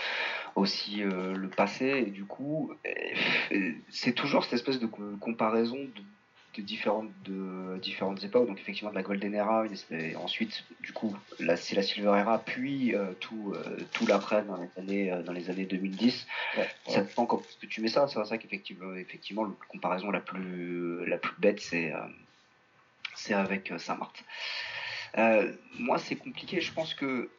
[0.56, 2.04] aussi euh, le passé.
[2.08, 6.02] Et du coup, euh, c'est toujours cette espèce de comparaison de
[6.56, 8.48] de différentes, de différentes époques.
[8.48, 12.96] Donc effectivement de la Golden Era, et ensuite du coup c'est la Silver Era, puis
[12.96, 16.28] euh, tout, euh, tout l'après dans les années euh, dans les années 2010.
[16.88, 18.08] Ça dépend comment que tu mets ça.
[18.08, 21.94] C'est vrai qu'effectivement effectivement la comparaison la plus la plus bête c'est
[23.16, 24.24] c'est avec Saint-Marthe.
[25.80, 26.61] moi c'est compliqué.
[26.61, 27.30] Je pense que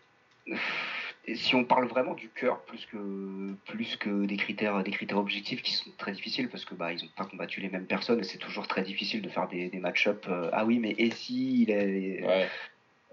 [1.33, 5.63] si on parle vraiment du cœur plus que plus que des critères des critères objectifs
[5.63, 8.25] qui sont très difficiles parce que bah ils ont pas combattu les mêmes personnes et
[8.25, 11.63] c'est toujours très difficile de faire des, des match-up euh, ah oui mais et si
[11.63, 12.25] il est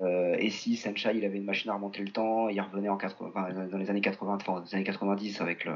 [0.02, 3.68] euh, et si il avait une machine à remonter le temps il revenait en 80
[3.72, 5.76] dans les années 80 enfin, dans les années 90 avec le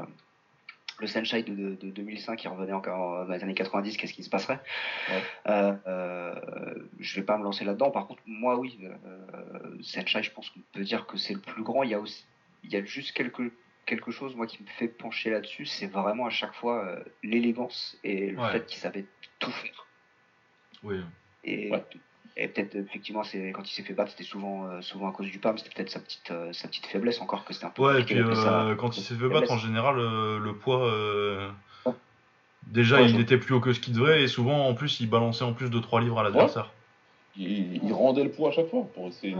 [0.98, 4.30] le Senshai de, de, 2005 qui revenait encore dans les années 90, qu'est-ce qui se
[4.30, 4.60] passerait?
[5.46, 6.34] Euh, euh,
[6.98, 7.90] Je vais pas me lancer là-dedans.
[7.90, 11.62] Par contre, moi, oui, euh, Senshai, je pense qu'on peut dire que c'est le plus
[11.62, 11.82] grand.
[11.82, 12.24] Il y a aussi,
[12.64, 13.52] il y a juste quelque
[13.86, 17.96] quelque chose moi qui me fait pencher là-dessus, c'est vraiment à chaque fois euh, l'élégance
[18.04, 19.06] et le fait qu'il savait
[19.38, 19.86] tout faire.
[20.82, 21.00] Oui.
[21.44, 21.70] Et
[22.38, 25.30] et peut-être, effectivement, c'est quand il s'est fait battre, c'était souvent, euh, souvent à cause
[25.30, 27.82] du PAM, c'était peut-être sa petite, euh, sa petite faiblesse encore que c'était un peu.
[27.82, 30.92] Ouais, et puis euh, quand il s'est fait battre, en général, le poids.
[32.66, 35.44] Déjà, il était plus haut que ce qu'il devrait, et souvent, en plus, il balançait
[35.44, 36.72] en plus de 3 livres à l'adversaire.
[37.36, 39.34] Il, rendait le poids à chaque fois pour essayer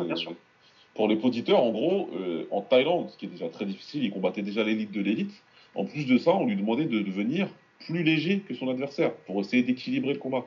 [0.94, 2.08] Pour les auditeurs, en gros,
[2.50, 5.42] en Thaïlande, ce qui est déjà très difficile, il combattait déjà l'élite de l'élite.
[5.74, 7.48] En plus de ça, on lui demandait de devenir
[7.84, 10.46] plus léger que son adversaire pour essayer d'équilibrer le combat.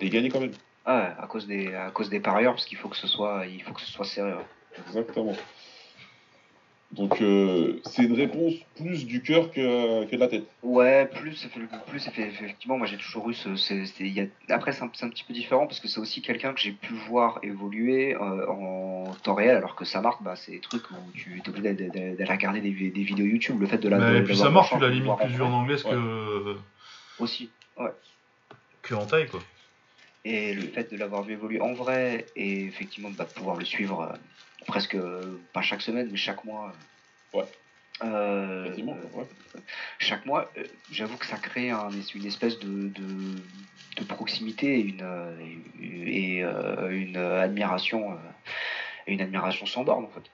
[0.00, 0.52] Et il gagnait quand même.
[0.90, 3.62] Ah, à cause des, à cause des parieurs, parce qu'il faut que ce soit, il
[3.62, 4.38] faut que ce soit sérieux.
[4.86, 5.36] Exactement.
[6.92, 10.46] Donc euh, c'est une réponse plus du cœur que, que, de la tête.
[10.62, 11.46] Ouais, plus,
[11.88, 13.50] plus effectivement, moi j'ai toujours eu ce.
[14.02, 16.60] y a, après c'est un, un, petit peu différent parce que c'est aussi quelqu'un que
[16.60, 20.60] j'ai pu voir évoluer euh, en temps réel, alors que ça marque, bah, c'est des
[20.60, 23.60] trucs où tu es obligé d'aller regarder des, des, vidéos YouTube.
[23.60, 24.14] Le fait de la.
[24.14, 26.56] et puis ça marque, tu la limite plus en anglais que.
[27.18, 27.92] Aussi, ouais.
[28.80, 29.40] Que en taille, quoi.
[30.24, 33.64] Et le fait de l'avoir vu évoluer en vrai et effectivement de bah, pouvoir le
[33.64, 34.16] suivre euh,
[34.66, 34.96] presque,
[35.52, 36.72] pas chaque semaine, mais chaque mois.
[37.32, 37.44] Ouais.
[38.04, 38.68] Euh,
[39.98, 45.04] chaque mois, euh, j'avoue que ça crée une espèce de, de, proximité et une,
[45.80, 46.42] et,
[46.90, 48.16] une admiration
[49.08, 50.30] une admiration sans borne en fait.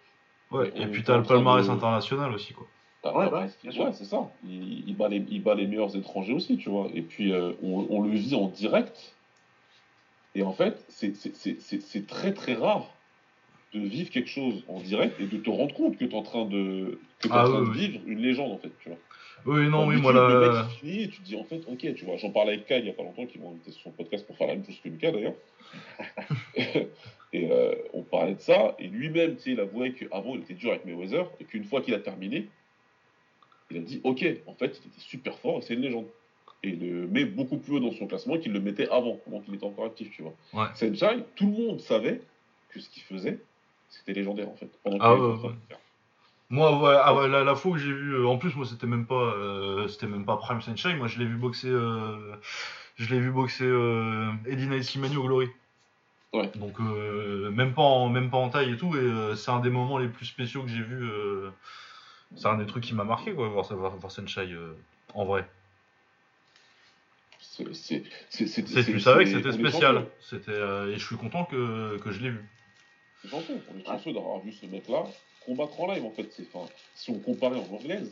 [0.51, 2.67] Ouais, et, puis t'as le palmarès international aussi quoi.
[3.05, 3.49] Ouais, ouais,
[3.93, 4.31] c'est ça.
[4.47, 6.89] Il, il, bat les, il bat les meilleurs étrangers aussi, tu vois.
[6.95, 9.14] Et puis on, on, le vit en direct
[10.35, 12.93] et en fait, c'est très très rare
[13.73, 16.23] de vivre quelque chose en direct et de te rendre compte que tu es en
[16.23, 18.99] train de, que ah de vivre une légende en fait, tu vois.
[19.47, 20.29] Oui, non, oui, moi là.
[20.29, 22.67] Le mec finit et tu te dis en fait, ok, tu vois, j'en parlais avec
[22.67, 24.55] Kai il y a pas longtemps, qui m'a invité sur son podcast pour faire la
[24.55, 25.35] même chose que Lucas d'ailleurs.
[26.57, 30.55] et euh, on parlait de ça, et lui-même, tu sais, il avouait qu'avant il était
[30.55, 32.49] dur avec Mayweather, et qu'une fois qu'il a terminé,
[33.71, 36.07] il a dit, ok, en fait, il était super fort et c'est une légende
[36.65, 39.55] et le met beaucoup plus haut dans son classement qu'il le mettait avant, pendant qu'il
[39.55, 40.35] était encore actif, tu vois.
[40.53, 40.69] Ouais.
[41.37, 42.23] Tout le monde savait
[42.71, 43.39] que ce qu'il faisait,
[43.91, 44.71] c'était légendaire en fait.
[44.83, 45.51] Pendant ah, ouais,
[46.49, 48.87] Moi, ouais, ah ouais, la, la, fois où j'ai vu, euh, en plus, moi, c'était
[48.87, 50.95] même pas, euh, c'était même pas Prime Senchai.
[50.95, 52.35] Moi, je l'ai vu boxer, euh,
[52.97, 55.49] je l'ai vu boxer euh, Eddie Simani au Glory.
[56.33, 56.51] Ouais.
[56.57, 58.97] Donc, même pas en, même pas en taille et tout.
[58.97, 61.09] Et c'est un des moments les plus spéciaux que j'ai vu.
[62.35, 64.49] c'est un des trucs qui m'a marqué, quoi, voir, voir, voir Senchai
[65.15, 65.47] en vrai.
[67.73, 70.07] C'est, tu savais que c'était spécial.
[70.21, 72.45] C'était, euh, et je suis content que, que je l'ai vu.
[73.23, 73.61] C'est chanceux.
[73.73, 75.05] On est chanceux d'avoir vu ce mec-là
[75.45, 76.29] combattre en live, en fait.
[76.33, 76.47] C'est,
[76.95, 78.11] si on comparait en anglaise,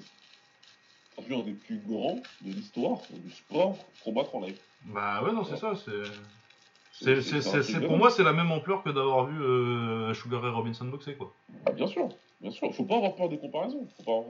[1.17, 4.59] on a vu un des plus grands de l'histoire du sport combattre en live.
[4.85, 5.75] Bah ouais, non, c'est ça.
[5.85, 5.91] C'est,
[7.03, 11.17] c'est, pour moi, c'est la même ampleur que d'avoir vu euh, Sugar Ray Robinson boxer,
[11.17, 11.33] quoi.
[11.67, 12.09] Ah, bien sûr.
[12.41, 13.87] Bien sûr, il ne faut pas avoir peur des comparaisons.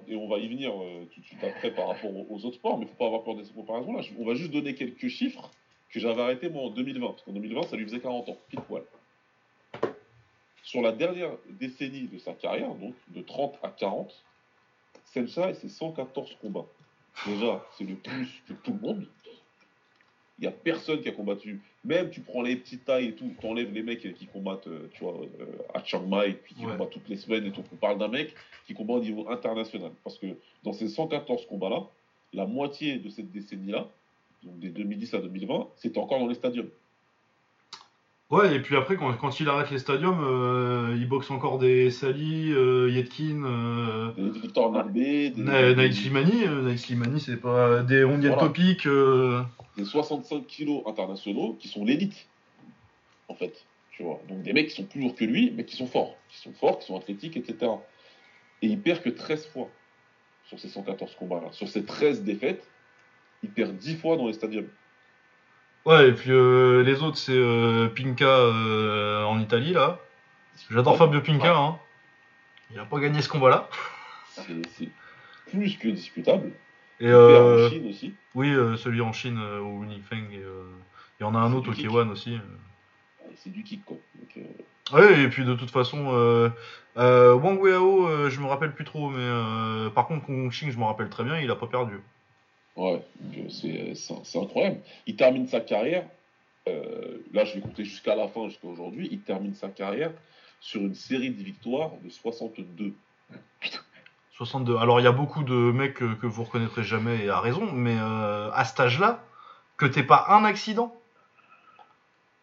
[0.07, 2.77] Et on va y venir euh, tout de suite après par rapport aux, autres sports,
[2.77, 3.95] mais il ne faut pas avoir peur des comparaisons.
[3.95, 5.51] Là, on va juste donner quelques chiffres
[5.91, 8.61] que j'avais arrêté moi en 2020, parce qu'en 2020, ça lui faisait 40 ans, pile
[8.61, 8.83] poil.
[10.63, 14.13] Sur la dernière décennie de sa carrière, donc de 30 à 40,
[15.07, 16.67] Sencha, c'est 114 combats.
[17.27, 19.07] Déjà, c'est le plus que tout le monde.
[20.39, 21.61] Il n'y a personne qui a combattu.
[21.85, 24.89] Même tu prends les petites tailles et tout, tu enlèves les mecs qui combattent, euh,
[24.93, 27.65] tu vois, euh, à Chiang Mai, puis qui combattent toutes les semaines et tout.
[27.73, 28.35] On parle d'un mec
[28.67, 29.91] qui combat au niveau international.
[30.05, 30.27] Parce que
[30.63, 31.85] dans ces 114 combats-là,
[32.33, 33.89] la moitié de cette décennie-là,
[34.45, 36.71] donc des 2010 à 2020, c'était encore dans les stadiums.
[38.33, 41.91] Ouais, et puis après, quand, quand il arrête les stadiums, euh, il boxe encore des
[41.91, 45.93] Sali, euh, Yetkin, euh, des Victor Narbé, des.
[45.93, 46.47] Slimani.
[46.47, 48.49] Naït Slimani, c'est pas des Ondiel voilà.
[48.49, 48.89] Topic.
[49.77, 52.27] Des 65 kilos internationaux qui sont l'élite,
[53.29, 53.67] en fait.
[53.91, 54.19] Tu vois.
[54.31, 56.17] Donc des mecs qui sont plus lourds que lui, mais qui sont forts.
[56.31, 57.71] Qui sont forts, qui sont athlétiques, etc.
[58.63, 59.69] Et il perd que 13 fois
[60.47, 61.53] sur ces 114 combats-là.
[61.53, 62.67] Sur ces 13 défaites,
[63.43, 64.69] il perd 10 fois dans les stadiums.
[65.85, 69.99] Ouais, et puis euh, les autres, c'est euh, Pinka euh, en Italie, là.
[70.71, 71.79] J'adore Fabio Pinka, hein.
[72.71, 73.69] Il a pas gagné ce combat-là.
[74.31, 74.89] C'est
[75.51, 76.53] plus que discutable.
[77.01, 78.15] Et en Chine aussi.
[78.35, 80.31] Oui, celui en Chine au Winning Feng.
[80.33, 80.43] Et
[81.21, 82.39] il y en a un autre au K1 aussi.
[83.37, 83.99] C'est du kick, quoi.
[84.93, 86.51] Ouais, et puis de toute façon, euh,
[86.99, 90.71] euh, Wang Weihao, euh, je me rappelle plus trop, mais euh, par contre, Kong Xing,
[90.71, 92.01] je me rappelle très bien, il a pas perdu.
[92.77, 93.05] Ouais,
[93.37, 94.81] euh, c'est incroyable.
[95.07, 96.07] Il termine sa carrière,
[96.69, 100.13] euh, là je vais compter jusqu'à la fin, jusqu'à aujourd'hui, il termine sa carrière
[100.61, 102.95] sur une série de victoires de 62.
[104.33, 104.77] 62.
[104.77, 107.71] Alors, il y a beaucoup de mecs que, que vous reconnaîtrez jamais, et à raison,
[107.73, 109.23] mais euh, à cet âge-là,
[109.77, 110.95] que t'aies pas un accident.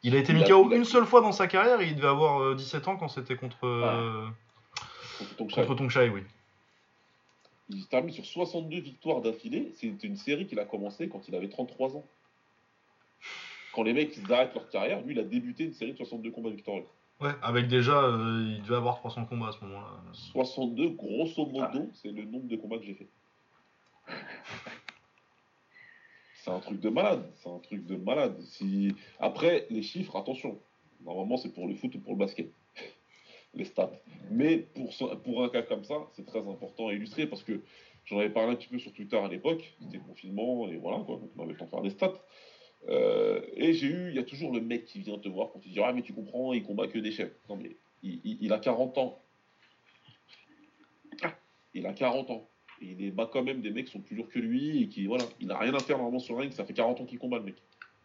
[0.04, 2.42] Il a été mis KO une seule fois dans sa carrière, et il devait avoir
[2.42, 4.28] euh, 17 ans quand c'était contre, euh,
[5.76, 6.24] Tongchai, oui.
[7.70, 9.72] Il termine sur 62 victoires d'affilée.
[9.76, 12.06] C'est une série qu'il a commencé quand il avait 33 ans.
[13.74, 16.32] Quand les mecs ils arrêtent leur carrière, lui il a débuté une série de 62
[16.32, 16.86] combats victorieux.
[17.22, 20.02] Ouais, avec déjà, euh, il devait avoir 300 combats à ce moment-là.
[20.14, 23.10] 62, grosso modo, c'est le nombre de combats que j'ai fait.
[26.42, 28.40] C'est un truc de malade, c'est un truc de malade.
[28.42, 28.96] Si...
[29.20, 30.58] Après, les chiffres, attention,
[31.04, 32.50] normalement c'est pour le foot ou pour le basket,
[33.54, 33.92] les stats.
[34.32, 34.94] Mais pour,
[35.24, 37.62] pour un cas comme ça, c'est très important à illustrer parce que
[38.06, 41.18] j'en avais parlé un petit peu sur Twitter à l'époque, c'était confinement et voilà, quoi,
[41.18, 42.14] donc on avait le temps de faire des stats.
[42.88, 45.60] Euh, et j'ai eu, il y a toujours le mec qui vient te voir quand
[45.60, 47.32] tu dis Ah, mais tu comprends, il combat que des chefs.
[47.50, 49.20] Non, mais il, a 40 ans.
[51.74, 52.48] Il a 40 ans.
[52.82, 54.88] Et il est bat quand même des mecs qui sont plus lourds que lui et
[54.88, 57.06] qui, voilà, il a rien à faire normalement sur le ring, ça fait 40 ans
[57.06, 57.56] qu'il combat le mec.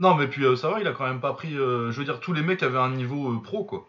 [0.00, 1.54] Non, mais puis euh, ça va, il a quand même pas pris.
[1.54, 3.88] euh, je veux dire, tous les mecs avaient un niveau euh, pro, quoi.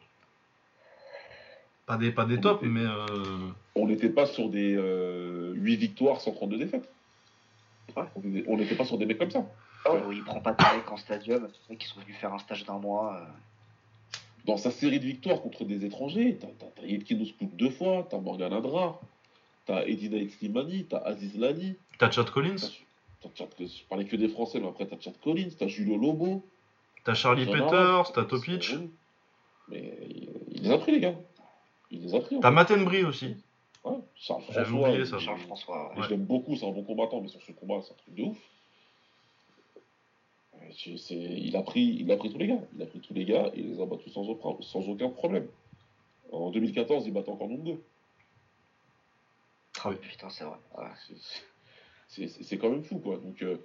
[1.85, 2.81] Pas des, pas des tops, mais.
[2.83, 3.05] euh,
[3.75, 4.73] On n'était pas sur des
[5.55, 6.89] 8 victoires, 132 défaites.
[7.95, 8.03] Ouais.
[8.15, 9.45] On était- On n'était pas sur des mecs comme ça.
[9.87, 12.39] Euh, il prend pas de mecs en stadium, des mecs qui sont venus faire un
[12.39, 13.17] stage d'un mois.
[13.21, 13.25] euh.
[14.45, 18.53] Dans sa série de victoires contre des étrangers, t'as Yevgeny Ospuk deux fois, t'as Morgan
[18.53, 18.99] Adra,
[19.65, 22.55] t'as Edina Slimani, t'as Aziz Lani, T'as Chad Collins,
[23.21, 25.97] t'as t'as Chad- je parlais que des Français, mais après t'as Chad Collins, t'as Julio
[25.97, 26.43] Lobo.
[27.03, 28.75] t'as Charlie Peters, t'as c'est Topic.
[29.69, 31.15] Mais il, il les a pris, les gars.
[31.95, 32.39] Il les a pris.
[32.41, 32.51] t'as.
[32.51, 33.35] Mattenbry aussi.
[33.84, 35.19] Ouais, Charles François, oublié ça.
[35.19, 35.95] Charles François.
[35.95, 36.03] Ouais.
[36.03, 38.23] Je l'aime beaucoup, c'est un bon combattant, mais sur ce combat, c'est un truc de
[38.23, 38.38] ouf.
[40.55, 40.59] Euh,
[41.11, 42.59] Il a, pris, il a pris tous les gars.
[42.76, 45.09] Il a pris tous les gars et il les a battus sans, aucun- sans aucun
[45.09, 45.47] problème.
[46.31, 47.80] En 2014, il battait encore Nungo.
[49.84, 50.57] Ah, Putain, c'est vrai.
[50.77, 50.88] ouais.
[52.07, 53.17] C'est- quand même fou, quoi.
[53.17, 53.57] Donc, euh,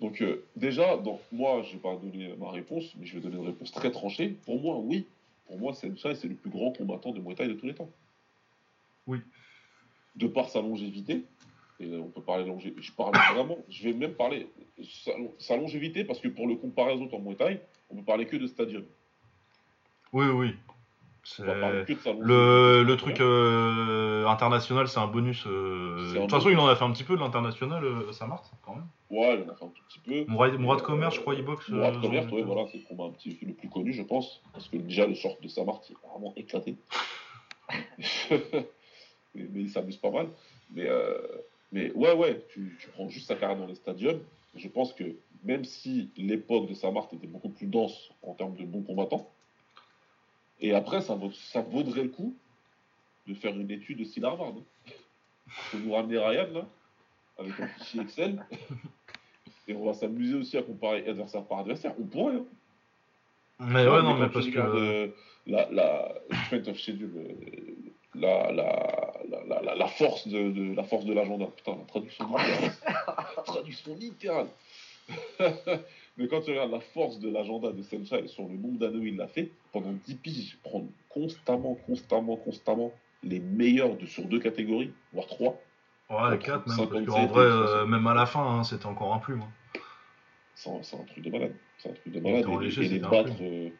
[0.00, 3.36] donc euh, déjà, donc, moi, je vais pas donner ma réponse, mais je vais donner
[3.36, 4.28] une réponse très tranchée.
[4.46, 5.04] Pour moi, oui.
[5.50, 7.90] Pour moi, Senchai, c'est le plus grand combattant de Muay Thai de tous les temps.
[9.08, 9.18] Oui.
[10.14, 11.24] De par sa longévité,
[11.80, 14.48] et on peut parler de longévité, je parle vraiment, je vais même parler
[14.80, 15.10] sa,
[15.40, 17.60] sa longévité, parce que pour le comparer aux autres en Muay Thai,
[17.90, 18.84] on peut parler que de stadium.
[20.12, 20.54] Oui, oui.
[22.20, 25.44] Le, le truc euh, international, c'est un bonus.
[25.46, 28.26] euh, De toute façon, il en a fait un petit peu de l'international, euh, ça
[28.26, 28.86] marche quand même.
[29.10, 30.24] Ouais, il en a fait un tout petit peu.
[30.30, 31.68] Mourad, Mourad Euh, Commerce, je crois, il boxe.
[31.68, 34.40] Mourad euh, Commerce, ouais, voilà, c'est le combat un petit le plus connu, je pense.
[34.52, 36.76] Parce que déjà, le short de Samart, il est vraiment éclaté.
[38.30, 40.28] mais, mais il s'amuse pas mal.
[40.72, 41.18] Mais, euh,
[41.72, 44.20] mais ouais, ouais, tu, tu prends juste sa carrière dans les stadiums.
[44.54, 45.04] Je pense que
[45.44, 49.30] même si l'époque de Samart était beaucoup plus dense en termes de bons combattants,
[50.60, 52.34] et après, ça, vaut- ça vaudrait le coup
[53.26, 54.48] de faire une étude de style Harvard.
[54.56, 54.90] hein.
[55.74, 56.66] De nous ramener Ryan, là,
[57.38, 58.44] avec un fichier Excel.
[59.68, 61.94] Et on va s'amuser aussi à comparer adversaire par adversaire.
[62.00, 62.36] On pourrait.
[62.36, 62.44] Hein.
[63.60, 64.58] Mais ouais, non, mais parce que.
[64.58, 65.08] euh,
[65.46, 66.14] la, la,
[66.46, 71.04] strength of schedule, euh, la, la, la, la, la- la force de, de- la force
[71.04, 71.46] de l'agenda.
[71.46, 72.72] Putain, la traduction littérale.
[73.36, 74.48] La traduction littérale.
[76.16, 79.06] Mais quand tu regardes la force de l'agenda de Senchai sur le nombre d'années où
[79.06, 82.92] il l'a fait, pendant 10 piges, prendre constamment, constamment, constamment
[83.22, 85.58] les meilleurs de, sur deux catégories, voire trois.
[86.10, 86.62] Ouais, 4 même.
[86.64, 87.88] Parce 57 qu'en et vrai, euh, 60.
[87.88, 89.42] même à la fin, hein, c'était encore un plume.
[89.42, 89.80] hein.
[90.54, 91.54] C'est un, truc de malade.
[91.78, 92.44] C'est un truc de malade.
[92.46, 93.32] Et, léger, et les battre.
[93.40, 93.70] euh,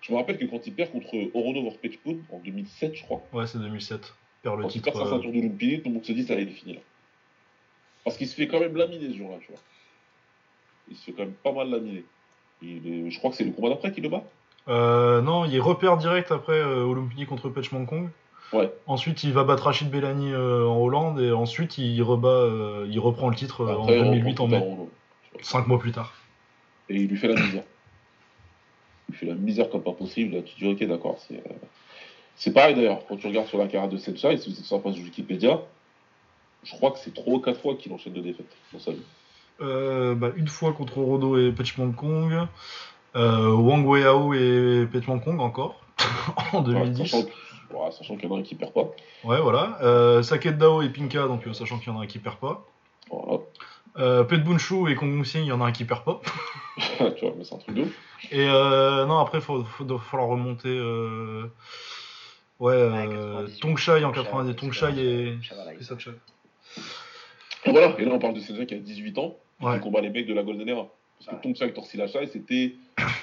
[0.00, 3.46] Je me rappelle que quand il perd contre Orono Vorpechpoon en 2007, je crois, Ouais,
[3.48, 4.14] c'est 2007.
[4.42, 6.22] Perd le quand il perd sa euh, ceinture de Lumpini, tout le monde se dit
[6.24, 6.80] ça y est, il est fini là.
[8.04, 9.60] Parce qu'il se fait quand même laminer ce jour-là, tu vois.
[10.90, 12.04] Il se fait quand même pas mal est-
[12.62, 14.22] Je crois que c'est le combat d'après qui le bat.
[14.68, 18.08] Euh, non, il repère direct après euh, Olympini contre Pech Kong.
[18.52, 18.70] Ouais.
[18.86, 22.98] Ensuite, il va battre Rachid Bellani euh, en Hollande et ensuite il rebat, euh, il
[22.98, 24.66] reprend le titre euh, en Après, on 2008 en mai,
[25.40, 26.12] cinq mois plus tard.
[26.88, 27.62] Et il lui fait la misère.
[29.08, 30.34] Il lui fait la misère comme pas possible.
[30.34, 31.16] Là, tu te dis, ok, d'accord.
[31.26, 31.52] C'est euh,
[32.36, 33.06] c'est pareil d'ailleurs.
[33.06, 35.02] Quand tu regardes sur la carrière de Senchai, si vous êtes sur la page de
[35.02, 35.60] Wikipédia,
[36.64, 39.02] je crois que c'est 3 ou 4 fois qu'il enchaîne de défaites dans sa vie.
[39.60, 42.34] Euh, bah, une fois contre Rodo et Pech Kong,
[43.16, 45.80] euh, Wang Weihao et Pech Kong encore
[46.52, 46.98] en Ouais, 2010.
[47.10, 48.88] sachant que- ouais, sachant qu'il y en a un qui perd pas.
[49.24, 49.78] Ouais, voilà.
[49.82, 52.36] Euh, Saket Dao et Pinka, donc euh, sachant qu'il y en a un qui perd
[52.36, 52.66] pas.
[53.10, 53.40] Voilà.
[53.98, 56.20] Euh, Pet Bunshu et Kong il y en a un qui perd pas.
[57.16, 57.98] tu vois, mais c'est un truc de ouf.
[58.30, 60.68] Et euh, non, après, il faut, faut, faut falloir remonter.
[60.68, 61.46] euh,
[62.60, 63.60] Ouais, Ouais, euh, 98.
[63.60, 64.56] Tongshai en Tongshai, 90.
[64.56, 65.38] Tongshai et.
[67.66, 69.76] Et voilà, et là on parle de Senshai qui a 18 ans, Ouais.
[69.76, 70.86] qui combat les mecs de la Golden Era.
[71.18, 71.42] Parce que.
[71.42, 72.74] Tongshai Torsilachai, c'était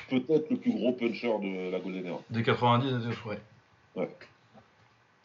[0.09, 2.19] peut-être le plus gros puncher de la Golden Era.
[2.29, 3.39] Des 90, ouais.
[3.95, 4.09] Ouais.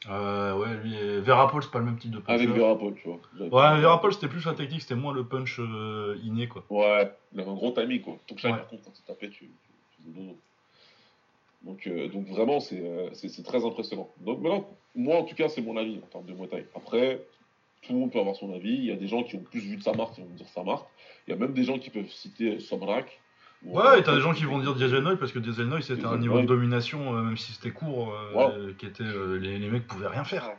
[0.09, 2.33] Euh, ouais, lui, et Verapol, c'est pas le même type de puncher.
[2.45, 3.21] Avec Verapol, tu vois.
[3.39, 6.65] Ouais, Verapol, c'était plus la technique, c'était moins le punch euh, inné, quoi.
[6.71, 8.17] Ouais, il avait un gros timing, quoi.
[8.27, 8.57] Tongshai, Ouais.
[8.57, 10.37] par contre, quand il tapait, tu, tu faisais dodo.
[11.63, 14.09] Donc, euh, donc vraiment, c'est euh, c'est- c'est très impressionnant.
[14.23, 16.67] Donc maintenant, moi, en tout cas, c'est mon avis en termes de Muay Thai.
[16.75, 17.21] Après,
[17.83, 18.75] tout le monde peut avoir son avis.
[18.75, 20.87] Il y a des gens qui ont plus vu de Samart qui vont dire Samart.
[21.27, 23.21] Il y a même des gens qui peuvent citer Samrak.
[23.65, 25.83] Ou- Ouais, et t'as des gens qui vont dire Diesel Noy parce que Diesel Noy
[25.83, 26.43] c'était un niveau Noy.
[26.43, 29.87] de domination, euh, même si c'était court, euh, euh, qui était, euh, les, les mecs
[29.87, 30.47] pouvaient rien faire.
[30.49, 30.55] Ouais.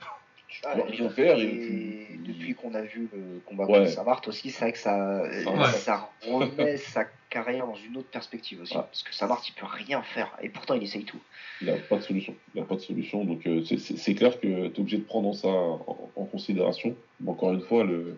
[0.48, 1.38] Tu Ah, peux et rien faire.
[1.40, 3.80] et depuis, tu- depuis qu'on a vu le combat Ouais.
[3.80, 5.66] contre Samart aussi, c'est vrai que ça, Ouais.
[5.74, 8.76] ça remet sa carrière dans une autre perspective aussi.
[8.76, 10.30] Parce que Samart, il peut rien faire.
[10.41, 11.19] Et pourtant, il essaye tout.
[11.61, 12.35] Il n'a pas de solution.
[12.53, 13.26] Il n'a pas de solution.
[13.26, 16.26] Donc euh, c'est- c'est c'est clair que tu es obligé de prendre ça en, en
[16.26, 16.95] considération.
[17.19, 18.18] Mais encore une fois, le...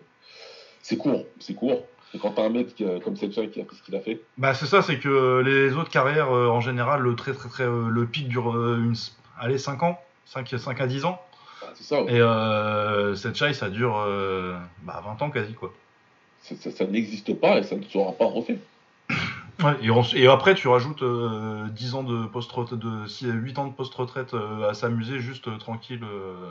[0.82, 1.24] c'est court.
[1.40, 1.82] C'est court.
[2.14, 4.20] Et quand tu as un mec qui comme qui a fait ce qu'il a fait,
[4.38, 7.64] Bah c'est ça, c'est que les autres carrières, euh, en général, le, très, très, très,
[7.64, 8.94] euh, le pic dure euh, une,
[9.40, 11.20] allez, 5 ans, 5, 5 à 10 ans.
[11.60, 12.02] bah, c'est ça.
[12.02, 12.12] ouais.
[12.14, 15.72] Et euh, cette chai, ça dure euh, bah, 20 ans quasi, quoi.
[16.42, 18.58] Ça, ça- ça n'existe pas et ça ne sera pas refait.
[19.62, 23.58] Ouais, et, on- et après, tu rajoutes euh, 10 ans de post-retraite, de, si- 8
[23.58, 26.50] ans de post-retraite euh, à s'amuser juste euh, tranquille euh,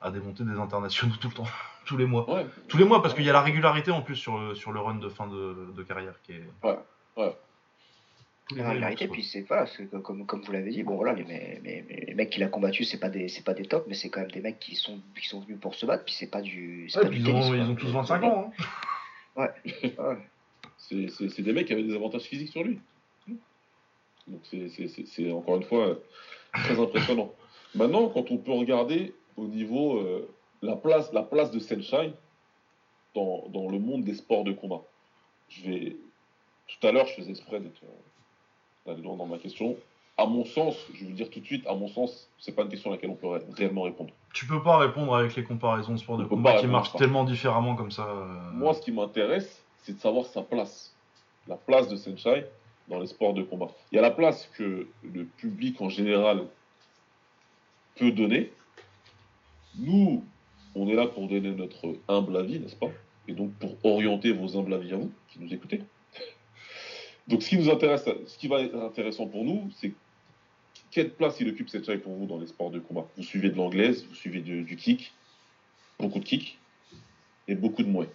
[0.00, 1.46] à démonter des internationaux tout le temps,
[1.86, 2.28] tous les mois.
[2.30, 2.46] Ouais.
[2.68, 4.80] Tous les mois, parce qu'il y a la régularité en plus sur le, sur le
[4.80, 6.44] run de fin de, de carrière qui est.
[6.62, 6.78] Ouais,
[7.16, 7.34] ouais.
[8.56, 9.64] La boxe, puis c'est voilà,
[10.02, 12.48] comme, comme vous l'avez dit, bon voilà, les, mais, mais- mais les mecs qu'il a
[12.48, 14.74] combattus, c'est pas des c'est pas des tops, mais c'est quand même des mecs qui
[14.74, 17.00] sont qui sont venus pour se battre, puis c'est pas du quoi.
[17.02, 18.52] pas Ouais, du ils, tennis, ont, ils ont tous 25 ans.
[19.38, 19.42] hein.
[19.64, 19.94] Ouais.
[20.88, 22.78] C'est des mecs qui avaient des avantages physiques sur lui.
[24.26, 25.94] Donc c'est- encore une fois euh,
[26.52, 27.32] très impressionnant.
[27.74, 30.28] Maintenant, quand on peut regarder au niveau euh,
[30.60, 32.12] la place la place de Senshai
[33.14, 34.82] dans, dans le monde des sports de combat.
[35.48, 35.96] Je vais
[36.68, 37.86] tout à l'heure, je faisais exprès euh,
[38.86, 39.76] d'aller loin dans ma question.
[40.16, 42.62] À mon sens, je vais vous dire tout de suite, à mon sens, c'est pas
[42.62, 44.12] une question à laquelle on peut ré- réellement répondre.
[44.34, 47.24] Tu peux pas répondre avec les comparaisons de sports de On combat qui marchent tellement
[47.24, 48.06] différemment comme ça.
[48.08, 48.50] euh.
[48.52, 50.94] Moi, ce qui m'intéresse, c'est de savoir sa place.
[51.48, 52.46] La place de Senshai
[52.88, 53.68] dans les sports de combat.
[53.90, 56.44] Il y a la place que le public en général
[57.96, 58.52] peut donner.
[59.78, 60.24] Nous,
[60.74, 62.90] on est là pour donner notre humble avis, n'est-ce pas?
[63.28, 65.82] Et donc pour orienter vos humbles avis à vous, qui nous écoutez.
[67.28, 69.92] Donc ce qui nous intéresse, ce qui va être intéressant pour nous, c'est
[70.90, 73.06] quelle place il occupe Senshai pour vous dans les sports de combat?
[73.16, 75.12] Vous suivez de l'anglaise, vous suivez du, kick,
[75.98, 76.58] beaucoup de kick
[77.48, 78.08] et beaucoup de mouet.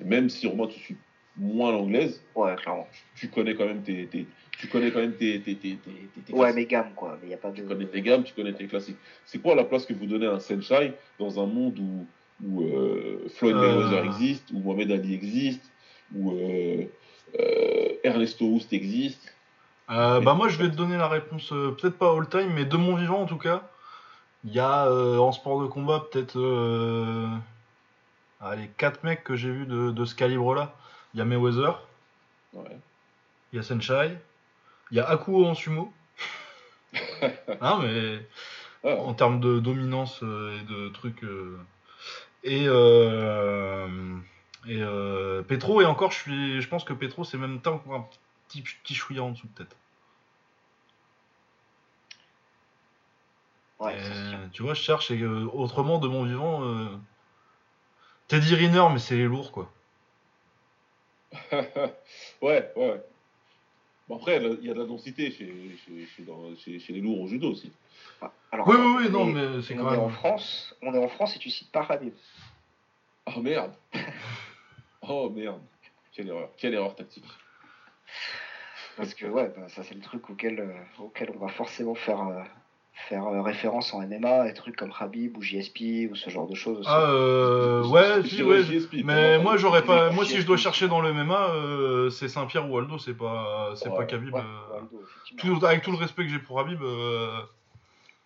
[0.00, 0.96] Et même si Romain tu suis
[1.36, 2.86] moins l'anglaise, Ouais, clairement.
[3.16, 4.26] tu connais quand même tes, tes-
[4.58, 6.56] tu connais quand même tes, tes, tes, tes- tes- tes Ouais, classiques.
[6.56, 8.66] mais gamme quoi, mais y a pas de tu connais tes gammes, tu connais tes
[8.66, 8.98] classiques.
[9.24, 12.06] C'est quoi la place que vous donnez à un Senshai dans un monde où,
[12.44, 13.60] où euh, Floyd Euh.
[13.60, 15.70] Mayweather existe, où Mohamed Ali existe,
[16.14, 16.84] où euh,
[17.38, 19.34] euh, Ernesto Houst existe?
[19.90, 22.64] Euh, bah moi je vais te donner la réponse, euh, peut-être pas all time, mais
[22.64, 23.68] de mon vivant en tout cas.
[24.44, 26.36] Il y a euh, en sport de combat peut-être
[28.42, 30.74] euh, allez, 4 mecs que j'ai vus de, de ce calibre-là.
[31.14, 31.80] Il y a Mayweather,
[32.54, 32.78] Ouais.
[33.52, 34.18] il y a Senshai,
[34.90, 35.92] il y a Akuo en sumo.
[37.62, 38.26] non mais
[38.84, 41.22] Ah, en termes de dominance euh, et de trucs.
[41.24, 41.58] euh,
[42.44, 43.88] Et, euh,
[44.66, 48.04] et euh, Petro, et encore je, suis, je pense que Petro c'est même temps un
[48.48, 49.76] petit, petit chouïa en dessous peut-être.
[53.78, 53.96] Ouais,
[54.52, 56.62] tu vois, je cherche et autrement de mon vivant.
[58.32, 59.70] Teddy Riner, mais c'est les lourds quoi.
[61.52, 63.02] ouais, ouais.
[64.08, 65.52] Bon, après, il y a de la densité chez,
[65.84, 67.70] chez, chez, dans- chez- chez les lourds au judo aussi.
[68.22, 70.16] Ah, Alors, Oui, oui, oui, on non, est- mais c'est on quand est en même.
[70.16, 72.14] France, on est en France et tu cites pas Habib.
[73.26, 73.74] Ah merde
[75.02, 75.60] Oh merde
[76.12, 77.28] Quelle erreur, quelle erreur tactique.
[78.96, 82.20] Parce que ouais, bah, ça c'est le truc auquel, euh, auquel on va forcément faire,
[82.28, 82.42] euh,
[82.92, 86.54] faire euh, référence en MMA, des trucs comme Habib ou JSP ou ce genre de
[86.54, 86.88] choses aussi.
[86.90, 88.62] Ah, euh, ouais, si, ouais.
[89.04, 90.10] Mais moi, moi, j'aurais pas.
[90.10, 93.72] Moi, si je dois chercher dans le MMA, euh, c'est Saint-Pierre ou Aldo, c'est pas,
[93.76, 94.34] c'est Ouais, pas Khabib.
[94.34, 95.58] Ouais, euh, Waldo, effectivement.
[95.58, 97.40] tout- avec tout le respect que j'ai pour Habib, euh,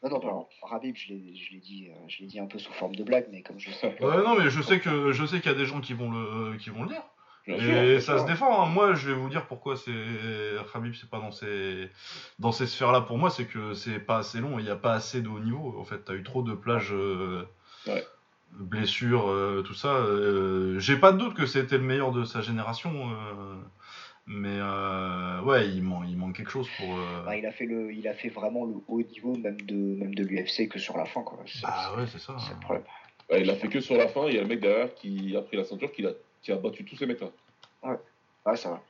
[0.03, 2.73] Non, non, non, Habib, je l'ai je l'ai dit, je l'ai dit un peu sous
[2.73, 4.05] forme de blague, mais comme je sais que...
[4.05, 6.11] ouais, non, mais je sais que je sais qu'il y a des gens qui vont
[6.11, 7.03] le, qui vont le dire.
[7.47, 8.27] Bien Et sûr, ça sûr.
[8.27, 8.63] se défend.
[8.63, 8.67] hein.
[8.67, 9.93] Moi, je vais vous dire pourquoi c'est
[10.73, 11.89] Khabib, c'est pas dans ces
[12.41, 13.03] dans ces sphères-là.
[13.03, 14.59] Pour moi, c'est que c'est pas assez long.
[14.59, 15.77] Il n'y a pas assez de haut niveau.
[15.79, 16.93] En fait, t'as eu trop de plages.
[16.93, 17.45] euh,
[17.87, 18.05] Ouais.
[18.53, 19.95] blessures, euh, tout ça.
[19.95, 23.11] Euh, J'ai pas de doute que c'était le meilleur de sa génération.
[23.13, 23.55] euh,
[24.27, 26.99] Mais euh, ouais, il, man- il manque quelque chose pour.
[26.99, 29.75] euh, Bah, il, a fait le, il a fait vraiment le haut niveau même de,
[29.75, 31.23] même de l'UFC que sur la fin.
[31.23, 31.39] Quoi.
[31.63, 32.35] Bah ouais, c'est ça.
[32.41, 32.85] c'est le problème.
[33.39, 35.43] Il a fait que sur la fin, il y a le mec derrière qui a
[35.43, 36.11] pris la ceinture, qui a,
[36.47, 37.29] qui a battu tous ces mecs-là.
[37.83, 38.83] Ouais, ça va.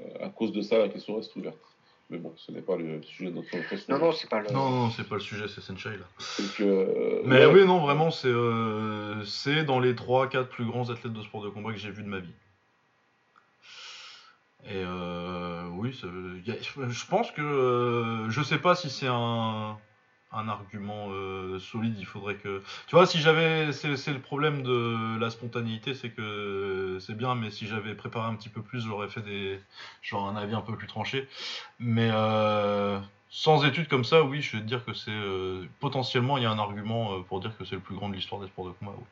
[0.00, 1.58] Euh, À cause de ça, la question reste ouverte.
[2.10, 3.86] Mais bon, ce n'est pas le sujet de notre podcast.
[3.88, 4.50] Non, non, c'est pas le.
[4.50, 6.06] Non, non, c'est pas le sujet, c'est Senshai là.
[6.38, 10.88] Donc, euh, Mais ouais, oui, non, vraiment, c'est euh, c'est dans les 3-4 plus grands
[10.90, 12.32] athlètes de sport de combat que j'ai vu de ma vie.
[14.66, 17.42] Et euh, oui, a- je pense que.
[17.42, 19.76] euh, je sais pas si c'est un,
[20.34, 22.62] un argument euh, solide, il faudrait que.
[22.86, 23.72] Tu vois, si j'avais.
[23.72, 28.34] C'est le problème de la spontanéité, c'est que c'est bien, mais si j'avais préparé un
[28.34, 29.60] petit peu plus, j'aurais fait des.
[30.02, 31.28] Genre un avis un peu plus tranché.
[31.78, 32.10] Mais.
[32.12, 33.00] euh,
[33.34, 36.46] sans études comme ça, oui, je vais te dire que c'est euh, potentiellement il y
[36.46, 38.66] a un argument euh, pour dire que c'est le plus grand de l'histoire des sports
[38.66, 38.92] de combat.
[38.96, 39.04] oui.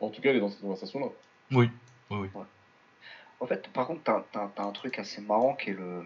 [0.00, 1.06] En tout cas, elle est dans cette conversation-là.
[1.52, 1.70] Oui,
[2.10, 2.42] oui, oui.
[3.38, 6.04] En fait, par contre, t'as, t'as un truc assez marrant qui est, le,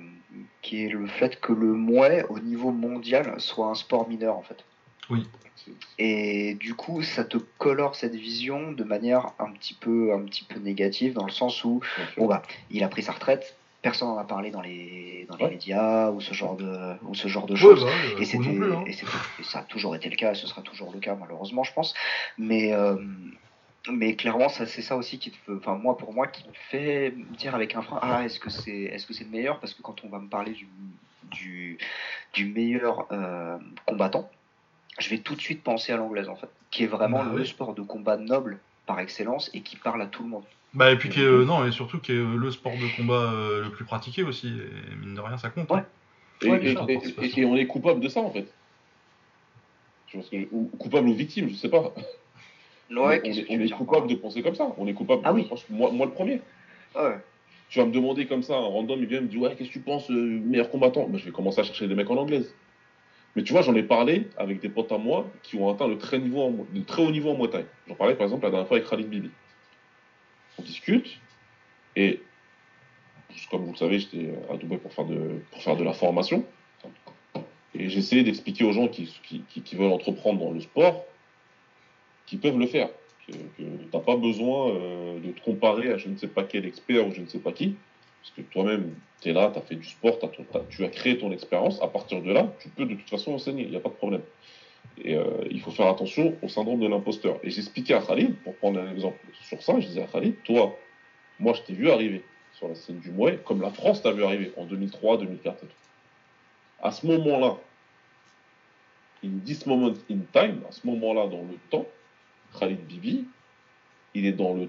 [0.63, 4.43] qui est le fait que le mouet, au niveau mondial, soit un sport mineur, en
[4.43, 4.65] fait.
[5.57, 10.23] C'est- Et du coup, ça te colore cette vision de manière un petit peu, un
[10.25, 11.81] petit peu négative, dans le sens où,
[12.17, 15.45] bon bah, il a pris sa retraite, personne n'en a parlé dans les, dans les
[15.45, 15.51] Ouais.
[15.51, 17.85] médias ou ce genre de, ou ce genre de Ouais, choses.
[17.85, 17.91] bah
[18.21, 18.85] Et, c'était, plus, hein.
[18.87, 21.17] et, c'était- et ça a toujours été le cas, et ce sera toujours le cas
[21.17, 21.93] malheureusement, je pense.
[22.39, 22.97] Mais, euh,
[23.91, 26.53] mais clairement, ça, c'est ça aussi qui te fait, enfin moi pour moi, qui me
[26.71, 29.59] fait me dire avec un frein, ah est-ce que c'est, est-ce que c'est le meilleur?
[29.61, 30.69] Parce que quand on va me parler du,
[31.31, 31.79] du,
[32.33, 34.31] du meilleur euh, combattant,
[34.99, 37.41] je vais tout de suite penser à l'anglaise en fait, qui est vraiment Bah le
[37.43, 37.47] oui.
[37.47, 40.45] sport de combat noble par excellence et qui parle à tout le monde.
[40.75, 42.97] Bah et puis qui est, euh, non et surtout qui est euh, le sport de
[42.97, 44.49] combat euh, le plus pratiqué aussi.
[44.49, 45.71] Et mine de rien, ça compte.
[45.71, 45.77] hein.
[45.77, 45.85] Ouais.
[46.65, 46.73] Et-
[47.41, 48.47] et on est coupable de ça, en fait.
[50.09, 51.93] Je pense que- ou coupable ou victime, je sais pas.
[53.01, 54.73] Ouais, on est, on coupable de penser comme ça.
[54.79, 55.23] On est coupable.
[55.25, 55.49] Ah oui.
[55.71, 56.41] Moi, moi le premier.
[56.95, 57.17] Ouais.
[57.69, 59.73] Tu vas me demander comme ça, un random, il vient me dire Ouais, qu'est-ce que
[59.75, 61.07] tu penses, euh, meilleur combattant?
[61.09, 62.55] Bah, Je vais commencer à chercher des mecs en anglaise.
[63.35, 65.97] Mais tu vois, j'en ai parlé avec des potes à moi qui ont atteint le
[65.97, 67.65] très, niveau en, le très haut niveau en Muay Thai.
[67.89, 69.31] J'en parlais par exemple la dernière fois avec Khalid Bibi.
[70.59, 71.19] On discute
[71.97, 72.21] et,
[73.51, 76.45] comme vous le savez, j'étais à Dubaï pour faire de, pour faire de la formation.
[77.75, 81.07] Et j'essayais d'expliquer aux gens qui, qui, qui- qui veulent entreprendre dans le sport
[82.33, 82.89] qu'ils peuvent le faire.
[83.29, 87.07] Que t'as pas besoin euh, de te comparer à je ne sais pas quel expert
[87.07, 87.77] ou je ne sais pas qui.
[88.23, 90.19] Parce que toi-même, tu es là, tu as fait du sport,
[90.71, 91.81] tu as créé ton expérience.
[91.83, 93.95] À partir de là, tu peux de toute façon enseigner, il n'y a pas de
[93.95, 94.23] problème.
[95.05, 97.39] Et euh, il faut faire attention au syndrome de l'imposteur.
[97.43, 100.75] Et j'expliquais à Khalid, pour prendre un exemple sur ça, je disais à Khalid, toi,
[101.39, 104.25] moi je t'ai vu arriver sur la scène du Mouet, comme la France t'a vu
[104.25, 105.73] arriver en 2003, 2004 et tout.
[106.83, 107.59] À ce moment-là,
[109.23, 111.87] in this moment in time, à ce moment-là dans le temps,
[112.59, 113.27] Khalid Bibi,
[114.15, 114.69] il est dans le.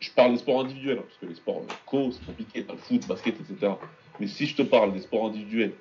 [0.00, 2.76] Je parle des sports individuels, hein, parce que les sports euh, co, c'est compliqué, le
[2.76, 3.72] foot, basket, etc.
[4.20, 5.72] Mais si je te parle des sports individuels,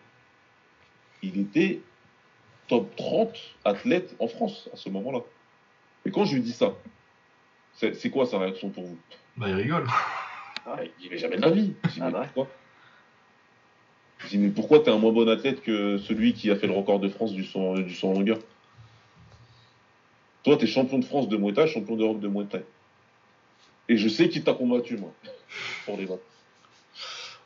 [1.21, 1.81] il était
[2.67, 5.19] top 30 athlète en France à ce moment-là.
[6.05, 6.73] Et quand je lui dis ça,
[7.73, 8.97] c'est quoi sa réaction pour vous?
[9.37, 9.87] Bah il rigole.
[10.65, 10.77] Ah.
[10.81, 11.73] Il dit, mais jamais de la vie.
[11.85, 12.47] Je dis, Ah mais pourquoi?
[14.19, 16.73] Je dis, mais pourquoi t'es un moins bon athlète que celui qui a fait le
[16.73, 18.39] record de France du son, du son longueur?
[20.43, 22.63] Toi, t'es champion de France de Muay Thai, champion d'Europe de Muay Thai.
[23.89, 25.11] Et je sais qui t'a combattu, moi,
[25.85, 26.21] pour les battre.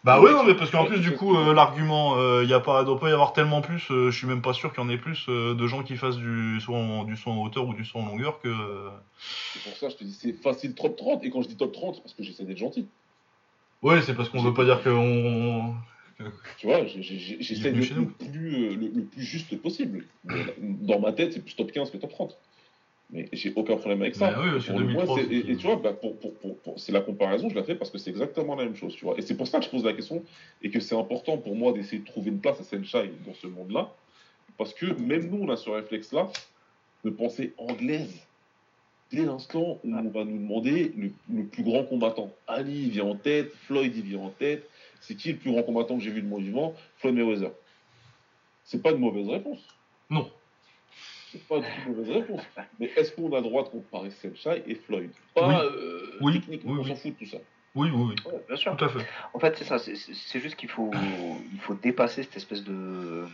[0.04, 2.84] Bah ouais, non, mais parce qu'en plus, du coup, euh, l'argument, euh, il a pas,
[2.84, 4.90] doit pas y avoir tellement plus, euh, je suis même pas sûr qu'il y en
[4.90, 7.74] ait plus euh, de gens qui fassent du soit en, du saut en hauteur ou
[7.74, 8.48] du saut en longueur que.
[8.48, 8.90] euh,
[9.54, 11.26] C'est pour ça que je te dis, c'est facile top 30.
[11.26, 12.88] Et quand je dis top 30, c'est parce que j'essaie d'être gentil.
[13.82, 15.74] Ouais, c'est parce qu'on veut pas dire qu'on.
[16.58, 20.06] Tu vois, j'essaie d'être le plus, euh, le, le plus juste possible.
[20.60, 22.38] Dans ma tête, c'est plus top 15 que top 30.
[23.10, 24.32] Mais j'ai aucun problème avec ça.
[24.32, 26.34] Bah oui, parce que Pour le 2003, moins, c'est- et, tu vois, bah, pour, pour,
[26.36, 28.96] pour, pour- c'est la comparaison, je la fais parce que c'est exactement la même chose.
[28.96, 29.18] Tu vois.
[29.18, 30.24] Et c'est pour ça que je pose la question
[30.62, 33.48] et que c'est important pour moi d'essayer de trouver une place à Senshai dans ce
[33.48, 33.94] monde-là.
[34.58, 36.28] Parce que même nous, on a ce réflexe-là
[37.06, 38.26] de penser anglaise.
[39.10, 42.30] Dès l'instant où on va nous demander le, le plus grand combattant.
[42.46, 44.70] Ali il vient en tête, Floyd il vient en tête.
[45.00, 46.74] C'est qui le plus grand combattant que j'ai vu de mon vivant?
[46.98, 47.52] Floyd Mayweather.
[48.66, 49.60] C'est pas une mauvaise réponse.
[50.10, 50.30] Non.
[51.32, 52.42] C'est pas du tout une mauvaise réponse.
[52.80, 55.12] Mais est-ce qu'on a le droit de comparer Senshai et Floyd?
[55.36, 55.56] Pas Oui.
[55.76, 56.90] euh, Oui, techniquement, oui, on oui.
[56.90, 57.38] s'en fout de tout ça.
[57.76, 58.76] Oui, oui, oui, Ouais, bien sûr.
[58.78, 59.06] tout à fait.
[59.34, 59.78] En fait, c'est ça.
[59.78, 60.92] c'est- C'est c'est juste qu'il faut,
[61.54, 63.26] il faut dépasser cette espèce de,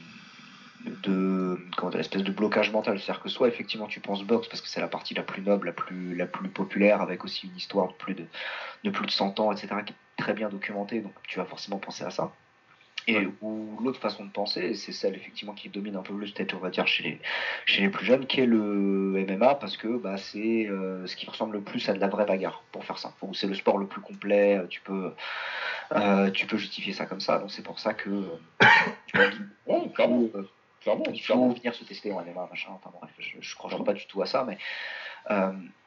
[1.03, 2.99] de, comment dire, espèce de blocage mental.
[2.99, 5.67] C'est-à-dire que soit effectivement tu penses boxe parce que c'est la partie la plus noble,
[5.67, 8.25] la plus, la plus populaire, avec aussi une histoire de plus de,
[8.83, 10.99] de plus de 100 ans, etc., qui est très bien documentée.
[11.01, 12.33] Donc tu vas forcément penser à ça.
[13.07, 16.53] Et ou l'autre façon de penser, c'est celle effectivement qui domine un peu plus peut-être
[16.53, 17.19] on va dire chez les,
[17.65, 21.25] chez les plus jeunes, qui est le MMA parce que bah, c'est euh, ce qui
[21.29, 23.13] ressemble le plus à de la vraie bagarre, pour faire ça.
[23.33, 25.13] C'est le sport le plus complet, tu peux,
[25.93, 28.09] euh, tu peux justifier ça comme ça, donc c'est pour ça que
[29.07, 30.49] tu ouais, clairement, euh,
[30.81, 33.93] clairement, il faut venir se tester en MMA, machin, enfin bref, je, je crois pas
[33.93, 34.57] du tout à ça, mais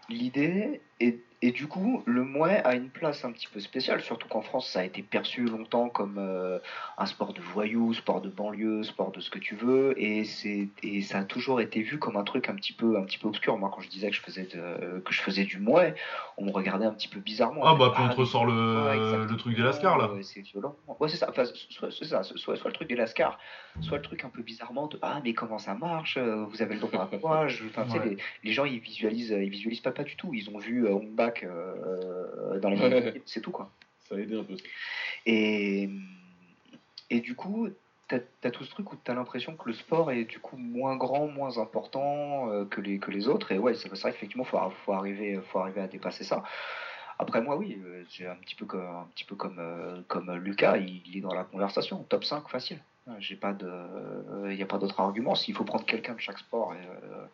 [0.09, 4.27] l'idée est et du coup, le mouet a une place un petit peu spéciale, surtout
[4.27, 6.59] qu'en France, ça a été perçu longtemps comme euh,
[6.98, 10.66] un sport de voyous, sport de banlieue, sport de ce que tu veux, et c'est
[10.82, 13.28] et ça a toujours été vu comme un truc un petit peu un petit peu
[13.28, 13.56] obscur.
[13.59, 15.94] Moi, quand je disais que je faisais de, que je faisais du mouet,
[16.36, 17.60] on me regardait un petit peu bizarrement.
[17.64, 20.10] Ah bah, puis on te ressort le, le truc des lascars là.
[20.23, 20.74] c'est violent.
[20.98, 21.28] Ouais, c'est ça.
[21.31, 22.24] Enfin, soit, ça.
[22.24, 23.39] Soit, soit, le truc des lascars,
[23.82, 26.81] soit le truc un peu bizarrement de ah mais comment ça marche Vous avez le
[26.81, 30.02] droit à quoi Enfin, tu sais, les, les, gens ils visualisent ils visualisent pas pas
[30.02, 30.35] du tout.
[30.35, 30.98] Ils ont vu euh,
[31.37, 33.71] back euh, dans les c'est tout quoi.
[34.09, 34.57] Ça a aidé un peu.
[35.25, 35.91] Et,
[37.11, 37.69] et du coup,
[38.09, 40.57] tu as, tout ce truc où tu as l'impression que le sport est du coup
[40.57, 43.51] moins grand, moins important euh, que, les, que les autres.
[43.53, 46.45] Et ouais, c'est vrai qu'effectivement, il faut, faut, arriver, faut arriver à dépasser ça.
[47.19, 50.77] Après moi, oui, euh, j'ai un petit peu comme, un petit peu comme, comme Lucas,
[50.77, 52.81] il, il, est dans la conversation, top 5 facile.
[53.19, 53.70] J'ai pas de,
[54.51, 55.37] il n'y a pas d'autre argument.
[55.37, 57.27] S'il faut prendre quelqu'un de chaque sport, euh,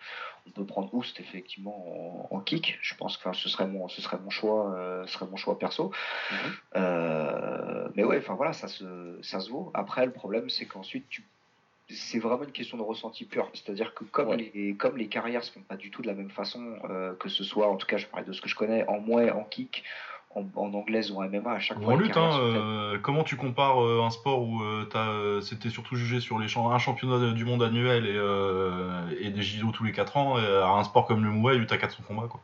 [0.46, 2.78] on peut prendre Oust effectivement en, kick.
[2.82, 5.90] Je pense que ce serait mon, ce serait mon choix, euh, serait mon choix perso.
[6.30, 6.36] Mhm.
[6.76, 9.70] Euh, mais ouais, enfin voilà, ça se, ça se vaut.
[9.72, 11.24] Après, le problème, c'est qu'ensuite tu
[11.88, 13.50] c'est vraiment une question de ressenti pur.
[13.52, 16.30] C'est-à-dire que comme, les, comme les carrières se font pas du tout de la même
[16.30, 16.78] façon,
[17.18, 19.30] que ce soit, en tout cas, je parlais de ce que je connais, en moins
[19.32, 19.84] en kick,
[20.34, 21.92] en, anglaise ou en MMA à chaque fois.
[21.92, 26.20] En lutte, hein, euh, comment tu compares euh, un sport où euh, c'était surtout jugé
[26.20, 30.36] sur les un championnat du monde annuel et, et des JO tous les 4 ans
[30.36, 32.40] à un sport comme le Muay où tu as 400 combats quoi.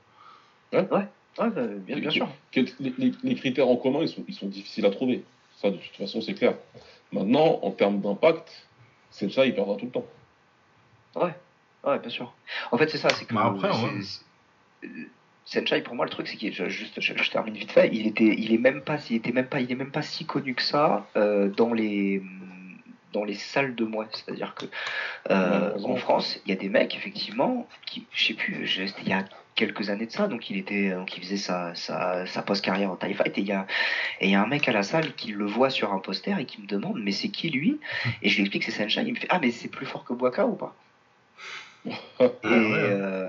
[0.73, 1.09] Ouais, ouais,
[1.39, 1.51] bah,
[1.87, 2.29] bien, sûr.
[2.55, 5.25] Les, critères en commun ils sont, ils sont difficiles à trouver.
[5.57, 6.55] Ça, de toute façon, c'est clair.
[7.11, 8.69] Maintenant, en termes d'impact,
[9.11, 10.05] c'est ça, il perdra tout le temps.
[11.17, 11.35] Ouais,
[11.85, 12.33] ouais, bien sûr.
[12.71, 13.35] En fait, c'est ça, c'est que.
[13.35, 13.71] Bah, après,
[15.49, 18.53] Senchai, pour moi, le truc, c'est qu'il juste, je, termine vite fait, il était, il
[18.53, 21.07] est même pas, il était même pas, il est même pas si connu que ça
[21.17, 22.23] euh, dans les
[23.15, 24.07] dans les salles de moi.
[24.13, 24.67] C'est-à-dire que
[25.31, 29.13] euh, en France, il y a des mecs effectivement qui, je sais plus, il y
[29.15, 32.91] a quelques années de ça, donc il était, donc il faisait sa, sa, sa post-carrière
[32.91, 33.67] en TIE Fight et il y a
[34.21, 36.39] et il y a un mec à la salle qui le voit sur un poster
[36.39, 37.81] et qui me demande mais c'est qui lui?
[38.21, 40.05] Et je lui explique que c'est Senchai, il me fait ah mais c'est plus fort
[40.05, 40.77] que Boaka ou pas?
[42.21, 43.29] Et euh,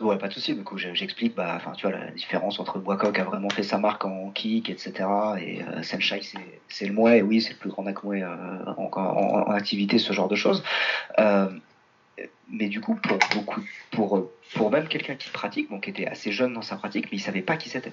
[0.00, 0.54] ouais, pas de souci.
[0.54, 3.78] Du coup, j'explique, bah, enfin, tu vois, la différence entre Boiscoq a vraiment fait sa
[3.78, 4.92] marque en kick, etc.
[5.40, 6.20] Et euh, Senshai,
[6.68, 7.18] c'est le mouet.
[7.18, 10.62] Et oui, c'est le plus grand nakmouet euh, en, en, activité, ce genre de choses.
[11.18, 11.48] Euh,
[12.48, 13.60] mais du coup, pour beaucoup,
[13.92, 17.18] pour pour même quelqu'un qui pratique, donc qui était assez jeune dans sa pratique, mais
[17.18, 17.92] il savait pas qui c'était.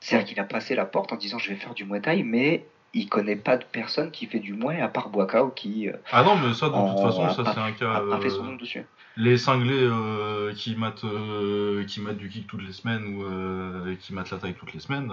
[0.00, 2.64] C'est-à-dire qu'il a passé la porte en disant je vais faire du muay thai, mais
[2.94, 5.88] il connaît pas de personne qui fait du moins à part Boakao qui.
[5.88, 8.02] Euh, ah non, mais ça, de toute façon, ça c'est un cas.
[8.12, 8.84] A, fait son nom dessus.
[9.16, 14.14] Les cinglés euh, qui, matent, euh, qui matent du kick toutes les semaines ou qui
[14.14, 15.10] matent la taille toutes les semaines,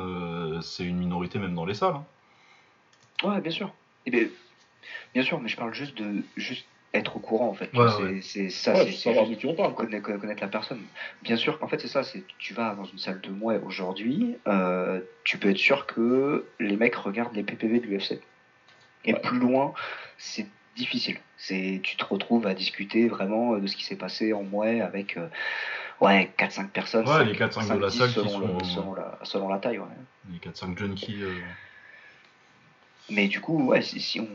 [0.61, 1.95] c'est une minorité même dans les salles.
[1.95, 3.27] Hein.
[3.27, 3.73] Ouais, bien sûr.
[4.05, 4.27] Et bien,
[5.13, 7.69] bien sûr, mais je parle juste de juste être au courant en fait.
[8.21, 9.73] c'est ça, c'est savoir de qui on parle.
[9.75, 10.81] Connaître, connaître, la personne.
[11.21, 14.37] Bien sûr qu'en fait c'est ça, c'est tu vas dans une salle de mouet aujourd'hui,
[14.47, 18.19] euh, tu peux être sûr que les mecs regardent les PPV de l'UFC.
[19.05, 19.73] Et plus loin,
[20.17, 21.17] c'est difficile.
[21.37, 25.15] C'est tu te retrouves à discuter vraiment de ce qui s'est passé en mouet avec
[25.17, 25.27] euh,
[26.01, 27.07] ouais 4-5 personnes.
[27.07, 28.81] Ouais, les 4-5 de la salle selon, qui sont...
[28.81, 29.77] selon, la, selon la taille.
[29.77, 29.85] Ouais.
[30.31, 31.23] Les 4-5 junkies.
[31.23, 31.33] Euh...
[33.09, 34.27] Mais du coup, ouais, si, on,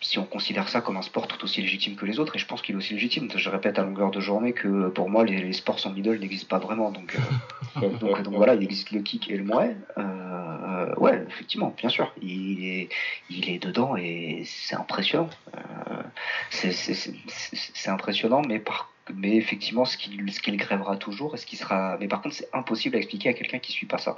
[0.00, 2.46] si on considère ça comme un sport tout aussi légitime que les autres, et je
[2.46, 5.52] pense qu'il est aussi légitime, je répète à longueur de journée que pour moi, les,
[5.52, 6.90] sports sans middle n'existent pas vraiment.
[6.90, 7.16] Donc,
[7.82, 9.76] euh, donc, voilà, il existe le kick et le mouet.
[9.98, 12.88] Euh, ouais, effectivement, bien sûr, il est,
[13.30, 15.30] il est dedans et c'est impressionnant.
[15.54, 16.02] Euh,
[16.50, 21.56] c'est impressionnant, mais par mais effectivement, ce qu'il ce qu'il grèvera toujours, et ce qui
[21.56, 21.96] sera.
[22.00, 24.16] Mais par contre, c'est impossible à expliquer à quelqu'un qui suit pas ça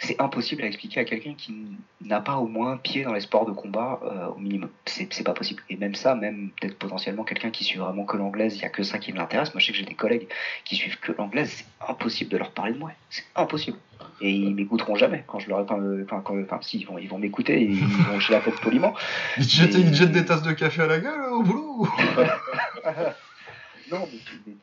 [0.00, 1.54] c'est impossible à expliquer à quelqu'un qui
[2.00, 4.70] n'a pas au moins pied dans les sports de combat euh, au minimum.
[4.86, 5.62] C'est pas possible.
[5.68, 8.70] Et même ça, même peut-être potentiellement quelqu'un qui suit vraiment que l'anglaise, il y a
[8.70, 9.52] que ça qui l'intéresse.
[9.52, 10.26] Moi, je sais que j'ai des collègues
[10.64, 12.92] qui suivent que l'anglaise, c'est impossible de leur parler de moi.
[13.10, 13.76] C'est impossible.
[14.22, 17.18] Et ils m'écouteront jamais quand je leur enfin, enfin, enfin si ils vont ils vont
[17.18, 18.94] m'écouter ils vont hocher la tête poliment.
[19.38, 19.50] Ils te
[19.94, 21.88] jettent, des tasses de café à la gueule au boulot.
[23.90, 24.08] Non,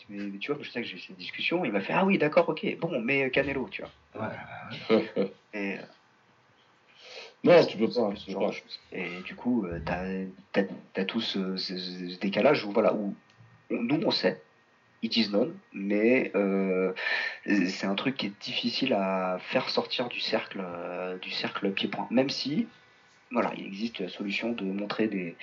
[0.10, 2.48] mais, tu vois, je sais que j'ai cette discussion, il m'a fait Ah oui, d'accord,
[2.50, 4.28] ok, bon, mais Canelo, tu vois.
[4.28, 5.32] Ouais.
[5.54, 5.82] Et, euh,
[7.44, 8.16] non, tu peux pas.
[8.16, 8.54] Ce genre
[8.92, 10.04] Et du coup, euh, t'as
[10.96, 13.16] as, tout ce, décalage où, voilà, où
[13.70, 14.42] nous, on sait,
[15.02, 16.94] it is known, mais euh,
[17.46, 20.64] c'est un truc qui est difficile à faire sortir du cercle,
[21.22, 22.08] du cercle pied-point.
[22.12, 22.68] Même si
[23.32, 25.36] voilà, il existe la solution de montrer des,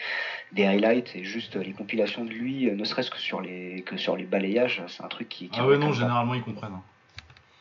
[0.52, 4.16] des highlights et juste les compilations de lui, ne serait-ce que sur les que sur
[4.16, 5.48] les balayages, c'est un truc qui.
[5.48, 6.72] qui ah ouais, non, généralement ils comprennent.
[6.72, 6.82] Hein.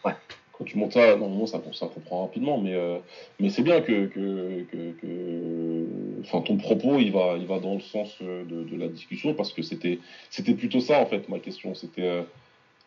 [0.05, 0.15] Ouais.
[0.53, 2.99] Quand tu montes ça, normalement ça, ça comprend rapidement, mais, euh,
[3.39, 5.87] mais c'est bien que, que, que,
[6.21, 9.33] Enfin, ton propos il va, il va dans le sens euh, de, de la discussion
[9.33, 11.73] parce que c'était c'était plutôt ça en fait ma question.
[11.75, 12.23] C'était euh,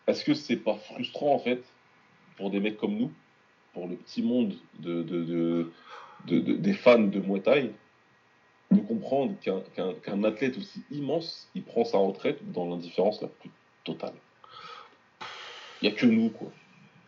[0.06, 1.62] est-ce que c'est pas frustrant en fait
[2.38, 3.12] pour des mecs comme nous,
[3.74, 5.70] pour le petit monde de, de
[6.26, 7.72] des fans de Muay Thai
[8.70, 9.34] de comprendre
[10.02, 13.50] qu'un athlète aussi immense, il prend sa retraite dans l'indifférence la plus
[13.84, 14.14] totale.
[15.80, 16.48] Il n'y a que nous, quoi.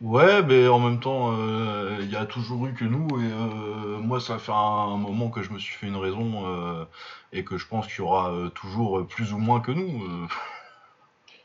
[0.00, 3.98] Ouais, mais en même temps, euh, il y a toujours eu que nous, et euh,
[3.98, 6.84] moi, ça fait un, moment que je me suis fait une raison, euh,
[7.32, 10.28] et que je pense qu'il y aura toujours plus ou moins que nous.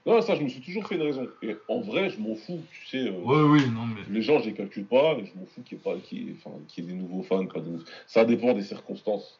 [0.06, 1.28] Non, ça, je me suis toujours fait une raison.
[1.42, 3.08] Et en vrai, je m'en fous, tu sais.
[3.08, 4.02] Euh, oui, oui, non, mais.
[4.10, 6.82] Les gens, je les calcule pas, et je m'en fous qu'il y, ait pas, ait
[6.82, 7.46] des nouveaux fans.
[7.46, 7.62] Pas
[8.06, 9.40] Ça dépend des circonstances.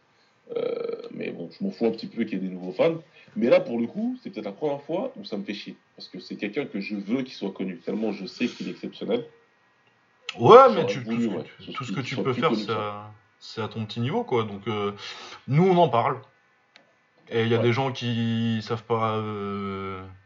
[0.56, 0.74] Euh,
[1.12, 2.96] mais bon, je m'en fous un petit peu qu'il y ait des nouveaux fans.
[3.36, 5.76] Mais là, pour le coup, c'est peut-être la première fois où ça me fait chier.
[5.98, 8.72] Parce que c'est quelqu'un que je veux qu'il soit connu, tellement je sais qu'il est
[8.72, 9.26] exceptionnel.
[10.40, 12.52] Ouais, mais tu, tout, ce que tu peux faire,
[13.40, 14.44] c'est à, ton petit niveau, quoi.
[14.44, 14.94] Donc, euh,
[15.48, 16.20] nous, on en parle.
[17.30, 19.22] Et il y a des gens qui savent pas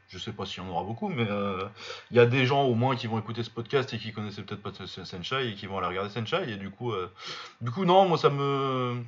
[0.09, 1.67] je sais pas s'il y en aura beaucoup, mais il euh,
[2.11, 4.61] y a des gens au moins qui vont écouter ce podcast et qui connaissaient peut-être
[4.61, 6.49] pas Senshai et qui vont aller regarder Senshai.
[6.49, 7.11] Et du coup, euh,
[7.61, 9.03] du coup, non, moi ça me.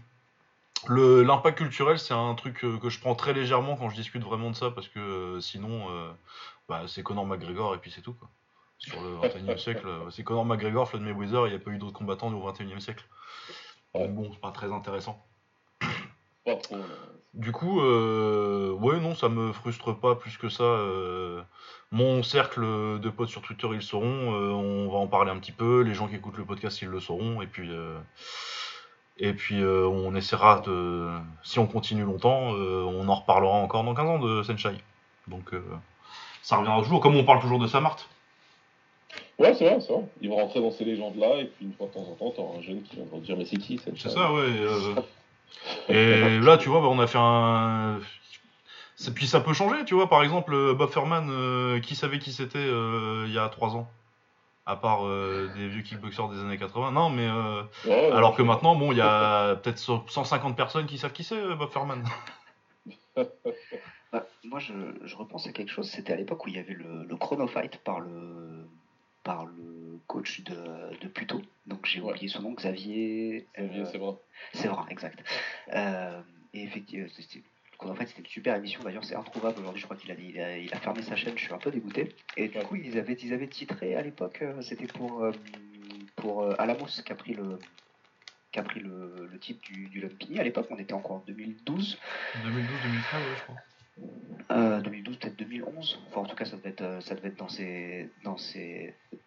[0.88, 4.50] L'impact culturel, c'est un truc euh, que je prends très légèrement quand je discute vraiment
[4.50, 5.88] de ça, parce que sinon,
[6.68, 8.14] bah, c'est Conor McGregor et puis c'est tout.
[8.14, 8.30] Quoi.
[8.78, 11.98] Sur le 21e siècle, c'est Conor McGregor, Floyd Mayweather, il n'y a pas eu d'autres
[11.98, 13.06] combattants au 21e siècle.
[13.94, 15.26] Donc bon, c'est pas très intéressant.
[16.46, 16.78] Pas trop.
[17.36, 20.64] Du coup, euh, ouais, non, ça me frustre pas plus que ça.
[20.64, 21.42] Euh,
[21.92, 24.34] mon cercle de potes sur Twitter, ils le sauront.
[24.34, 25.82] Euh, on va en parler un petit peu.
[25.82, 27.42] Les gens qui écoutent le podcast, ils le sauront.
[27.44, 27.70] Et puis,
[29.18, 31.08] et puis on essaiera de.
[31.44, 34.78] Si on continue longtemps, on en reparlera encore dans 15 ans de Senshai.
[35.28, 35.54] Donc,
[36.42, 37.00] ça reviendra toujours.
[37.00, 37.98] Comme on parle toujours de Samart.
[39.38, 40.04] Ouais, c'est vrai, c'est vrai.
[40.22, 41.42] Ils vont rentrer dans ces légendes-là.
[41.42, 43.46] Et puis, une fois de temps en temps, t'auras un jeune qui va dire Mais
[43.46, 43.98] c'est qui Senshai?
[43.98, 44.50] C'est ça, ouais.
[45.90, 48.00] Et là, tu vois, bah, on a fait un.
[49.16, 50.10] Puis ça peut changer, tu vois.
[50.10, 53.76] Par exemple, euh, Bob Furman, euh, qui savait qui c'était euh, il y a 3
[53.76, 53.90] ans
[54.66, 55.04] À part
[55.56, 56.92] des vieux kickboxers des années 80.
[56.92, 57.28] Non, mais.
[58.12, 61.72] alors que maintenant, bon, il y a peut-être 150 personnes qui savent qui c'est, Bob
[61.72, 62.04] Furman.
[64.12, 64.74] Bah, moi, je,
[65.16, 65.88] repense à quelque chose.
[65.88, 68.66] C'était à l'époque où il y avait le, le Chrono Fight par le,
[69.24, 70.56] par le coach de,
[71.02, 71.42] de Pluto.
[71.66, 73.48] Donc j'ai oublié son nom, Xavier.
[73.58, 74.14] Xavier, c'est vrai.
[74.54, 75.24] C'est vrai, exact.
[75.74, 76.22] Euh,
[76.54, 77.08] et effectivement,
[77.80, 78.82] en fait, c'était une super émission.
[78.84, 79.82] D'ailleurs, c'est introuvable aujourd'hui.
[79.82, 81.38] Je crois qu'il a, il a, fermé sa chaîne.
[81.38, 82.16] Je suis un peu dégoûté.
[82.38, 84.40] Et du coup, ils avaient, ils avaient titré à l'époque.
[84.42, 85.32] Euh, c'était pour, euh,
[86.16, 87.60] pour Alamos qui a pris le,
[88.52, 90.40] qui a pris le, le titre du, du Lumpini.
[90.40, 91.98] À l'époque, on était encore en 2012.
[92.36, 92.48] 2012-2013,
[93.38, 93.56] je crois.
[94.50, 96.00] 2012, peut-être 2011.
[96.08, 98.10] Enfin, en tout cas, ça devait être, être dans ces,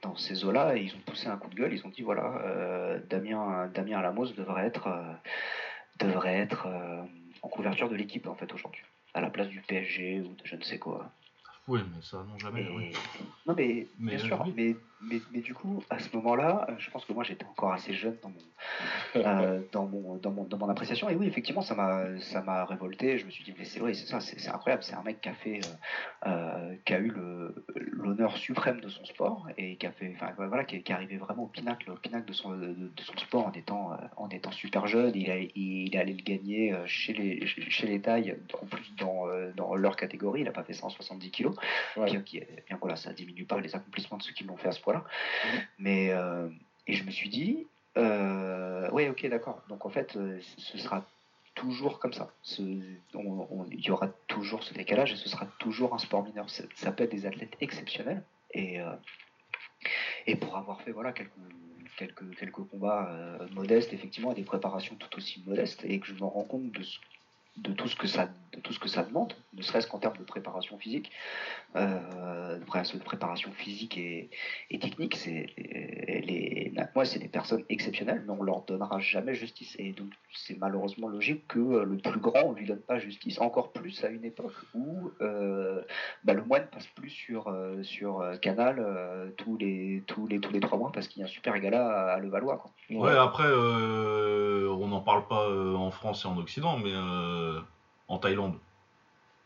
[0.03, 0.77] dans ces, eaux-là.
[0.77, 1.73] Et ils ont poussé un coup de gueule.
[1.73, 6.07] Ils ont dit voilà, euh, Damien, Damien Alamos devrait être, euh,
[6.67, 7.03] euh,
[7.43, 8.83] en couverture de l'équipe en fait aujourd'hui,
[9.15, 11.13] à la place du PSG ou de je ne sais quoi.
[11.69, 12.67] Oui, mais ça, non, jamais.
[13.47, 14.45] Non, mais, bien sûr.
[14.57, 17.93] Mais, mais, mais, du coup, à ce moment-là, je pense que moi, j'étais encore assez
[17.93, 18.37] jeune dans mon,
[19.17, 21.09] euh, dans mon, dans mon, dans mon appréciation.
[21.09, 23.19] Et oui, effectivement, ça m'a, ça m'a révolté.
[23.19, 24.83] Je me suis dit, mais c'est vrai, c'est ça, c'est, incroyable.
[24.83, 27.13] C'est un mec qui a fait, euh, euh, qui a eu
[27.77, 31.45] l'honneur suprême de son sport et qui a fait, enfin, voilà, qui, est arrivé vraiment
[31.45, 35.13] au pinacle, au pinacle de son, de, son sport en étant, en étant super jeune.
[35.15, 39.27] Il, a, il, est allé le gagner chez les, chez les tailles, en plus dans,
[39.57, 40.41] dans leur catégorie.
[40.41, 40.73] Il n'a pas fait
[41.95, 42.47] 170 kilos.
[42.47, 44.81] Bien, bien voilà, ça diminue pas les accomplissements de ceux qui l'ont fait à ce
[44.81, 45.05] point-là.
[45.79, 46.49] Mais euh,
[46.87, 47.67] et je me suis dit,
[47.97, 49.63] euh, ouais, ok, d'accord.
[49.69, 51.07] Donc en fait, euh, ce sera
[51.55, 52.33] toujours comme ça.
[52.59, 56.47] il y aura toujours ce décalage et ce sera toujours un sport mineur.
[56.49, 58.23] Ça, peut être des athlètes exceptionnels
[58.55, 58.79] et
[60.27, 61.33] et pour avoir fait voilà quelques
[61.99, 66.25] quelques, quelques combats modestes effectivement et des préparations tout aussi modestes et que je me
[66.25, 66.99] rends compte de ce
[67.57, 70.17] de tout ce que ça de tout ce que ça demande, ne serait-ce qu'en termes
[70.19, 71.11] de préparation physique,
[71.75, 74.29] euh, de préparation physique et,
[74.79, 76.63] technique, c'est les
[76.95, 79.77] moi c'est des personnes exceptionnelles, mais on leur donnera jamais justice.
[79.79, 83.41] Et donc c'est malheureusement logique que le plus grand on lui donne pas justice.
[83.41, 85.83] Encore plus à une époque où euh,
[86.25, 90.53] bah, le moine passe plus sur euh, sur Canal euh, tous les tous les tous
[90.53, 92.59] les trois mois parce qu'il y a un super gala à, Le Valois.
[92.59, 92.71] Quoi.
[92.91, 96.93] Ouais, après on n'en parle pas en France et en Occident, mais
[98.09, 98.59] en Thaïlande.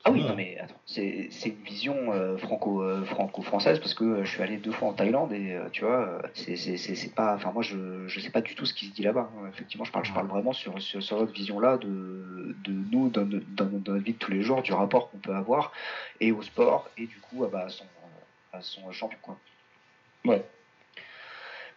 [0.04, 4.04] Ah oui, non mais attends, c'est c'est une vision euh, franco euh, franco-française parce que
[4.04, 6.76] euh, je suis allé deux fois en Thaïlande et euh, tu vois, euh, c'est c'est
[6.76, 9.02] c'est c'est pas, enfin moi je je sais pas du tout ce qui se dit
[9.02, 9.28] là-bas.
[9.36, 9.48] hein.
[9.48, 13.08] Effectivement, je parle je parle vraiment sur sur, sur notre vision là de de nous
[13.08, 15.72] dans, no- dans, dans notre vie de tous les jours, du rapport qu'on peut avoir
[16.20, 17.86] et au sport et du coup ah bah, à son
[18.52, 19.36] à son champion quoi.
[20.24, 20.44] Ouais.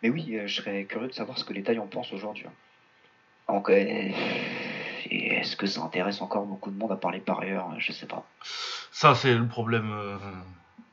[0.03, 2.45] Mais oui, euh, je serais curieux de savoir ce que les Thaïs en pensent aujourd'hui.
[2.47, 2.53] hein.
[3.51, 4.11] Donc, euh,
[5.09, 7.67] et est-ce que ça intéresse encore beaucoup de monde à parler par ailleurs?
[7.79, 8.23] Je sais pas.
[8.91, 9.91] Ça, c'est le problème.
[9.91, 10.17] euh.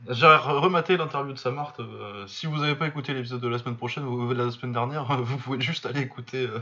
[0.09, 1.73] J'ai re- rematé l'interview de Samart.
[1.81, 4.73] euh, si vous n'avez pas écouté l'épisode de la semaine prochaine ou de la semaine
[4.73, 6.61] dernière, vous pouvez juste aller écouter euh,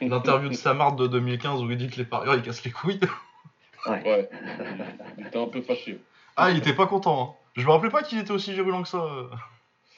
[0.00, 3.00] l'interview de Samart de 2015 où il dit que les parieurs ils cassent les couilles.
[3.86, 4.28] Ouais.
[5.18, 5.98] Il était un peu fâché.
[6.36, 7.22] Ah, il était pas content.
[7.22, 7.44] hein.
[7.56, 9.04] Je me rappelais pas qu'il était aussi virulent que ça.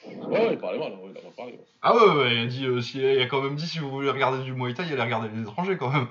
[0.05, 1.53] Ouais, il parlait mal, ouais, il a mal parlé.
[1.53, 1.65] ouais.
[1.81, 3.89] Ah ouais, ouais, il a, dit, euh, si- il a quand même dit si vous
[3.89, 6.07] voulez regarder du Muay Thai, allez regarder les étrangers quand même.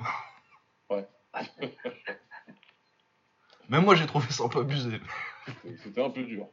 [3.68, 5.00] Même moi j'ai trouvé ça un peu abusé.
[5.46, 6.46] C'était- C'était un peu dur.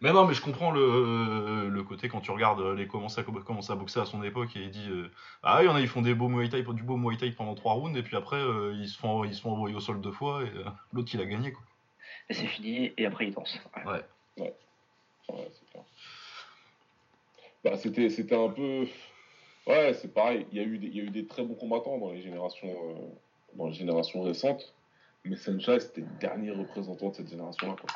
[0.00, 3.72] Mais non, mais je comprends le, le côté quand tu regardes les commencer à, commencer
[3.72, 5.10] à boxer à son époque et il dit euh,
[5.42, 7.30] Ah, il y en a, ils font des beaux Muay Thai, du beau Muay Thai
[7.32, 9.80] pendant 3 rounds et puis après euh, ils, se font, ils se font envoyer au
[9.80, 11.62] sol deux fois et euh, l'autre il a gagné quoi.
[12.28, 13.58] Et c'est fini, et après il danse.
[13.84, 14.00] Ouais.
[14.38, 14.54] Ouais.
[15.28, 15.84] Ouais, c'est clair.
[17.64, 18.86] Bah, c'était, c'était un peu.
[19.66, 20.46] Ouais, c'est pareil.
[20.50, 22.22] Il y, a eu des, il y a eu des très bons combattants dans les
[22.22, 23.08] générations, euh,
[23.54, 24.72] dans les générations récentes.
[25.24, 27.76] Mais Senchai, c'était le dernier représentant de cette génération-là.
[27.80, 27.90] Quoi.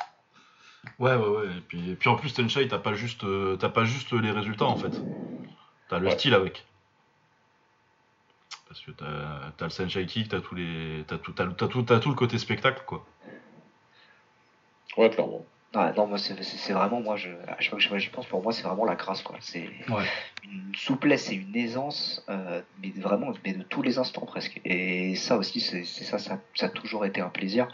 [0.99, 1.57] Ouais, ouais, ouais.
[1.57, 4.31] Et puis, et puis en plus, Tenshai, t'as pas, juste, euh, t'as pas juste les
[4.31, 5.01] résultats en fait.
[5.89, 6.13] T'as le Ouais.
[6.13, 6.65] style avec.
[8.67, 11.83] Parce que t'as, t'as le Senshai Kick, t'as, tous les, t'as, tout, t'as, t'as tout,
[11.83, 13.05] t'as tout le côté spectacle quoi.
[14.97, 15.45] Ouais, clairement.
[15.75, 18.53] Ouais, non, moi, c'est vraiment, moi, je, à chaque fois que j'y pense, pour moi,
[18.53, 19.35] c'est vraiment la crasse, quoi.
[19.41, 20.05] C'est Ouais.
[20.45, 24.61] une souplesse et une aisance, euh, mais vraiment, mais de tous les instants presque.
[24.63, 27.67] Et ça aussi, c'est ça, ça, ça a toujours été un plaisir.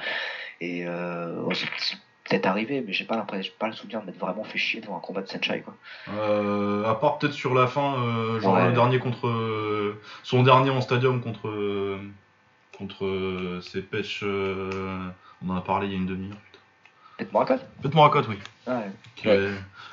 [0.60, 4.18] Et euh, c'est peut-être arrivé, mais j'ai pas l'impression, j'ai pas le souvenir de m'être
[4.20, 5.76] vraiment fait chier devant un combat de Senchai, quoi.
[6.10, 7.94] Euh, à part peut-être sur la fin,
[8.40, 8.68] genre Ouais.
[8.68, 9.96] le dernier contre.
[10.24, 12.00] son dernier en stadium contre.
[12.76, 14.24] contre ses pêches.
[14.24, 16.38] on en a parlé il y a une demi-heure.
[17.24, 18.38] Peut-être Morakot Pet Morakot, oui.
[18.68, 18.92] Ouais.
[19.16, 19.50] Qui est-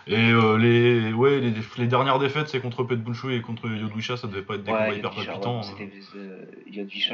[0.06, 4.16] Et euh, les, ouais, les, les dernières défaites, c'est contre Pet Bunchu et contre Yodwisha,
[4.16, 5.58] ça devait pas être des combats Ouais, hyper Yodvisha, palpitants.
[5.58, 6.46] ouais, c'était euh,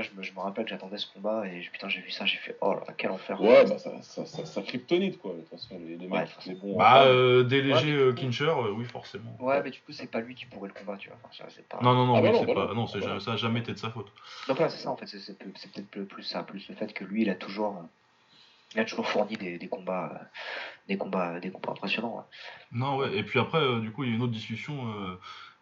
[0.02, 2.38] je me, je me rappelle que j'attendais ce combat et putain, j'ai vu ça, j'ai
[2.38, 3.40] fait oh là là, quel enfer.
[3.40, 5.32] Ouais, bah, ça, ça, ça, ça kryptonite, quoi.
[5.34, 6.78] De toute façon, les, les Ouais, mecs, les bons.
[6.78, 9.36] Bah, euh, des légers Ouais, euh, clincher, euh, oui, forcément.
[9.40, 11.18] Ouais, mais du coup, c'est pas lui qui pourrait le combat, tu vois.
[11.24, 11.80] Enfin, ça, c'est pas...
[11.82, 12.66] Non, non, non, Ah oui, bah non, c'est voilà.
[12.68, 13.14] pas, non, c'est Voilà.
[13.14, 14.06] jamais- ça a jamais été de sa faute.
[14.48, 16.66] Donc voilà, c'est ça en fait, c'est c'est peu- c'est peut-être plus, plus ça, plus
[16.68, 17.86] le fait que lui, il a toujours, euh,
[18.76, 20.24] il a toujours fourni des, des combats, euh,
[20.88, 22.16] des combats, des combats impressionnants.
[22.16, 22.22] ouais.
[22.72, 24.88] Non, ouais, et puis après, euh, du coup, il y a une autre discussion.
[24.88, 25.18] euh,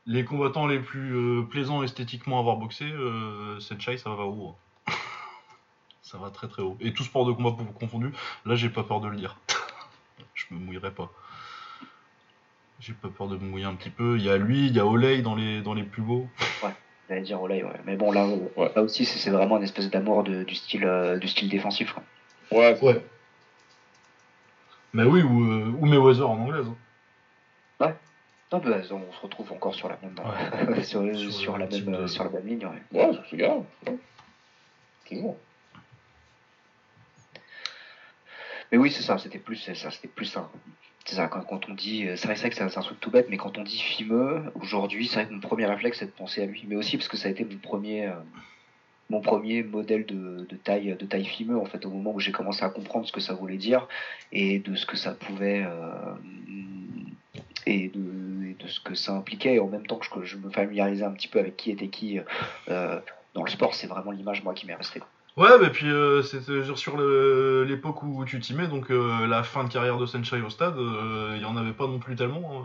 [0.07, 4.49] les combattants les plus euh, plaisants esthétiquement à avoir boxé, euh, Senchai, ça va où
[4.49, 4.93] hein?
[6.03, 6.77] Ça va très très haut.
[6.81, 8.13] Et tout sport de combat pour- confondu,
[8.45, 9.39] là, j'ai pas peur de le dire.
[10.35, 11.11] Je me mouillerai pas.
[12.81, 14.19] J'ai pas peur de me mouiller un petit peu.
[14.19, 16.29] Il y a lui, il y a Olay dans les, dans les plus beaux.
[17.09, 17.81] J'allais dire Olay, ouais.
[17.87, 18.27] Mais bon, là,
[18.57, 18.73] Ouais.
[18.75, 21.93] là aussi, c'est vraiment une espèce d'amour du style, euh, du style défensif.
[21.93, 22.03] quoi.
[22.55, 23.05] Ouais, Ouais.
[24.93, 26.67] Mais oui, ou, euh, ou Mayweather en anglaise.
[26.69, 26.77] hein.
[28.53, 30.15] Non, bah, on se retrouve encore sur la même,
[30.85, 32.65] sur, Sur sur la même, de- sur la même ligne.
[32.93, 33.01] ouais.
[33.07, 33.43] ouais, c'est.
[33.43, 33.97] Ouais.
[35.09, 35.37] Toujours.
[38.71, 40.49] Mais oui, c'est ça, c'était plus, ça, c'était plus ça.
[41.05, 43.01] C'est ça, quand, quand on dit, euh, c'est vrai, que c'est un, c'est un truc
[43.01, 46.07] tout bête, mais quand on dit fimeux, aujourd'hui, c'est vrai que mon premier réflexe, c'est
[46.07, 46.65] de penser à lui.
[46.69, 48.13] Mais aussi parce que ça a été mon premier, euh,
[49.11, 52.65] mon premier modèle de, taille, de taille fimeux, en fait, au moment où j'ai commencé
[52.65, 53.87] à comprendre ce que ça voulait dire
[54.33, 56.15] et de ce que ça pouvait, euh,
[57.67, 59.55] et, de, ce que ça impliquait.
[59.55, 62.19] Et en même temps que je, me familiarisais un petit peu avec qui était qui
[62.69, 63.01] euh,
[63.35, 65.03] dans le sport, c'est vraiment l'image, moi, qui m'est restée.
[65.37, 69.43] Ouais, mais puis euh, c'était genre sur l'époque où tu t'y mets, donc euh, la
[69.43, 72.15] fin de carrière de Senchai au stade, euh, il y en avait pas non plus
[72.15, 72.65] tellement.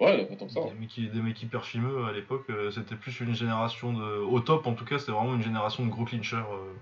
[0.00, 0.60] Euh, Ouais, pas tant que ça.
[0.60, 4.18] des, mecs, qui- des mecs hyper fimeux à l'époque, euh, c'était plus une génération de.
[4.18, 6.36] Au top en tout cas, c'était vraiment une génération de gros clinchers.
[6.36, 6.72] euh,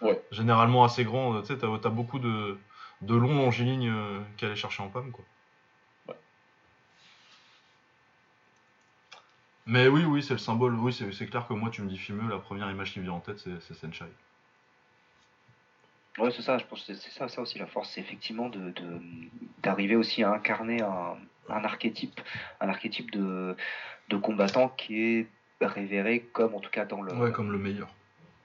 [0.00, 0.20] Ouais.
[0.32, 2.58] Généralement assez grands, tu sais, t'as t'as beaucoup de,
[3.02, 5.24] de longs longilignes euh, qui allaient chercher en PAM, quoi.
[6.08, 6.16] Ouais.
[9.66, 10.74] Mais oui, oui, c'est le symbole.
[10.74, 13.04] Oui, c'est c'est clair que moi, tu me dis fimeux, la première image qui me
[13.04, 14.06] vient en tête, c'est c'est Senchai.
[16.18, 18.48] Ouais, c'est ça, je pense que c'est c'est ça, ça aussi la force, c'est effectivement
[18.48, 19.00] de de-
[19.62, 21.16] d'arriver aussi à incarner un,
[21.48, 22.20] un archétype,
[22.60, 23.56] un archétype de,
[24.08, 25.26] de combattant qui est
[25.60, 27.88] révéré comme, en tout cas dans le, Ouais, comme le meilleur.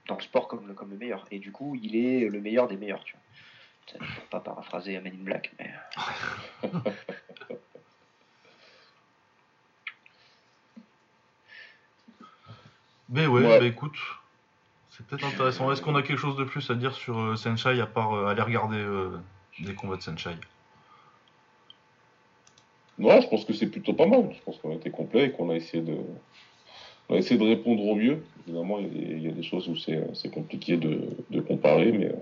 [0.06, 1.24] dans le sport, comme le, comme le meilleur.
[1.30, 3.22] Et du coup, il est le meilleur des meilleurs, tu vois.
[3.90, 5.72] C'est pour pas paraphraser Men in Black, mais...
[13.08, 13.58] Mais ouais, Ouais.
[13.58, 13.96] bah écoute,
[14.90, 15.70] C'est peut-être intéressant.
[15.70, 18.26] Est-ce qu'on a quelque chose de plus à dire sur euh, Senshai à part euh,
[18.26, 19.16] aller regarder euh,
[19.60, 20.36] des combats de Senshai?
[22.98, 24.28] Non, je pense que c'est plutôt pas mal.
[24.32, 25.96] Je pense qu'on a été complet et qu'on a essayé de,
[27.08, 28.22] on a essayé de répondre au mieux.
[28.46, 31.00] Évidemment, il y a des, choses où c'est compliqué de,
[31.30, 32.16] de comparer, mais euh,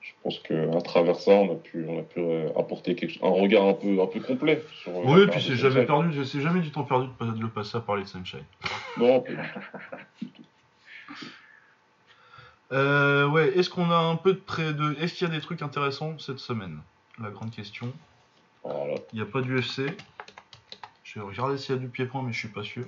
[0.00, 3.30] je pense qu'à travers ça, on a pu, on a pu euh, apporter quelque, un
[3.30, 4.92] regard un peu, un peu complet sur.
[4.92, 7.76] euh, Oui, la puis c'est jamais perdu, c'est jamais du temps perdu de, le passer
[7.76, 8.42] à parler de Senshai.
[8.98, 9.24] Non.
[12.72, 14.96] Euh, ouais, est-ce qu'on a un peu de près de.
[15.00, 16.78] Est-ce qu'il y a des trucs intéressants cette semaine?
[17.20, 17.92] La grande question.
[18.64, 18.94] Voilà.
[19.12, 19.82] Il n'y a pas d'UFC.
[21.04, 22.84] Je vais regarder s'il y a du pied-point, mais je suis pas sûr.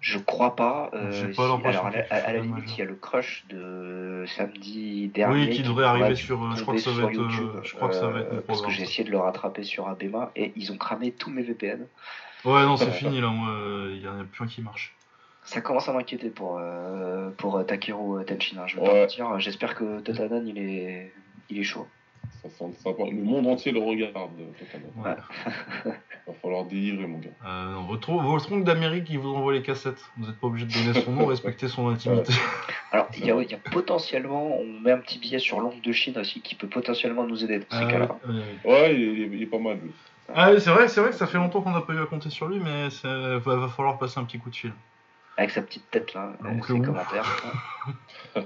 [0.00, 0.90] Je crois pas.
[0.94, 2.86] euh, J'ai pas si- l'impression alors, à, la- à- à la limite, il y a
[2.86, 5.46] le crush de samedi dernier.
[5.46, 6.42] Oui, qui devrait arriver sur.
[6.42, 7.14] euh, Je crois que ça tomber va être.
[7.14, 9.10] sur euh, YouTube, je crois que ça va être euh, Parce que j'ai essayé de
[9.12, 11.86] le rattraper sur Abema et ils ont cramé tous mes VPN.
[12.44, 13.28] Ouais, non, c'est fini là.
[13.28, 13.52] moi,
[13.90, 14.96] Il y en a plus un qui marche.
[15.44, 18.58] Ça commence à m'inquiéter pour, euh, pour Takeru Tenchin.
[18.58, 18.88] hein, je vais Ouais.
[18.88, 19.38] pas mentir.
[19.40, 21.12] J'espère que Totanan il est,
[21.48, 21.86] il est chaud.
[22.42, 23.04] Ça sent sympa.
[23.04, 25.02] Le monde entier le regarde, totalement.
[25.04, 25.92] Ouais.
[26.26, 27.30] Va falloir délivrer, mon gars.
[27.44, 30.04] Euh, non, votre, votre oncle d'Amérique, il vous envoie les cassettes.
[30.16, 32.32] Vous n'êtes pas obligé de donner son nom, respecter son intimité.
[32.92, 35.80] Alors, il y, a, il y a potentiellement, on met un petit billet sur l'oncle
[35.80, 38.08] de Chine aussi qui peut potentiellement nous aider dans ces Euh, cas-là.
[38.28, 39.90] euh, Ouais, il est, il est pas mal, lui.
[40.34, 42.06] Ah oui, c'est vrai, c'est vrai que ça fait longtemps qu'on n'a pas eu à
[42.06, 44.72] compter sur lui, mais ça va, va falloir passer un petit coup de fil.
[45.36, 46.86] Avec sa petite tête là, euh, Donc, ses ouf.
[46.86, 47.42] commentaires.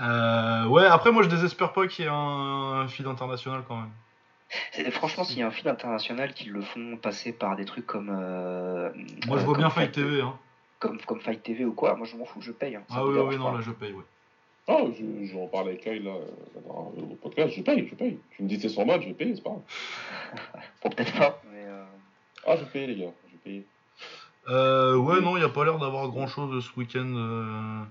[0.00, 3.76] Euh, ouais, après moi je désespère pas qu'il y ait un, un feed international quand
[3.76, 4.90] même.
[4.92, 8.10] Franchement, s'il y a un film international qui le font passer par des trucs comme.
[8.10, 8.90] euh,
[9.26, 10.20] Moi je euh, vois bien Fight TV.
[10.20, 10.38] Hein.
[10.78, 12.76] Comme, comme Fight TV ou quoi, moi je m'en fous, je paye.
[12.76, 13.56] hein, Ah oui, oui, non, pas.
[13.58, 14.04] là je paye, ouais.
[14.66, 16.14] Ah, je, je en parlais avec Kyle, là,
[16.66, 17.52] dans- au podcast.
[17.56, 18.18] Je paye, je paye.
[18.36, 19.62] Tu me dis c'est 100 balles, je vais payer, c'est pas grave.
[20.82, 21.64] Bon, peut-être pas, mais.
[21.66, 21.84] euh,
[22.46, 23.12] Ah, je vais payer, les gars.
[23.26, 23.66] Je vais payer.
[24.48, 27.86] Euh, ouais, non, il n'y a pas l'air d'avoir grand chose ce week-end.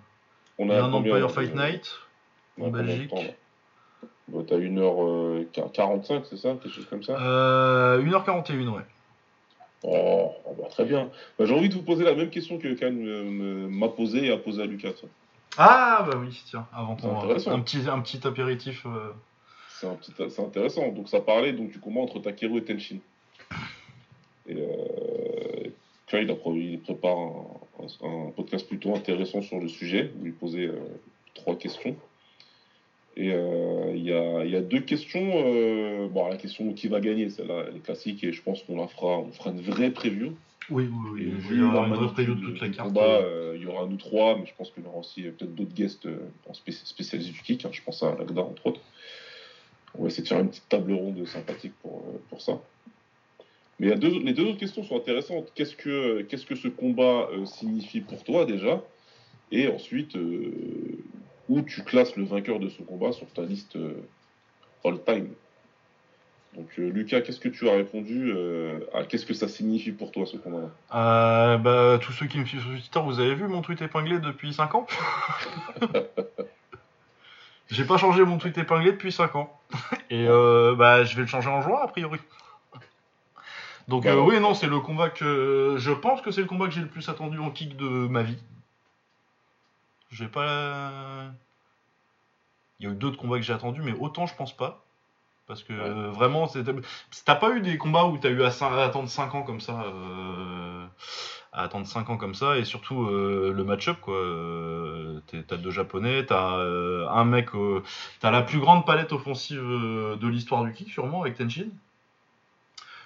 [0.59, 0.63] Euh.
[0.63, 1.91] On Il a un Empire Fight Night
[2.61, 3.13] en Belgique.
[4.27, 8.81] Bah, T'as 1h45, c'est ça Quelque chose comme ça Euh, 1h41, ouais.
[9.83, 11.09] Oh, ah bah, très bien.
[11.37, 14.31] Bah, J'ai envie de vous poser la même question que me- me- m'a posée et
[14.31, 14.93] a posée à Lucas.
[15.57, 17.09] Ah bah oui, tiens, avant qu'on
[17.47, 18.85] un petit, un petit apéritif.
[18.87, 19.11] euh.
[20.29, 20.87] C'est intéressant.
[20.93, 22.97] Donc ça parlait donc, du combat entre Takeru et Tenshin.
[24.47, 25.69] Et euh,
[26.31, 27.45] a pré- il prépare un,
[28.01, 30.11] un- podcast plutôt intéressant sur le sujet.
[30.21, 30.75] Où il posait euh,
[31.33, 31.95] trois questions.
[33.15, 35.21] Et euh, il y, a, y a deux questions.
[35.45, 38.77] euh, bon, la question qui va gagner, celle-là, elle est classique et je pense qu'on
[38.77, 40.33] la fera, on fera une vraie preview.
[40.69, 41.33] Oui, oui, oui.
[41.51, 42.87] Il y aura une preview de toute la carte.
[42.87, 43.53] combat, euh.
[43.55, 46.05] il y aura nous trois, mais je pense qu'il y aura aussi peut-être d'autres guests
[46.07, 46.17] euh,
[46.49, 47.65] en spé- spécialistes du kick.
[47.65, 48.81] hein, je pense à Lagda, entre autres.
[49.95, 52.59] On va essayer de faire une petite table ronde sympathique pour, euh, pour ça.
[53.83, 55.51] Mais il y a deux, les deux autres questions sont intéressantes.
[55.55, 58.81] Qu'est-ce que, qu'est-ce que ce combat euh, signifie pour toi déjà?
[59.51, 60.53] Et ensuite, euh,
[61.49, 64.07] où tu classes le vainqueur de ce combat sur ta liste euh,
[64.85, 65.27] all-time
[66.55, 68.33] Donc Lucas, qu'est-ce que tu as répondu
[68.93, 72.45] à qu'est-ce que ça signifie pour toi ce combat Euh, bah, tous ceux qui me
[72.45, 74.87] suivent sur Twitter, vous avez vu mon tweet épinglé depuis 5 ans?
[77.69, 79.59] J'ai pas changé mon tweet épinglé depuis 5 ans.
[80.09, 82.19] Et bah, je vais le changer en juin, a priori.
[83.87, 85.75] Donc, euh, oui, non, c'est le combat que.
[85.77, 88.23] Je pense que c'est le combat que j'ai le plus attendu en kick de ma
[88.23, 88.37] vie.
[90.11, 91.25] J'ai pas.
[92.79, 94.83] Il y a eu d'autres combats que j'ai attendus, mais autant je pense pas.
[95.45, 95.79] Parce que Ouais.
[95.81, 96.47] euh, vraiment,
[97.25, 98.47] t'as pas eu des combats où t'as eu à,
[98.83, 99.81] attendre 5 ans comme ça.
[99.83, 100.85] euh,
[101.51, 104.15] à attendre 5 ans comme ça, et surtout euh, le match-up, quoi.
[105.47, 107.49] T'as deux japonais, t'as un mec.
[108.21, 111.67] t'as la plus grande palette offensive de l'histoire du kick, sûrement, avec Tenshin.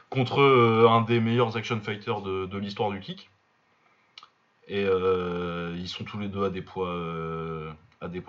[0.10, 3.30] Contre euh, un des meilleurs action fighters de, l'histoire du kick.
[4.68, 7.72] Et euh, ils sont tous les deux à des poids, euh,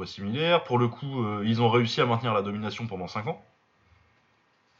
[0.04, 0.64] similaires.
[0.64, 3.44] Pour le coup, ils ont réussi à maintenir la domination pendant 5 ans.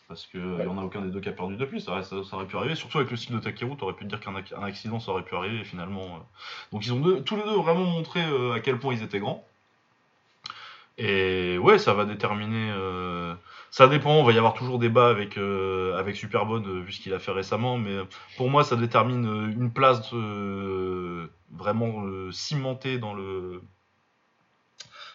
[0.08, 2.00] Parce qu'il n'y en a aucun des deux qui a perdu depuis, ça,
[2.32, 2.74] aurait pu arriver.
[2.74, 5.22] Surtout avec le style de Takeru, t'aurais pu dire qu'un ac- un accident ça aurait
[5.22, 6.26] pu arriver finalement.
[6.72, 8.22] Donc ils ont tous les deux vraiment montré
[8.54, 9.46] à quel point ils étaient grands.
[10.96, 12.72] Et ouais, ça va déterminer.
[13.70, 17.00] Ça dépend, on va y avoir toujours débat avec, euh, avec Superbone, euh, vu ce
[17.00, 17.96] qu'il a fait récemment, mais
[18.36, 23.62] pour moi, ça détermine euh, une place euh, vraiment euh, cimentée dans le,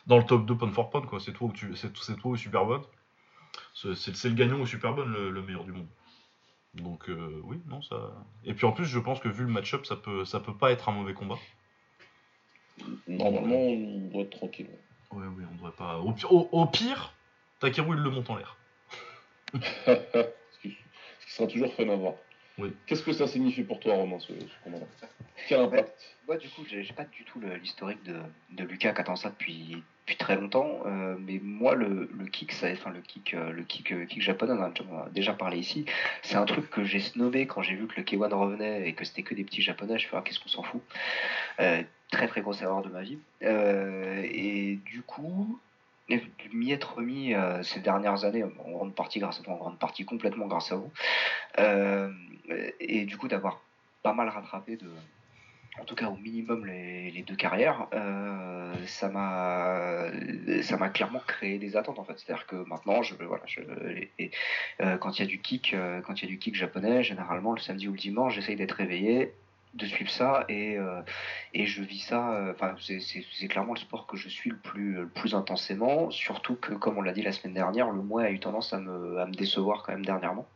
[0.06, 1.08] dans le top 2 pound for pound.
[1.08, 1.20] quoi.
[1.20, 2.84] C'est toi, c'est toi ou Superbone.
[3.74, 5.88] C'est le gagnant ou Superbone le, le meilleur du monde.
[6.76, 7.10] Donc
[7.44, 8.12] oui, non, ça.
[8.46, 10.72] Et puis en plus, je pense que vu le match-up, ça peut, ça peut pas
[10.72, 11.38] être un mauvais combat.
[13.08, 14.70] Normalement, on doit être tranquille.
[15.12, 16.00] Ouais, oui, on devrait pas.
[16.00, 17.14] Au, pi- au- au pire,
[17.64, 18.58] Takeru il le monte en l'air.
[19.54, 20.76] ce, qui,
[21.28, 22.16] sera toujours fun à voir.
[22.58, 22.74] Oui.
[22.86, 24.86] Qu'est-ce que ça signifie pour toi, Romain, ce, ce combat-là?
[25.48, 26.18] Quel impact?
[26.28, 28.18] Moi, du coup, j'ai pas du tout l'historique de,
[28.52, 30.82] de, Lucas qui attend ça depuis, depuis très longtemps.
[30.86, 34.22] Euh, mais moi, le, le kick, ça, enfin, le kick, euh, le kick, euh, kick
[34.22, 35.86] japonais, on a déjà parlé ici.
[36.22, 39.06] C'est un truc que j'ai snobé quand j'ai vu que le K1 revenait et que
[39.06, 39.98] c'était que des petits japonais.
[40.00, 40.82] Je fais, ah, qu'est-ce qu'on s'en fout?
[41.58, 43.20] Très, très grosse erreur de ma vie.
[43.42, 45.60] et du coup,
[46.54, 50.48] m'y être remis ces dernières années, en grande partie grâce à en grande partie complètement
[50.48, 50.92] grâce à vous.
[52.80, 53.62] et du coup, d'avoir
[54.04, 54.90] pas mal rattrapé de,
[55.80, 62.00] en tout cas au minimum les, deux carrières, euh, ça m'a clairement créé des attentes
[62.00, 62.14] en fait.
[62.18, 63.02] C'est-à-dire que maintenant,
[64.82, 67.04] euh, quand il y a du kick, euh, quand il y a du kick japonais,
[67.04, 69.34] généralement le samedi ou le dimanche, j'essaye d'être réveillé,
[69.74, 70.78] de suivre ça et
[71.54, 72.52] et je vis ça.
[72.52, 76.12] Enfin, c'est clairement le sport que je suis le plus le plus intensément.
[76.12, 78.80] Surtout que, comme on l'a dit la semaine dernière, le mois a eu tendance à
[78.80, 80.48] me à me décevoir quand même dernièrement.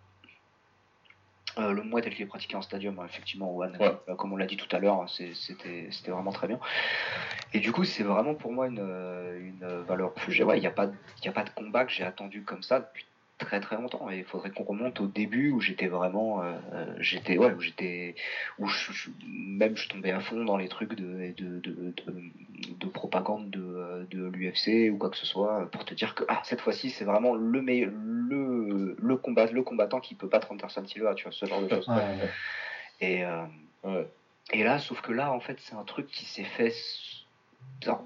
[1.58, 4.38] Euh, le mois tel qu'il est pratiqué en stadium, hein, effectivement, One, euh, comme on
[4.38, 6.60] l'a dit tout à l'heure, c'était vraiment très bien.
[7.54, 10.38] Et du coup, c'est vraiment pour moi une, une valeur refuge.
[10.38, 13.08] Il n'y a, pas, a pas de combat que j'ai attendu comme ça depuis
[13.38, 14.10] très très longtemps.
[14.10, 16.58] Et il faudrait qu'on remonte au début où j'étais vraiment euh,
[17.00, 18.16] j'étais ouais où j'étais
[18.58, 21.94] où je, même je tombais à fond dans les trucs de de, de,
[22.80, 26.42] de, propagande de, de l'UFC ou quoi que ce soit pour te dire que ah
[26.44, 30.86] cette fois-ci c'est vraiment le meilleur le le combat le combattant qui peut battre Anderson
[30.86, 31.90] Silva tu vois ce genre de choses.
[33.00, 34.04] Et euh,
[34.52, 36.74] et là sauf que là en fait c'est un truc qui s'est fait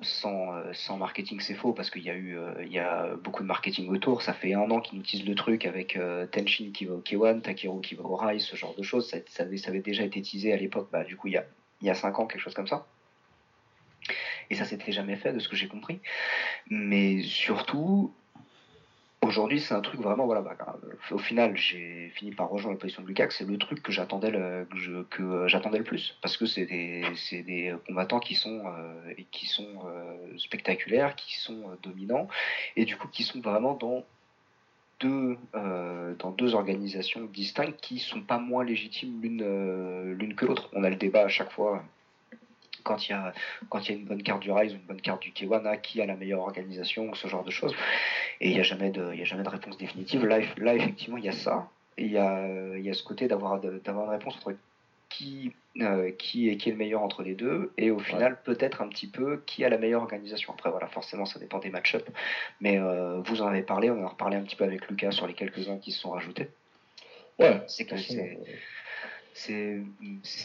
[0.01, 3.15] sans, euh, sans marketing, c'est faux parce qu'il y a eu euh, il y a
[3.15, 4.21] beaucoup de marketing autour.
[4.21, 7.41] Ça fait un an qu'ils utilisent le truc avec euh, Tenshin qui va au K1,
[7.41, 9.09] Takeru qui va au Rai, ce genre de choses.
[9.09, 11.37] Ça, ça, avait, ça avait, déjà été teasé à l'époque, bah, du coup, il y
[11.37, 11.45] a,
[11.81, 12.85] il y a 5 ans, quelque chose comme ça.
[14.49, 16.01] Et ça s'était jamais fait, de ce que j'ai compris.
[16.69, 18.13] Mais surtout,
[19.23, 20.55] Aujourd'hui, c'est un truc vraiment, voilà, bah,
[21.11, 24.31] au final, j'ai fini par rejoindre la position de Lucas, c'est le truc que j'attendais
[24.31, 24.65] le,
[25.11, 30.37] que, j'attendais le plus, parce que c'est des, combattants qui sont, euh, qui sont euh,
[30.39, 32.27] spectaculaires, qui sont euh, dominants,
[32.75, 34.03] et du coup, qui sont vraiment dans
[34.99, 40.69] deux, dans deux organisations distinctes qui sont pas moins légitimes l'une, l'une que l'autre.
[40.73, 41.83] On a le débat à chaque fois
[42.83, 43.33] quand il y a
[43.69, 45.77] quand il y a une bonne carte du Rise ou une bonne carte du Kiwana
[45.77, 47.75] qui a la meilleure organisation ce genre de choses.
[48.39, 50.25] Et il n'y a jamais de il y a jamais de réponse définitive.
[50.25, 51.69] Là, là effectivement il y a ça.
[51.97, 54.55] Et il y a il y a ce côté d'avoir d'avoir une réponse entre
[55.09, 58.81] qui euh, qui est qui est le meilleur entre les deux et au final peut-être
[58.81, 60.53] un petit peu qui a la meilleure organisation.
[60.53, 62.09] Après voilà forcément ça dépend des match-up
[62.59, 65.11] mais euh, vous en avez parlé on en a reparlé un petit peu avec Lucas
[65.11, 66.49] sur les quelques uns qui se sont rajoutés.
[67.39, 68.39] Ouais c'est que c'est
[69.33, 69.81] c'est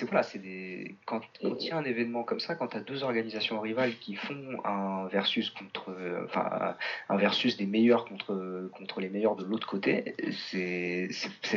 [0.03, 2.81] voilà, c'est des quand, quand il y a un événement comme ça, quand tu as
[2.81, 5.95] deux organisations rivales qui font un versus contre
[6.25, 6.77] enfin
[7.09, 10.15] un versus des meilleurs contre contre les meilleurs de l'autre côté,
[10.51, 11.09] c'est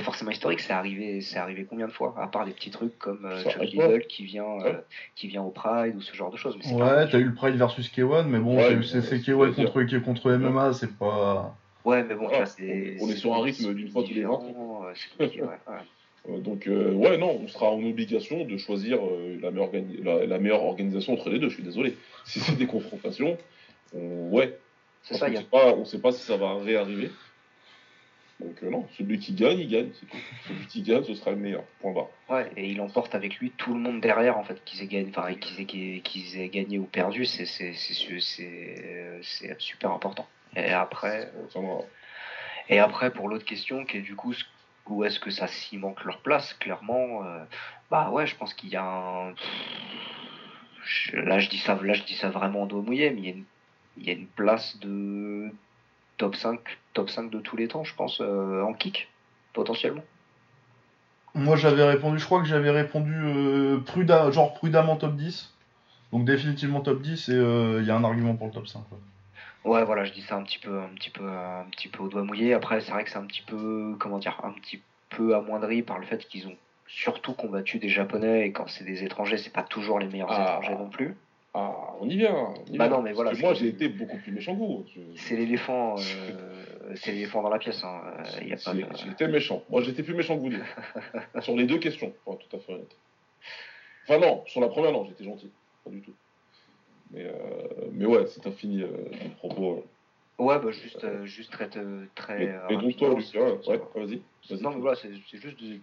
[0.01, 3.25] forcément historique, c'est arrivé c'est arrivé combien de fois à part des petits trucs comme
[3.25, 4.79] euh, Chuck Liddell qui vient euh,
[5.15, 7.33] qui vient au Pride ou ce genre de choses mais Ouais, tu as eu le
[7.33, 12.29] Pride versus K1 mais bon, c'est K1 contre contre MMA, c'est pas Ouais, mais bon,
[12.29, 14.93] tu c'est on est sur un rythme d'une fois tous les 20 euh,
[16.37, 19.71] donc, euh, ouais, non, on sera en obligation de choisir euh, la, meilleure
[20.27, 21.95] la, meilleure organisation entre les deux, je suis désolé.
[22.25, 23.37] Si c'est des confrontations,
[23.93, 24.57] ouais.
[25.03, 27.09] C'est ça, on ne sait pas si ça va réarriver.
[28.39, 29.89] Donc, non, celui qui gagne, il gagne,
[30.47, 32.09] Celui qui gagne, ce sera le meilleur, point barre.
[32.29, 35.11] Ouais, et il emporte avec lui tout le monde derrière, en fait, qu'ils aient gagné,
[36.03, 37.45] qu'ils aient, gagné ou perdu, c'est
[39.57, 40.27] super important.
[40.55, 41.31] Et après.
[42.69, 44.33] Et après, pour l'autre question, qui est du coup
[44.89, 47.43] où est-ce que ça s'y manque leur place Clairement, euh,
[47.91, 49.33] bah ouais, je pense qu'il y a un.
[51.13, 53.21] Là, je dis ça, là, je ça vraiment en dos mouillé, mais
[53.97, 55.49] il y, a une, place de
[56.17, 56.59] top 5,
[56.93, 59.09] top 5 de tous les temps, je pense, euh, en kick,
[59.53, 60.03] potentiellement.
[61.35, 65.53] Moi, j'avais répondu, je crois que j'avais répondu euh, genre prudemment top 10.
[66.11, 68.79] Donc, définitivement top 10, et il y a un argument pour le top 5.
[68.91, 68.97] Ouais,
[69.63, 72.23] voilà, je dis ça un petit peu, un petit peu, un petit peu au doigt
[72.23, 72.53] mouillé.
[72.53, 75.99] Après, c'est vrai que c'est un petit peu, comment dire, un petit peu amoindri par
[75.99, 76.55] le fait qu'ils ont
[76.87, 80.59] surtout combattu des Japonais et quand c'est des étrangers, c'est pas toujours les meilleurs ah.
[80.59, 81.15] étrangers non plus.
[81.53, 82.53] Ah, on y vient.
[82.75, 83.33] bah non, mais voilà.
[83.39, 84.85] moi, j'ai été beaucoup plus méchant que vous.
[85.15, 87.83] C'est l'éléphant, euh, c'est l'éléphant dans la pièce.
[87.83, 88.01] Hein.
[88.41, 89.63] Y a pas J'étais méchant.
[89.69, 90.63] Moi, j'étais plus méchant que vous deux.
[91.41, 92.95] sur les deux questions, pour être tout à fait honnête.
[94.03, 95.51] Enfin non, sur la première, non, j'étais gentil,
[95.83, 96.13] pas du tout.
[97.11, 99.85] Mais, euh, mais ouais, c'est infini euh, le propos.
[100.37, 101.69] Ouais, bah juste, euh, juste très.
[102.15, 104.21] très et, donc toi, Lucien, ouais, vas-y.
[104.61, 105.79] non, mais voilà, c'est juste de,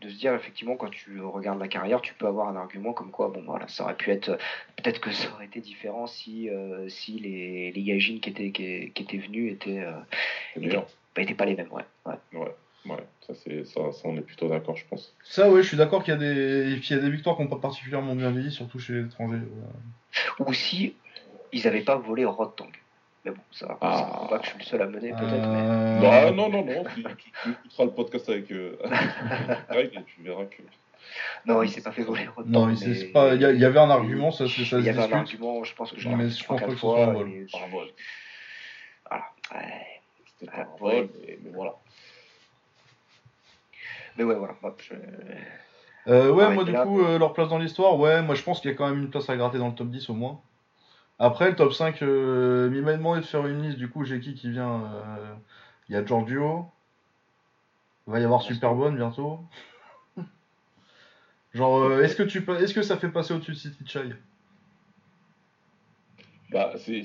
[0.00, 3.10] de, se dire, effectivement, quand tu regardes la carrière, tu peux avoir un argument comme
[3.10, 4.38] quoi, bon, voilà, ça aurait pu être.
[4.76, 6.48] Peut-être que ça aurait été différent si,
[6.88, 9.84] si les, les Gaijin qui étaient, qui, qui étaient venus étaient.
[10.56, 10.76] étaient,
[11.14, 11.84] bah, étaient pas les mêmes, ouais.
[12.06, 12.54] Ouais, ouais.
[12.90, 13.06] Ouais.
[13.26, 15.14] Ça, c'est, ça, ça, on est plutôt d'accord, je pense.
[15.24, 17.42] Ça, ouais, je suis d'accord qu'il y a des, qu'il y a des victoires qui
[17.42, 19.40] n'ont pas particulièrement bien vieilli, surtout chez les étrangers.
[20.40, 20.94] Ou si
[21.52, 22.70] ils n'avaient pas volé Rod Tang.
[23.24, 24.26] Mais bon, ça, ah.
[24.30, 25.48] pas que je suis le seul à mener, peut-être.
[25.48, 25.60] Mais...
[25.60, 26.00] Euh.
[26.00, 26.84] Bah, non, non, non.
[26.94, 28.78] Tu, tu, écouteras le podcast avec, euh,
[29.68, 30.62] avec et tu verras que.
[31.44, 33.04] Non, il s'est pas fait voler Rod Non, il, mais...
[33.06, 33.34] pas...
[33.34, 35.92] il, y avait un argument, ça, ça, ça Il y avait un argument, je pense
[35.92, 37.46] que je l'ai mais je pense pas que ce soit un vol.
[39.08, 39.24] Voilà.
[39.52, 40.00] Ouais.
[40.38, 41.74] C'était pas un vol, mais, mais voilà.
[44.16, 44.54] Mais ouais, voilà.
[44.62, 44.94] Hop, je...
[46.08, 48.70] euh, ouais, moi, du coup, euh, leur place dans l'histoire, ouais, moi, je pense qu'il
[48.70, 50.40] y a quand même une place à gratter dans le top 10 au moins.
[51.22, 54.20] Après, le top 5, euh, il m'a demandé de faire une liste, du coup, j'ai
[54.20, 55.34] qui qui vient euh,
[55.88, 56.64] Il y a Giorgio.
[58.06, 59.38] Il va y avoir Superbonne bientôt.
[61.52, 64.14] Genre, euh, est-ce que, tu, est-ce que ça fait passer au-dessus de City Chai?
[66.50, 67.04] Bah, c'est,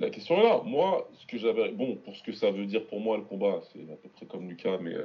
[0.00, 0.62] la question est là.
[0.64, 1.70] Moi, ce que j'avais.
[1.72, 4.24] Bon, pour ce que ça veut dire pour moi, le combat, c'est à peu près
[4.24, 4.96] comme Lucas, mais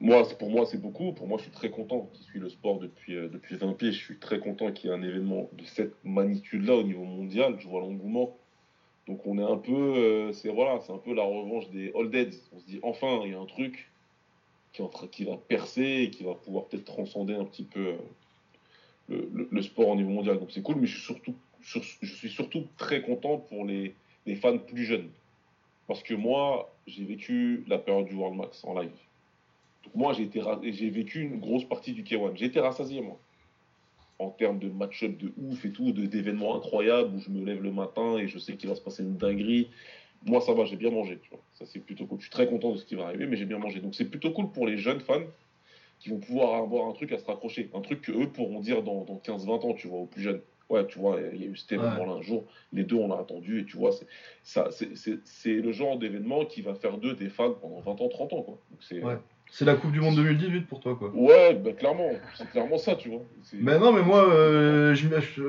[0.00, 1.12] moi, pour moi, c'est beaucoup.
[1.12, 3.92] Pour moi, je suis très content qui suis le sport depuis, euh, depuis 20 pieds.
[3.92, 7.56] Je suis très content qu'il y ait un événement de cette magnitude-là au niveau mondial.
[7.60, 8.36] Je vois l'engouement.
[9.06, 9.72] Donc, on est un peu.
[9.72, 12.36] Euh, c'est voilà, c'est un peu la revanche des All Deads.
[12.52, 13.90] On se dit enfin, il y a un truc
[14.72, 17.94] qui, va percer et qui va pouvoir peut-être transcender un petit peu
[19.10, 20.40] euh, le, sport au niveau mondial.
[20.40, 23.94] Donc, c'est cool, mais je suis surtout, je suis surtout très content pour les,
[24.26, 25.10] les fans plus jeunes.
[25.86, 28.90] Parce que moi, j'ai vécu la période du World Max en live
[29.94, 30.40] moi, j'ai, été,
[30.72, 32.36] j'ai vécu une grosse partie du K1.
[32.36, 33.18] J'ai été rassasié, moi.
[34.18, 37.62] En termes de match-up de ouf et tout, de, d'événements incroyables où je me lève
[37.62, 39.70] le matin et je sais qu'il va se passer une dinguerie.
[40.24, 41.18] Moi, ça va, j'ai bien mangé.
[41.22, 41.40] Tu vois.
[41.54, 42.18] Ça, c'est plutôt cool.
[42.18, 43.80] Je suis très content de ce qui va arriver, mais j'ai bien mangé.
[43.80, 45.22] Donc, c'est plutôt cool pour les jeunes fans
[45.98, 47.70] qui vont pouvoir avoir un truc à se raccrocher.
[47.74, 50.40] Un truc qu'eux pourront dire dans, dans 15-20 ans, tu vois, aux plus jeunes.
[50.70, 53.18] Ouais, tu vois, il y a eu cet événement-là un jour, les deux on l'a
[53.18, 54.06] attendu, et tu vois, c'est,
[54.42, 58.00] ça, c'est, c'est, c'est le genre d'événement qui va faire d'eux des fans pendant 20
[58.00, 58.58] ans, 30 ans, quoi.
[58.70, 59.02] Donc c'est,
[59.56, 61.12] c'est la Coupe du Monde 2018 pour toi, quoi.
[61.14, 63.20] Ouais, bah, clairement, c'est clairement ça, tu vois.
[63.52, 64.96] Mais non, mais moi, euh,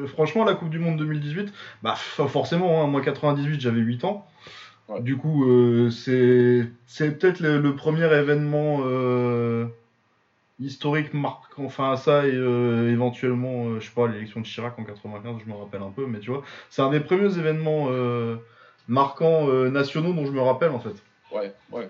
[0.06, 1.52] franchement, la Coupe du Monde 2018,
[1.82, 4.28] bah forcément, hein, moi 98, j'avais 8 ans.
[5.00, 9.66] Du coup, euh, c'est peut-être le, premier événement euh,
[10.60, 15.52] historique marquant, enfin ça, et éventuellement, je sais pas, l'élection de Chirac en 95, je
[15.52, 17.90] me rappelle un peu, mais tu vois, c'est un des premiers événements
[18.88, 20.94] marquants nationaux dont je me rappelle en fait.
[21.36, 21.90] Ouais, ouais,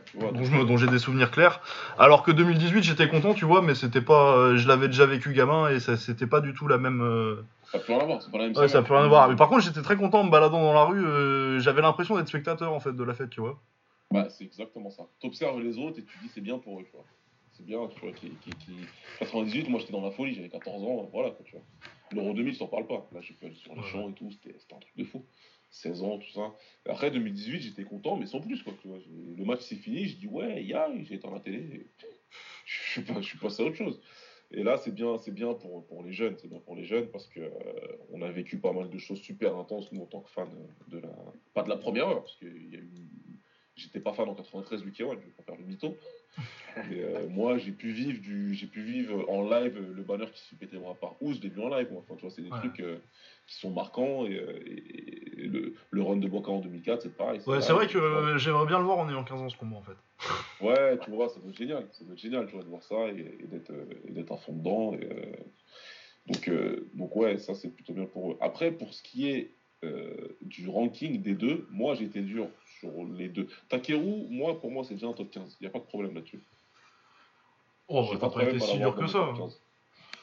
[0.65, 1.61] Dont, j'ai des souvenirs clairs.
[1.99, 4.35] Alors que 2018, j'étais content, tu vois, mais c'était pas.
[4.37, 7.01] Euh, je l'avais déjà vécu gamin et ça, c'était pas du tout la même.
[7.01, 9.07] Euh, ça peut rien à voir, c'est pas la même Ouais, ça peut rien à
[9.07, 9.29] voir.
[9.29, 11.05] Mais par contre, j'étais très content en me baladant dans la rue.
[11.05, 13.61] Euh, j'avais l'impression d'être spectateur en fait de la fête, tu vois.
[14.11, 15.03] Bah, c'est exactement ça.
[15.19, 17.05] T'observes les autres et tu dis c'est bien pour eux, tu vois.
[17.53, 18.13] C'est bien, tu vois.
[18.13, 18.73] Qui, qui,
[19.19, 21.63] 98, moi j'étais dans la folie, j'avais 14 ans, voilà, quoi, tu vois.
[22.11, 23.07] L'Euro 2000, t'en parle pas.
[23.11, 25.23] Là, j'ai pu aller sur les champs et tout, c'était un truc de fou.
[25.75, 26.53] 16 ans, tout ça.
[26.89, 28.63] après 2018, j'étais content, mais sans plus.
[28.63, 28.97] Quoi, tu vois.
[29.37, 31.85] Le match s'est fini, je dis ouais, il y a, j'ai été à la télé.
[32.65, 33.99] je, suis pas, je suis passé à autre chose.
[34.51, 37.07] Et là, c'est bien, c'est bien pour, pour les jeunes, c'est bien pour les jeunes
[37.07, 37.51] parce que euh,
[38.11, 40.47] on a vécu pas mal de choses super intenses nous en tant que fans
[40.87, 41.09] de la,
[41.53, 42.89] pas de la première heure, parce que y a eu,
[43.75, 45.97] j'étais pas fan en 93 du K1, je vais pas faire le mytho.
[46.91, 50.55] Euh, moi, j'ai pu vivre du, j'ai pu vivre en live le banner qui se
[50.55, 51.87] pétait moi par où je l'ai vu en live.
[51.95, 52.97] Enfin, tu vois, c'est des trucs euh,
[53.47, 54.59] qui sont marquants et, euh,
[55.37, 57.39] le, le, run de Boca en 2004, c'est pareil.
[57.45, 59.83] Ouais, c'est vrai que j'aimerais bien le voir en ayant 15 ans ce combat en
[59.83, 60.65] fait.
[60.65, 62.83] ouais, tu vois, ça doit être génial, ça doit être génial, tu vois, de voir
[62.83, 63.71] ça et, d'être,
[64.09, 64.93] d'être à fond dedans.
[66.25, 66.51] donc,
[66.93, 68.37] donc ouais, ça c'est plutôt bien pour eux.
[68.41, 69.51] Après, pour ce qui est
[70.41, 72.47] du ranking des deux, moi été dur
[72.79, 73.47] sur les deux.
[73.69, 76.15] Takeru, moi pour moi c'est déjà un top 15, il n'y a pas de problème
[76.15, 76.41] là-dessus.
[77.87, 79.31] Oh, bah, t'as pas, été si dur que ça.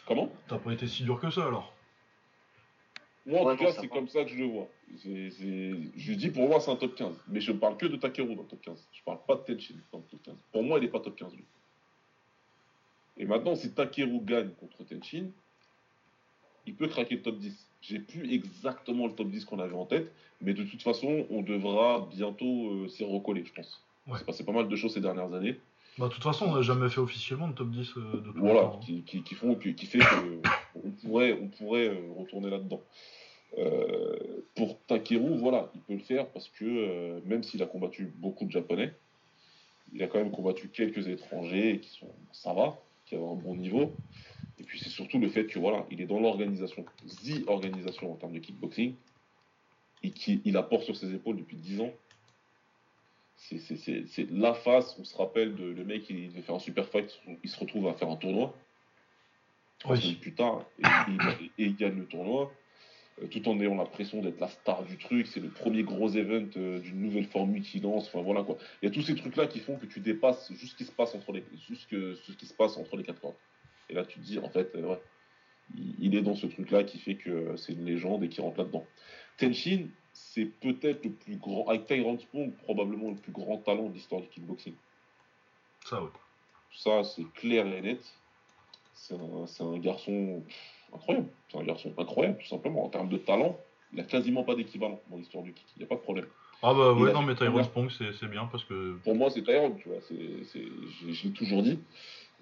[0.06, 0.28] Comment?
[0.48, 1.72] T'as pas été si dur que ça alors.
[3.24, 4.68] Moi, en tout cas, c'est comme ça que je le vois.
[5.04, 7.14] Je dis pour moi, c'est un top 15.
[7.28, 8.88] Mais je ne parle que de Takeru dans le top 15.
[8.92, 10.34] Je ne parle pas de Tenchin dans le top 15.
[10.52, 11.44] Pour moi, il n'est pas top 15, lui.
[13.18, 15.26] Et maintenant, si Takeru gagne contre Tenchin,
[16.66, 17.68] il peut craquer le top 10.
[17.80, 21.42] J'ai plus exactement le top 10 qu'on avait en tête, mais de toute façon, on
[21.42, 23.84] devra bientôt euh, s'y recoller, je pense.
[24.06, 24.18] Ouais.
[24.18, 25.58] C'est passé pas mal de choses ces dernières années.
[25.98, 28.39] Bah, de toute façon, on n'a jamais fait officiellement de top 10 euh, de tout
[28.39, 28.81] Voilà, hein.
[28.85, 32.81] qui, qui, qui, font, qui, fait qu'on pourrait, on pourrait euh, retourner là-dedans.
[33.59, 34.16] Euh,
[34.55, 38.51] pour Takeru, voilà, il peut le faire parce que même s'il a combattu beaucoup de
[38.51, 38.94] Japonais,
[39.93, 43.55] il a quand même combattu quelques étrangers qui sont, ça va, qui ont un bon
[43.55, 43.93] niveau.
[44.59, 46.86] Et puis c'est surtout le fait que voilà, il est dans l'organisation,
[47.24, 48.94] the organisation en termes de kickboxing,
[50.02, 51.93] et qu'il apporte sur ses épaules depuis 10 ans
[53.48, 57.20] c'est la face, on se rappelle de le mec, il devait faire un super fight,
[57.43, 58.55] il se retrouve à faire un tournoi.
[59.89, 60.19] Oui.
[60.20, 60.85] Plus tard, et,
[61.59, 62.52] il gagne le tournoi.
[63.20, 65.27] euh, tout en ayant l'impression d'être la star du truc.
[65.27, 68.09] C'est le premier gros event euh, d'une nouvelle formule qui lance.
[68.09, 68.56] Enfin voilà quoi.
[68.81, 70.85] Il y a tous ces trucs là qui font que tu dépasses juste ce qui
[70.85, 73.35] se passe entre les, juste que, ce qui se passe entre les quatre cordes.
[73.90, 75.01] Et là tu te dis en fait, euh, ouais,
[75.77, 78.40] il, il est dans ce truc là qui fait que c'est une légende et qui
[78.40, 78.86] rentre là-dedans.
[79.36, 79.86] Tenshin,
[80.30, 84.20] c'est peut-être le plus grand, avec Tyrant Spong, probablement le plus grand talent de l'histoire
[84.20, 84.74] du kickboxing.
[85.84, 86.08] Ça, ouais.
[86.74, 88.00] Ça, c'est clair et net.
[88.94, 90.42] C'est un, garçon
[90.94, 91.28] incroyable.
[91.50, 92.84] C'est un garçon incroyable, tout simplement.
[92.84, 93.58] En termes de talent,
[93.92, 95.66] il n'a quasiment pas d'équivalent dans l'histoire du kick.
[95.76, 96.26] Il n'y a pas de problème.
[96.62, 98.96] Ah bah a non, mais Tyrone Spong, c'est c'est bien parce que.
[99.02, 99.98] Pour moi, c'est Tyrone, tu vois.
[100.08, 101.80] Je l'ai toujours dit.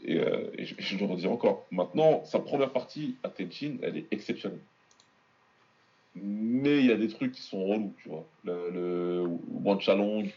[0.04, 1.66] Et, euh, et je, je le redis encore.
[1.70, 4.60] Maintenant, sa première partie à Tenchin, elle est exceptionnelle.
[6.14, 8.26] Mais il y a des trucs qui sont relous, tu vois.
[8.44, 10.28] Le, le Wan Chalong.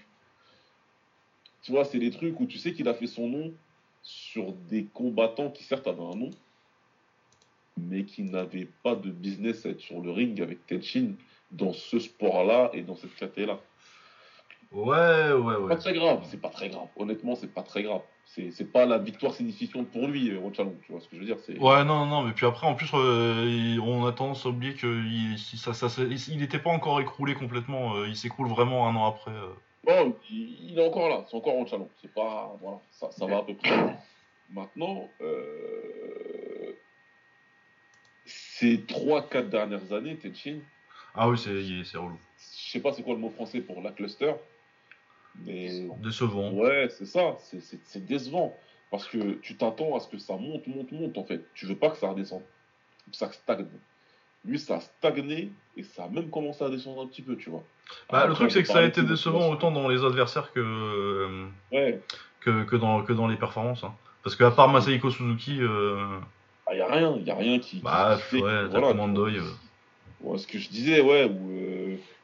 [1.64, 3.54] Tu vois, c'est des trucs où tu sais qu'il a fait son nom
[4.02, 6.30] sur des combattants qui certes avaient un nom,
[7.78, 11.14] mais qui n'avaient pas de business à être sur le ring avec Tenchin
[11.52, 13.60] dans ce sport-là et dans cette catégorie-là.
[14.72, 15.70] Ouais, ouais, C'est ouais.
[15.70, 16.88] pas très grave, c'est pas très grave.
[16.98, 18.02] Honnêtement, c'est pas très grave.
[18.26, 21.16] C'est c'est pas la victoire signifiante pour lui, euh, Ron Chalong, tu vois ce que
[21.18, 21.38] je veux dire.
[21.62, 25.38] Ouais, non, non, mais puis après, en plus, euh, on a tendance à oublier qu'il
[25.38, 25.88] ça,
[26.30, 27.96] il n'était pas encore écroulé complètement.
[27.96, 29.32] euh, il s'écroule vraiment un an après.
[29.32, 29.54] euh.
[29.86, 31.90] Bon, il, il est encore là, c'est encore Ron Chalong.
[32.02, 32.56] C'est pas.
[32.62, 33.98] Voilà, ça, ça va à peu près.
[34.50, 35.08] Maintenant,
[38.26, 40.60] ces 3-4 dernières années, Tenchin,
[41.14, 42.18] Ah oui, c'est relou.
[42.38, 44.34] je sais pas c'est quoi le mot français pour la cluster,
[45.46, 46.52] mais Décevant.
[46.52, 48.56] Ouais, c'est ça, c'est- décevant.
[48.92, 51.44] Parce que tu t'attends à ce que ça monte, monte, monte en fait.
[51.56, 52.44] Tu veux pas que ça redescende.
[53.12, 53.66] Ça stagne.
[54.46, 57.50] Lui, ça a stagné et ça a même commencé à descendre un petit peu, tu
[57.50, 57.64] vois.
[58.12, 61.46] Bah, le truc, c'est que ça a été décevant autant dans les adversaires que, euh,
[61.72, 62.02] Ouais,
[62.42, 63.84] que, que, dans, que dans les performances.
[63.84, 63.94] hein.
[64.24, 66.18] Parce qu'à part Masahiko Suzuki, euh,
[66.72, 67.78] il n'y a rien, il a rien qui.
[67.78, 69.38] qui bah, fait que- ouais, voilà, Commandoy.
[69.38, 69.42] euh.
[70.22, 71.83] Ouais, ce que je disais, ouais, où euh,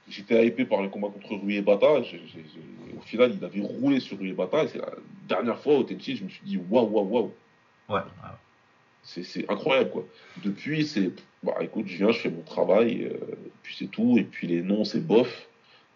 [0.09, 1.87] j'étais hypé par le combat contre Rui et Bata.
[1.93, 4.63] Au final, il avait roulé sur Rui et Bata.
[4.63, 4.91] Et c'est la
[5.27, 7.31] dernière fois au Tenchi, je me suis dit, waouh, waouh, waouh.
[7.89, 8.01] Ouais.
[9.03, 10.05] C'est c'est incroyable, quoi.
[10.43, 11.11] Depuis, c'est,
[11.41, 13.17] bah écoute, je viens, je fais mon travail, euh,
[13.63, 14.17] puis c'est tout.
[14.17, 15.47] Et puis les noms, c'est bof.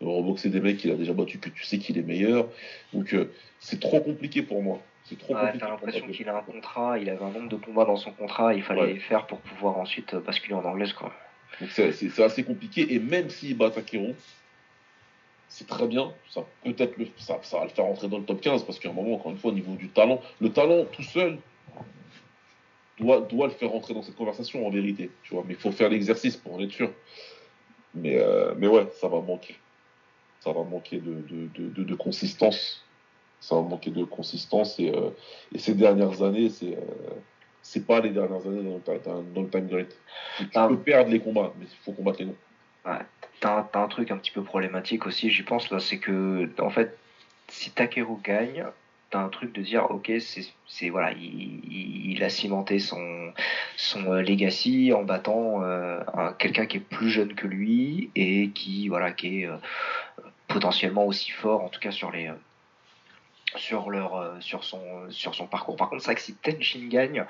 [0.02, 2.48] Euh, Reboxer des mecs qu'il a déjà battu, que tu sais qu'il est meilleur.
[2.94, 4.82] Donc euh, c'est trop compliqué pour moi.
[5.04, 5.60] C'est trop Ouais, compliqué.
[5.60, 8.54] t'as l'impression qu'il a un contrat, il avait un nombre de combats dans son contrat,
[8.54, 8.94] il fallait Ouais.
[8.94, 11.14] les faire pour pouvoir ensuite euh, basculer en anglaise quoi.
[11.60, 12.94] Donc c'est assez compliqué.
[12.94, 14.16] Et même s'il bat Takeru,
[15.48, 16.14] c'est très bien.
[16.30, 18.90] Ça peut-être le, ça, ça va le faire rentrer dans le top 15 parce qu'à
[18.90, 21.38] un moment, encore une fois, au niveau du talent, le talent tout seul
[23.00, 25.12] doit, doit le faire rentrer dans cette conversation en vérité.
[25.24, 26.92] Tu vois, mais il faut faire l'exercice pour en être sûr.
[27.94, 29.56] Mais, euh, mais ouais, ça va manquer.
[30.40, 32.84] Ça va manquer de, de, de, de- consistance.
[33.40, 34.80] Ça va manquer de consistance.
[34.80, 35.10] Et, euh,
[35.56, 37.14] ces dernières années, c'est euh,
[37.64, 39.88] c'est pas les dernières années dans le, time grid.
[40.38, 40.68] Tu, Ah.
[40.68, 42.36] peux perdre les combats, mais il faut combattre les noms.
[43.40, 46.50] T'as un, t'as un truc un petit peu problématique aussi, j'y pense là, c'est que
[46.60, 46.98] en fait,
[47.48, 48.66] si Takeru gagne,
[49.10, 53.34] t'as un truc de dire ok, c'est c'est- voilà, il, a cimenté son
[53.78, 58.50] son euh, legacy en battant euh, un- quelqu'un qui est plus jeune que lui et
[58.52, 59.58] qui voilà qui est euh,
[60.48, 62.30] potentiellement aussi fort en tout cas sur les
[63.58, 65.76] sur leur euh, sur son sur son parcours.
[65.76, 67.26] Par contre, c'est vrai que si Tenshin gagne,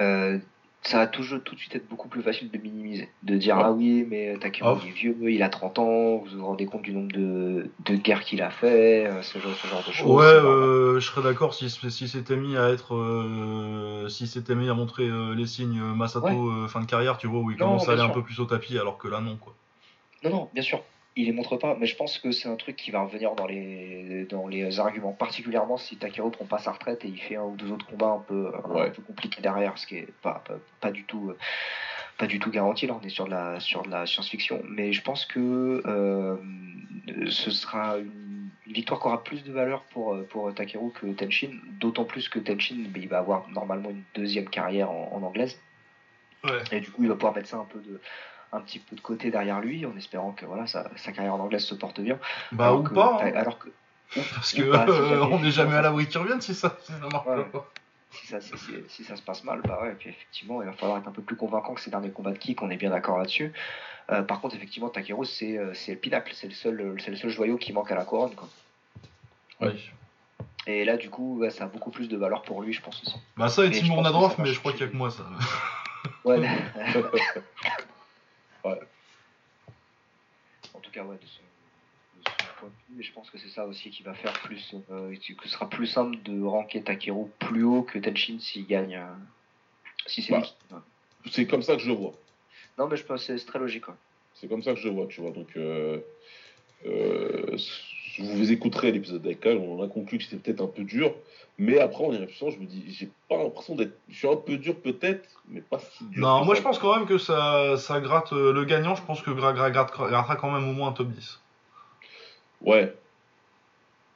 [0.00, 0.38] euh,
[0.82, 3.62] ça va toujours tout de suite être beaucoup plus facile de minimiser, de dire Ouais.
[3.66, 4.76] ah oui mais Ah.
[4.82, 7.96] il est vieux, il a 30 ans, vous vous rendez compte du nombre de, de
[7.96, 10.10] guerres qu'il a fait, euh, ce genre, ce genre de choses.
[10.10, 12.94] Ouais, euh, je serais d'accord si, si c'était mis à être.
[12.94, 16.62] euh, si c'était mis à montrer euh, les signes euh, Masato Ouais.
[16.64, 18.40] euh, fin de carrière, tu vois, où il Non, commence à aller un peu plus
[18.40, 19.54] au tapis, alors que là, non, quoi.
[20.24, 20.82] Non, non, bien sûr,
[21.16, 23.46] il les montre pas, mais je pense que c'est un truc qui va revenir dans
[23.46, 27.44] les, dans les arguments, particulièrement si Takeru prend pas sa retraite et il fait un
[27.44, 30.54] ou deux autres combats un peu, un peu compliqués derrière, ce qui est pas, pas,
[30.80, 31.30] pas du tout.
[31.30, 31.36] euh,
[32.18, 34.92] Pas du tout garanti, là on est sur de la, sur de la science-fiction, mais
[34.92, 36.36] je pense que euh,
[37.28, 41.06] ce sera une, une victoire qui aura plus de valeur pour, euh, pour Takeru que
[41.06, 45.58] Tenshin, d'autant plus que Tenshin il va avoir normalement une deuxième carrière en, en anglaise.
[46.44, 46.62] Ouais.
[46.72, 48.00] Et du coup, il va pouvoir mettre ça un peu de,
[48.52, 51.40] un petit peu de côté derrière lui, en espérant que voilà, sa, sa carrière en
[51.40, 52.18] anglaise se porte bien.
[52.52, 53.68] Bah, alors ou que, pas, hein, Alors que
[54.34, 56.76] parce que pas, si euh, jamais- on n'est jamais à l'abri qu'ils reviennent si ça,
[56.82, 57.46] si ça marche Ouais.
[58.10, 60.72] si ça, si, si- si ça se passe mal, bah ouais, puis effectivement, il va
[60.72, 62.90] falloir être un peu plus convaincant que ces derniers combats de kick, on est bien
[62.90, 63.52] d'accord là-dessus.
[64.10, 67.16] Euh, par contre, effectivement, Takeru, c'est euh, c'est le pinacle, c'est le, seul, c'est le
[67.16, 68.34] seul joyau qui manque à la couronne.
[68.34, 68.48] Quoi.
[69.60, 69.76] Ouais.
[70.66, 73.00] Et là, du coup, ouais, ça a beaucoup plus de valeur pour lui, je pense
[73.02, 73.14] aussi.
[73.36, 75.22] Bah, ça et Timur va mais je crois qu'il y a que moi, ça.
[76.24, 76.40] Ouais.
[78.64, 78.80] Ouais.
[80.74, 81.42] En tout cas, ouais, de son,
[82.16, 84.32] de son point de vue, et je pense que c'est ça aussi qui va faire
[84.42, 88.66] plus, euh, que ce sera plus simple de ranker Takeru plus haut que Tenshin s'il
[88.66, 88.96] gagne.
[88.96, 89.06] euh,
[90.06, 90.42] si c'est Bah.
[90.70, 90.78] ouais.
[91.30, 92.12] C'est comme ça que je le vois.
[92.78, 93.84] Non, mais je pense que c'est très logique.
[94.34, 95.32] C'est comme ça que je le vois, tu vois.
[95.32, 96.00] Donc, euh,
[96.86, 97.58] euh,
[98.18, 101.12] vous vous écouterez l'épisode avec Kyle, on a conclu que c'était peut-être un peu dur.
[101.58, 103.92] Mais après, en y réfléchissant, je me dis, j'ai pas l'impression d'être.
[104.08, 106.20] Je suis un peu dur peut-être, mais pas si dur.
[106.26, 106.60] Non, moi ça.
[106.60, 108.32] je pense quand même que ça, ça gratte.
[108.32, 110.92] euh, le gagnant, je pense que gra, gra- gratte- grattera quand même au moins un
[110.92, 111.38] top 10.
[112.62, 112.94] Ouais.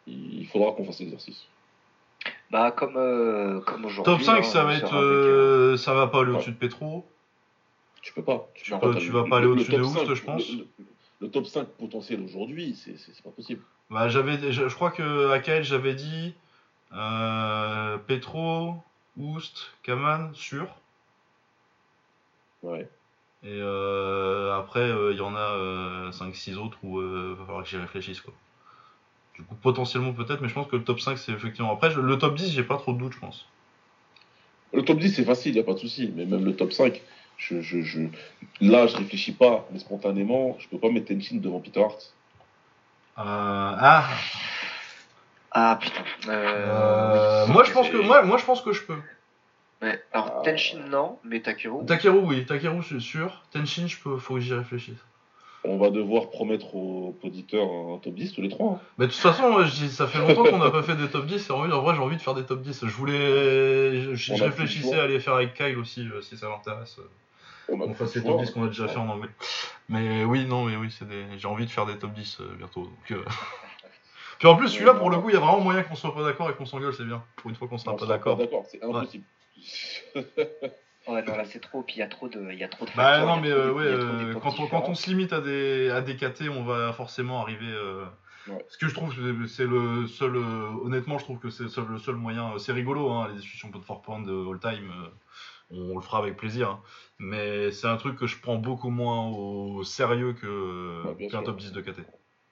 [0.06, 1.46] Il faudra qu'on fasse l'exercice.
[2.50, 4.12] Bah, comme, euh, comme aujourd'hui.
[4.14, 4.94] Top 5, hein, ça on va être.
[4.96, 6.36] euh, euh, ça va pas aller Ouais.
[6.36, 7.04] au-dessus de Petro.
[8.02, 8.48] Tu peux pas.
[8.54, 10.50] Tu, peux euh, tu vas pas le- aller le au-dessus de Houst, 5, je pense.
[10.50, 10.84] Le, le-
[11.24, 13.62] le top 5 potentiel aujourd'hui, c'est c'est- c'est pas possible.
[13.90, 16.34] Bah, j'avais, je, je crois que à Kael, j'avais dit
[16.92, 18.74] euh, Petro,
[19.16, 20.68] Oust, Kaman, sûr.
[22.62, 22.88] Ouais.
[23.42, 27.68] Et euh, après, euh, il y en a 5-6 autres où il va falloir que
[27.68, 28.20] j'y réfléchisse.
[28.20, 28.32] Quoi.
[29.34, 31.72] Du coup, potentiellement peut-être, mais je pense que le top 5, c'est effectivement.
[31.72, 33.46] Après, je- le top 10, j'ai pas trop de doutes, je pense.
[34.72, 36.10] Le top 10, c'est facile, il n'y a pas de souci.
[36.14, 37.02] Mais même le top 5,
[37.36, 38.00] je, je, je...
[38.60, 42.14] là, je réfléchis pas, mais spontanément, je peux pas mettre Tenchin devant Peter Hart.
[43.18, 44.08] Euh, ah,
[45.52, 46.02] Ah putain.
[46.28, 47.52] euh, oui.
[47.52, 48.96] moi, je pense que, moi, moi, je pense que je peux.
[49.82, 50.02] Ouais.
[50.12, 51.84] Alors, Tenshin, non, mais Takeru.
[51.86, 53.42] Takeru, oui, Takeru, c'est sûr.
[53.52, 54.98] Tenshin, je peux, faut que j'y réfléchisse.
[55.66, 58.72] On va devoir promettre aux auditeurs un top 10 tous les trois.
[58.72, 58.80] hein.
[58.98, 61.48] Mais de toute façon, ça fait longtemps qu'on n'a pas fait des top 10.
[61.48, 62.84] Et en vrai, en vrai, j'ai envie de faire des top 10.
[62.84, 64.14] Je voulais.
[64.14, 66.98] Je, réfléchissais à les faire avec Kyle aussi, euh, si ça l'intéresse.
[67.68, 68.42] On On fasse les top choix.
[68.44, 69.30] 10 qu'on a déjà fait en anglais.
[69.88, 71.24] Mais oui, non, mais oui, c'est des...
[71.38, 72.82] j'ai envie de faire des top 10 euh, bientôt.
[72.82, 73.24] donc, euh.
[74.38, 76.24] Puis en plus, celui-là, pour le coup, il y a vraiment moyen qu'on soit pas
[76.24, 77.22] d'accord et qu'on s'engueule, c'est bien.
[77.36, 78.36] Pour une fois qu'on sera Non, pas d'accord.
[78.36, 79.24] D'accord, c'est impossible.
[81.06, 82.86] Ouais, non, là c'est trop, puis il y a trop de, il y a trop
[82.86, 85.42] de Bah facteurs, non, mais euh, ouais, euh, quand, on, quand on se limite à
[85.42, 87.66] des, à des KT, on va forcément arriver.
[87.68, 88.06] euh,
[88.48, 88.64] Ouais.
[88.68, 89.14] Ce que je trouve,
[89.46, 90.34] c'est- le seul.
[90.34, 92.52] euh, honnêtement, je trouve que c'est le seul, moyen.
[92.58, 94.90] C'est rigolo, hein, les discussions de point de all time.
[95.70, 96.70] On, le fera avec plaisir.
[96.70, 96.80] hein.
[97.18, 101.58] Mais c'est un truc que je prends beaucoup moins au sérieux que Ouais, qu'un top
[101.58, 102.00] 10 de KT.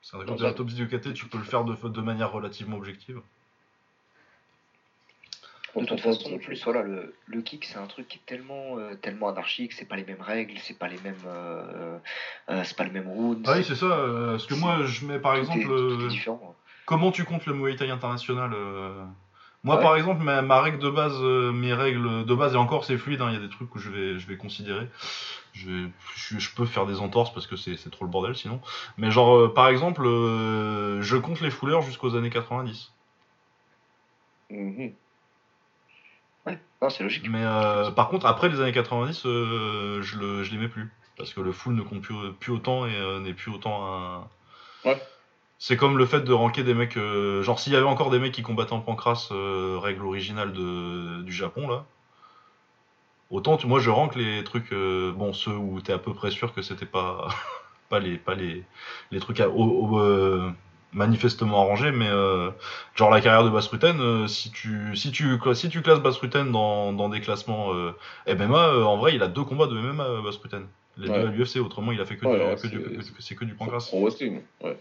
[0.02, 2.76] C'est un un top 10 de KT, tu peux le faire de, de manière relativement
[2.76, 3.20] objective.
[5.74, 8.78] De toute façon, en plus, voilà, le, le kick, c'est un truc qui est tellement,
[8.78, 11.98] euh, tellement anarchique, c'est pas les mêmes règles, c'est pas les mêmes, euh,
[12.50, 13.42] euh, c'est pas les mêmes rounds.
[13.48, 13.88] Ah oui, c'est ça.
[13.88, 15.60] parce que moi, je mets par exemple.
[15.60, 16.28] est.
[16.84, 18.54] Comment tu comptes le Muay Thai international
[19.64, 19.82] Moi, Ouais.
[19.82, 22.98] par exemple, ma, ma règle de base, euh, mes règles de base, et encore c'est
[22.98, 24.88] fluide, hein, il y a des trucs que je vais, je vais considérer.
[25.52, 28.60] Je, vais- je, je peux faire des entorses parce que c'est trop le bordel sinon.
[28.96, 32.90] Mais genre, euh, par exemple, euh, je compte les fouleurs jusqu'aux années 90.
[34.50, 34.92] Mhm.
[36.46, 37.28] Ouais, non, c'est logique.
[37.28, 37.44] Mais
[37.94, 40.90] par contre, après les années 90, euh, je, le, je les mets plus.
[41.16, 44.28] Parce que le full ne compte plus, plus autant et n'est plus autant un.
[44.84, 45.00] Ouais.
[45.64, 46.96] C'est comme le fait de ranker des mecs.
[46.96, 50.52] euh, genre, s'il y avait encore des mecs qui combattaient en pancras, euh, règle originale
[50.52, 51.84] de, du Japon, là.
[53.30, 54.72] Autant, tu- moi, je rank les trucs.
[54.72, 57.28] euh, bon, ceux où t'es à peu près sûr que c'était pas.
[57.90, 58.64] pas les, pas les,
[59.12, 60.50] les trucs à- au- au-
[60.94, 62.08] manifestement arrangés, mais
[62.96, 66.92] genre la carrière de Basruten, euh, si, tu, si, tu, si tu classes Basruten dans,
[66.92, 67.72] dans des classements
[68.26, 70.66] MMA, en vrai, il a deux combats de MMA, Basruten.
[70.98, 71.20] Les Ouais.
[71.20, 73.44] deux à l'UFC, autrement, il a fait que, Ouais, du, ouais, que, du- que- que
[73.44, 73.88] du pancras.
[73.92, 74.76] Wrestling, ouais.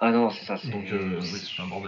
[0.00, 1.46] Ah non, c'est ça, c'est euh, oui, c'est-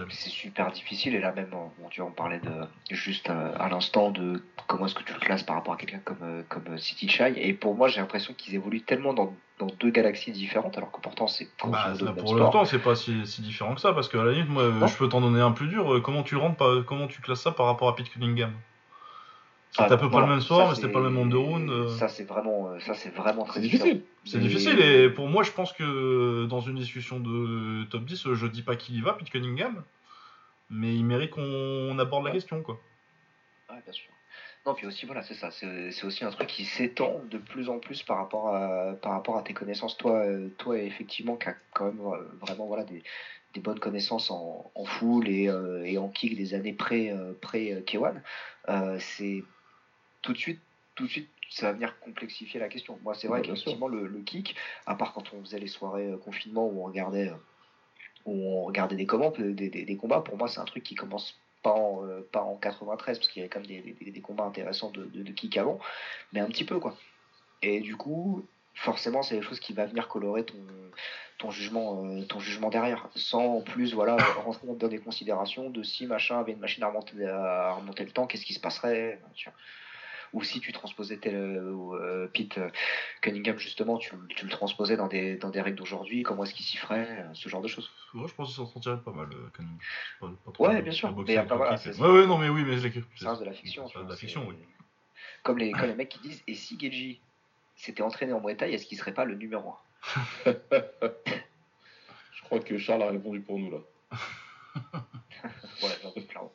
[0.09, 1.15] c'est super difficile.
[1.15, 2.51] Et là même, euh, bon, tu vois, on parlait de
[2.95, 5.99] juste euh, à l'instant de comment est-ce que tu le classes par rapport à quelqu'un
[5.99, 7.33] comme, euh, comme euh, City Chai.
[7.37, 10.99] Et pour moi, j'ai l'impression qu'ils évoluent tellement dans, dans deux galaxies différentes, alors que
[11.01, 14.31] pourtant c'est Bah, pour l'instant, c'est pas si, si différent que ça, parce qu'à la
[14.31, 14.87] limite, moi, Non.
[14.87, 15.93] je peux t'en donner un plus dur.
[15.93, 18.53] euh, Comment tu rentres, comment tu classes ça par rapport à Pete Cunningham?
[19.77, 21.37] Ah, à peu près le même ça, soir, mais c'est- pas le même nombre de
[21.37, 21.69] rounds.
[21.71, 21.87] euh.
[21.89, 24.01] Ça c'est vraiment, euh, ça c'est vraiment très difficile.
[24.25, 28.47] C'est difficile et pour moi je pense que dans une discussion de top 10, je
[28.47, 29.83] dis pas qu'il y va, Pete Cunningham,
[30.69, 32.35] mais il mérite qu'on aborde la Ouais.
[32.35, 32.79] question quoi.
[33.69, 34.11] Ouais, bien sûr.
[34.65, 35.49] Non, puis aussi, voilà, c'est ça.
[35.51, 39.11] C'est c'est aussi un truc qui s'étend de plus en plus par rapport à, par
[39.13, 39.95] rapport à tes connaissances.
[39.97, 42.01] Toi, euh, toi effectivement, qui as quand même
[42.41, 43.01] vraiment voilà, des,
[43.53, 47.33] des bonnes connaissances en, en full et, euh, et en kick des années pré, euh,
[47.41, 48.21] pré euh, K1,
[48.69, 49.43] euh, c'est
[50.27, 50.59] tout de suite,
[50.95, 52.99] tout de suite, ça va venir complexifier la question.
[53.01, 56.07] Moi, c'est vrai Ouais, qu'effectivement, le, le kick, à part quand on faisait les soirées
[56.07, 57.35] euh, confinement où on regardait, euh,
[58.25, 60.95] où on regardait des, combats, des, des, des combats, pour moi, c'est un truc qui
[60.95, 64.11] commence pas en, euh, pas en 93, parce qu'il y avait quand même des, des,
[64.11, 65.79] des combats intéressants de, de, de kick avant,
[66.33, 66.93] mais un petit peu, quoi.
[67.61, 68.45] Et du coup,
[68.75, 70.57] forcément, c'est quelque chose qui va venir colorer ton,
[71.37, 75.83] ton, jugement, euh, ton jugement derrière, sans en plus voilà, rentrer dans des considérations de
[75.83, 79.21] si machin avait une machine à remonter, à remonter le temps, qu'est-ce qui se passerait
[79.33, 79.57] tu vois.
[80.33, 82.69] Ou si tu transposais tel, euh, ou, euh, Pete euh,
[83.21, 86.65] Cunningham, justement, tu, tu le transposais dans des, dans des règles d'aujourd'hui, comment est-ce qu'il
[86.65, 87.89] s'y ferait, euh, ce genre de choses.
[88.13, 89.77] Ouais, je pense qu'il s'en sortirait pas mal, Cunningham.
[90.19, 92.63] Pas- pas trop Ouais, mal, bien sûr, mais après, voilà, Ouais, ouais, non, mais oui,
[92.65, 93.87] mais je l'ai Ça reste de la fiction.
[93.87, 94.55] C'est tu de la fiction, oui.
[95.43, 97.21] Comme les, comme les mecs qui disent, et si Geji
[97.75, 99.75] s'était entraîné en Muay Thai, est-ce qu'il serait pas le numéro
[100.45, 100.51] 1
[102.31, 103.77] Je crois que Charles a répondu pour nous là.
[105.83, 106.53] ouais, j'en doute clairement.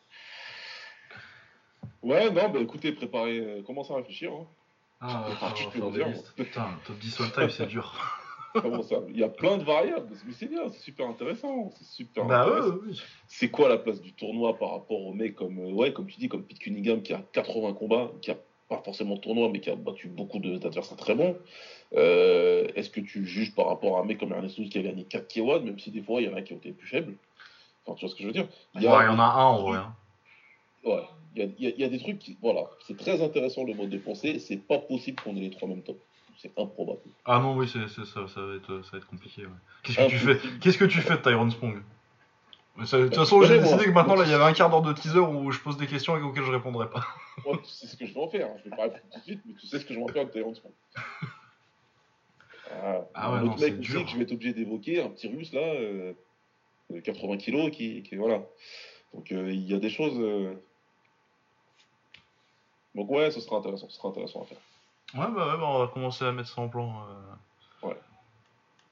[2.02, 4.32] Ouais, non, bah écoutez, préparez, euh, commencez à réfléchir.
[4.32, 4.46] Hein.
[5.00, 6.08] Ah, je peux dire.
[6.36, 7.92] Putain, top 10 all time, c'est dur.
[8.60, 11.70] Comment ça Il y a plein de variables, mais c'est bien, c'est super intéressant.
[11.76, 12.76] C'est super bah intéressant.
[12.76, 12.92] Ouais,
[13.26, 16.18] C'est quoi la place du tournoi par rapport aux mecs comme, euh, ouais, comme tu
[16.18, 18.36] dis, comme Pete Cunningham qui a 80 combats, qui a
[18.68, 21.36] pas forcément de tournoi, mais qui a battu beaucoup d'adversaires très bons.
[21.94, 25.04] Euh, est-ce que tu juges par rapport à un mec comme Ernesto qui a gagné
[25.04, 27.14] 4 K1, même si des fois il y en a qui ont été plus faibles?
[27.84, 28.48] Enfin, tu vois ce que je veux dire?
[28.74, 29.78] Il y, en a un en vrai.
[29.78, 29.94] Hein.
[30.84, 31.02] Ouais,
[31.34, 32.36] il y, a, y a, des trucs qui.
[32.42, 35.68] Voilà, c'est très intéressant le mode de pensée, c'est pas possible qu'on ait les trois
[35.68, 35.98] mêmes top.
[36.38, 36.98] C'est improbable.
[37.24, 39.42] Ah non, oui, c'est, ça, ça, va être, ça va être compliqué.
[39.84, 41.82] Qu'est-ce que, tu fais Qu'est-ce que tu fais de Tyrone Spong?
[42.78, 44.92] De toute façon, j'ai décidé que maintenant, là, il y avait un quart d'heure de
[44.92, 47.04] teaser où je pose des questions et auxquelles je répondrai pas.
[47.46, 48.46] Ouais, tu sais ce que je vais en faire.
[48.46, 48.56] Hein.
[48.58, 50.08] Je vais pas répondre tout de suite, mais tu sais ce que je vais en
[50.08, 50.72] faire de Tyrone Spong.
[52.74, 55.60] Ah, ah ouais, autre mec que je vais être obligé d'évoquer, un petit russe là,
[55.60, 56.14] euh,
[57.04, 58.42] 80 kilos, qui, qui, voilà.
[59.12, 60.18] Donc euh, il y a des choses.
[60.18, 60.54] Euh...
[62.94, 64.58] Donc ouais, ce sera intéressant, ce sera intéressant à faire.
[65.14, 66.94] Ouais, bah ouais, bah on va commencer à mettre ça en plan.
[67.82, 67.86] Euh...
[67.88, 67.96] Ouais.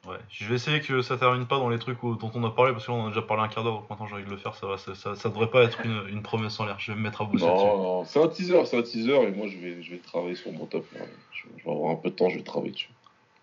[0.07, 2.73] Ouais, je vais essayer que ça termine pas dans les trucs dont on a parlé,
[2.73, 4.67] parce qu'on a déjà parlé un quart d'heure, maintenant j'ai envie de le faire, ça,
[4.67, 7.21] va, ça, ça, devrait pas être une, une, promesse en l'air, je vais me mettre
[7.21, 9.91] à bosser Non, non, c'est un teaser, c'est un teaser, et moi je vais, je
[9.91, 10.87] vais travailler sur mon top.
[11.33, 12.89] Je, vais avoir un peu de temps, je vais travailler dessus.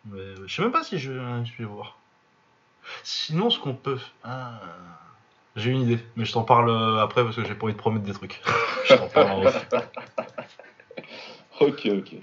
[0.06, 2.00] Mais, je sais même pas si je, je vais voir.
[3.04, 4.00] Sinon, ce qu'on peut.
[4.24, 4.60] Ah.
[5.58, 7.80] J'ai une idée, mais je t'en parle euh, après parce que j'ai pas envie de
[7.80, 8.42] promettre des trucs.
[8.88, 9.42] je t'en parle en
[11.60, 12.16] Ok, ok.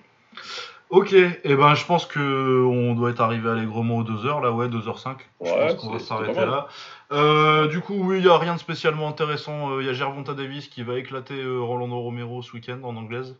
[0.91, 4.53] Ok, et eh ben je pense que on doit être arrivé allègrement aux 2h, là
[4.53, 5.17] ouais, 2h05.
[5.43, 6.69] je pense qu'on va s'arrêter là.
[7.11, 9.73] Euh, du coup, oui, il n'y a rien de spécialement intéressant.
[9.73, 13.37] Euh, il y a Gervonta Davis qui va éclater Rolando Romero ce week-end en anglaise.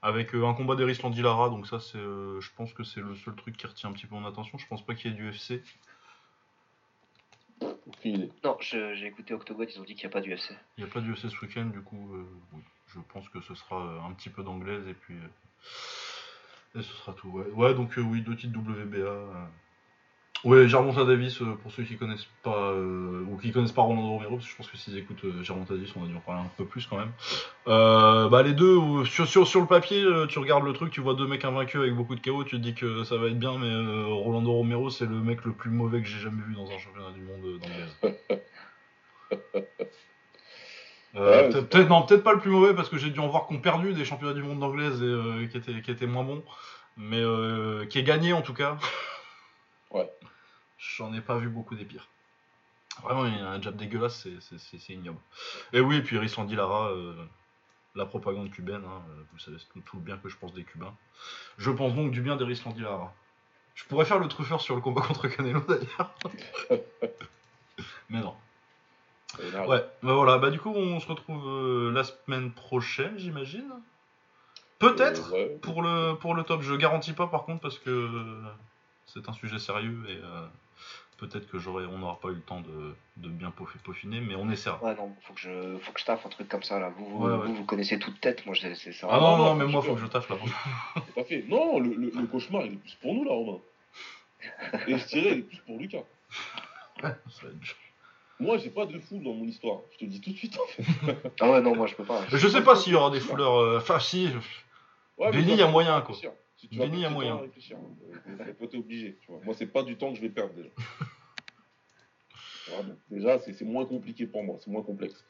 [0.00, 3.58] Avec un combat d'Eris Landilara, donc ça c'est, je pense que c'est le seul truc
[3.58, 4.56] qui retient un petit peu mon attention.
[4.56, 5.62] Je pense pas qu'il y ait du FC.
[8.44, 10.50] Non, j'ai écouté Octogone, ils ont dit qu'il n'y a pas d'UFC.
[10.76, 12.62] Il n'y a pas d'UFC ce week-end, du coup, euh, oui.
[12.88, 15.14] je pense que ce sera euh, un petit peu d'anglaise et puis.
[15.14, 17.46] Euh, et ce sera tout, ouais.
[17.52, 19.50] Ouais, donc oui, deux titres WBA.
[20.44, 24.08] Ouais, Germonta Davis, euh, pour ceux qui connaissent pas, euh, ou qui connaissent pas Rolando
[24.08, 26.20] Romero, parce que je pense que s'ils écoutent euh, Germonta Davis, on va dû en
[26.20, 27.10] parler un peu plus quand même.
[27.66, 31.44] bah, les deux, sur, sur, le papier, tu regardes le truc, tu vois deux mecs
[31.44, 34.52] invaincus avec beaucoup de chaos, tu te dis que ça va être bien, mais Rolando
[34.52, 37.22] Romero, c'est le mec le plus mauvais que j'ai jamais vu dans un championnat du
[37.22, 37.96] monde d'anglaise.
[41.70, 43.94] peut-être non, peut-être pas le plus mauvais parce que j'ai dû en voir qu'on perdu
[43.94, 46.44] des championnats du monde d'anglaise et qui étaient qui étaient moins bons,
[46.96, 47.22] mais
[47.88, 48.76] qui est gagné en tout cas.
[49.90, 50.10] Ouais.
[50.78, 52.08] J'en ai pas vu beaucoup des pires.
[53.02, 55.18] Vraiment, il y a un jab dégueulasse, c'est ignoble.
[55.72, 57.14] Et oui, et puis Rissandi Lara, euh,
[57.94, 60.94] la propagande cubaine, hein, euh, vous savez tout, le bien que je pense des Cubains.
[61.58, 63.12] Je pense donc du bien d'Erislandi Lara.
[63.74, 66.14] Je pourrais faire le truffeur sur le combat contre Canelo d'ailleurs.
[68.08, 68.34] Mais non.
[69.38, 73.68] Ouais, bah voilà, bah du coup on se retrouve euh, la semaine prochaine, j'imagine.
[74.78, 78.40] Peut-être pour le pour le top, je garantis pas par contre parce que
[79.16, 80.46] c'est un sujet sérieux et euh,
[81.18, 84.50] peut-être que j'aurais, on n'aura pas eu le temps de, de, bien peaufiner, mais on
[84.50, 84.82] essaiera.
[84.82, 86.90] Ouais, non, faut que je, faut que je taffe un truc comme ça là.
[86.90, 89.08] Vous, vous, vous, connaissez toute tête, moi c'est ça.
[89.10, 90.36] Ah non, non, mais moi faut que je taffe là.
[91.14, 91.44] Pas fait.
[91.48, 93.58] Non, le, le, cauchemar il est plus pour nous là, Romain.
[94.86, 96.04] Et je tirais il est plus pour Lucas.
[97.02, 97.76] Ouais, ça va être
[98.38, 99.78] moi, j'ai pas de foule dans mon histoire.
[99.92, 100.58] Je te le dis tout de suite.
[100.60, 101.32] En fait.
[101.40, 102.20] ah ouais, non, moi, je peux pas.
[102.28, 103.56] Je, sais pas s'il y aura des fouleurs.
[103.56, 104.28] Euh, enfin, si.
[105.16, 106.14] Ouais, il y a moyen, quoi.
[106.56, 107.36] Si tu Benny, a moyen.
[107.36, 107.78] Réfléchir.
[108.70, 109.18] T'es obligé.
[109.20, 109.40] Tu vois.
[109.44, 110.70] Moi, c'est pas du temps que je vais perdre déjà.
[113.10, 115.24] déjà, c'est moins compliqué pour moi, c'est moins complexe.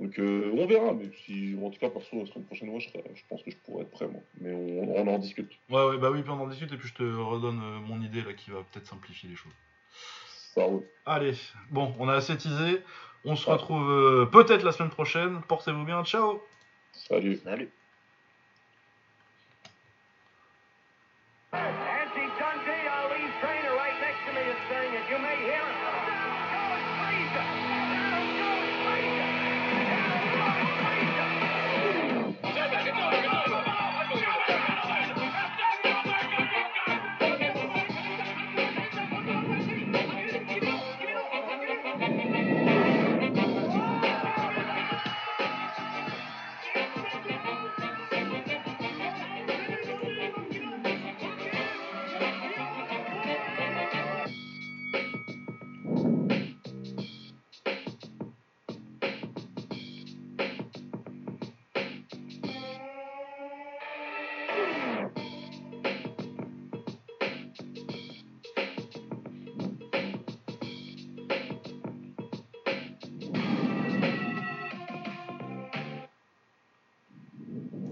[0.00, 0.92] Donc, euh, on verra.
[0.92, 3.56] Mais si, en tout cas, perso, la semaine prochaine, moi, je, je pense que je
[3.58, 4.20] pourrais être prêt, moi.
[4.40, 5.52] Mais on, on, en discute.
[5.70, 8.02] Ouais, ouais, bah oui, puis on en discute et puis je te redonne euh, mon
[8.02, 9.52] idée là qui va peut-être simplifier les choses.
[10.54, 10.84] Ça roule.
[11.06, 11.34] Allez,
[11.70, 12.82] bon, on a assez teasé.
[13.24, 15.40] On se retrouve euh, peut-être la semaine prochaine.
[15.46, 16.02] Portez-vous bien.
[16.04, 16.42] Ciao.
[16.92, 17.36] Salut.
[17.36, 17.70] Salut.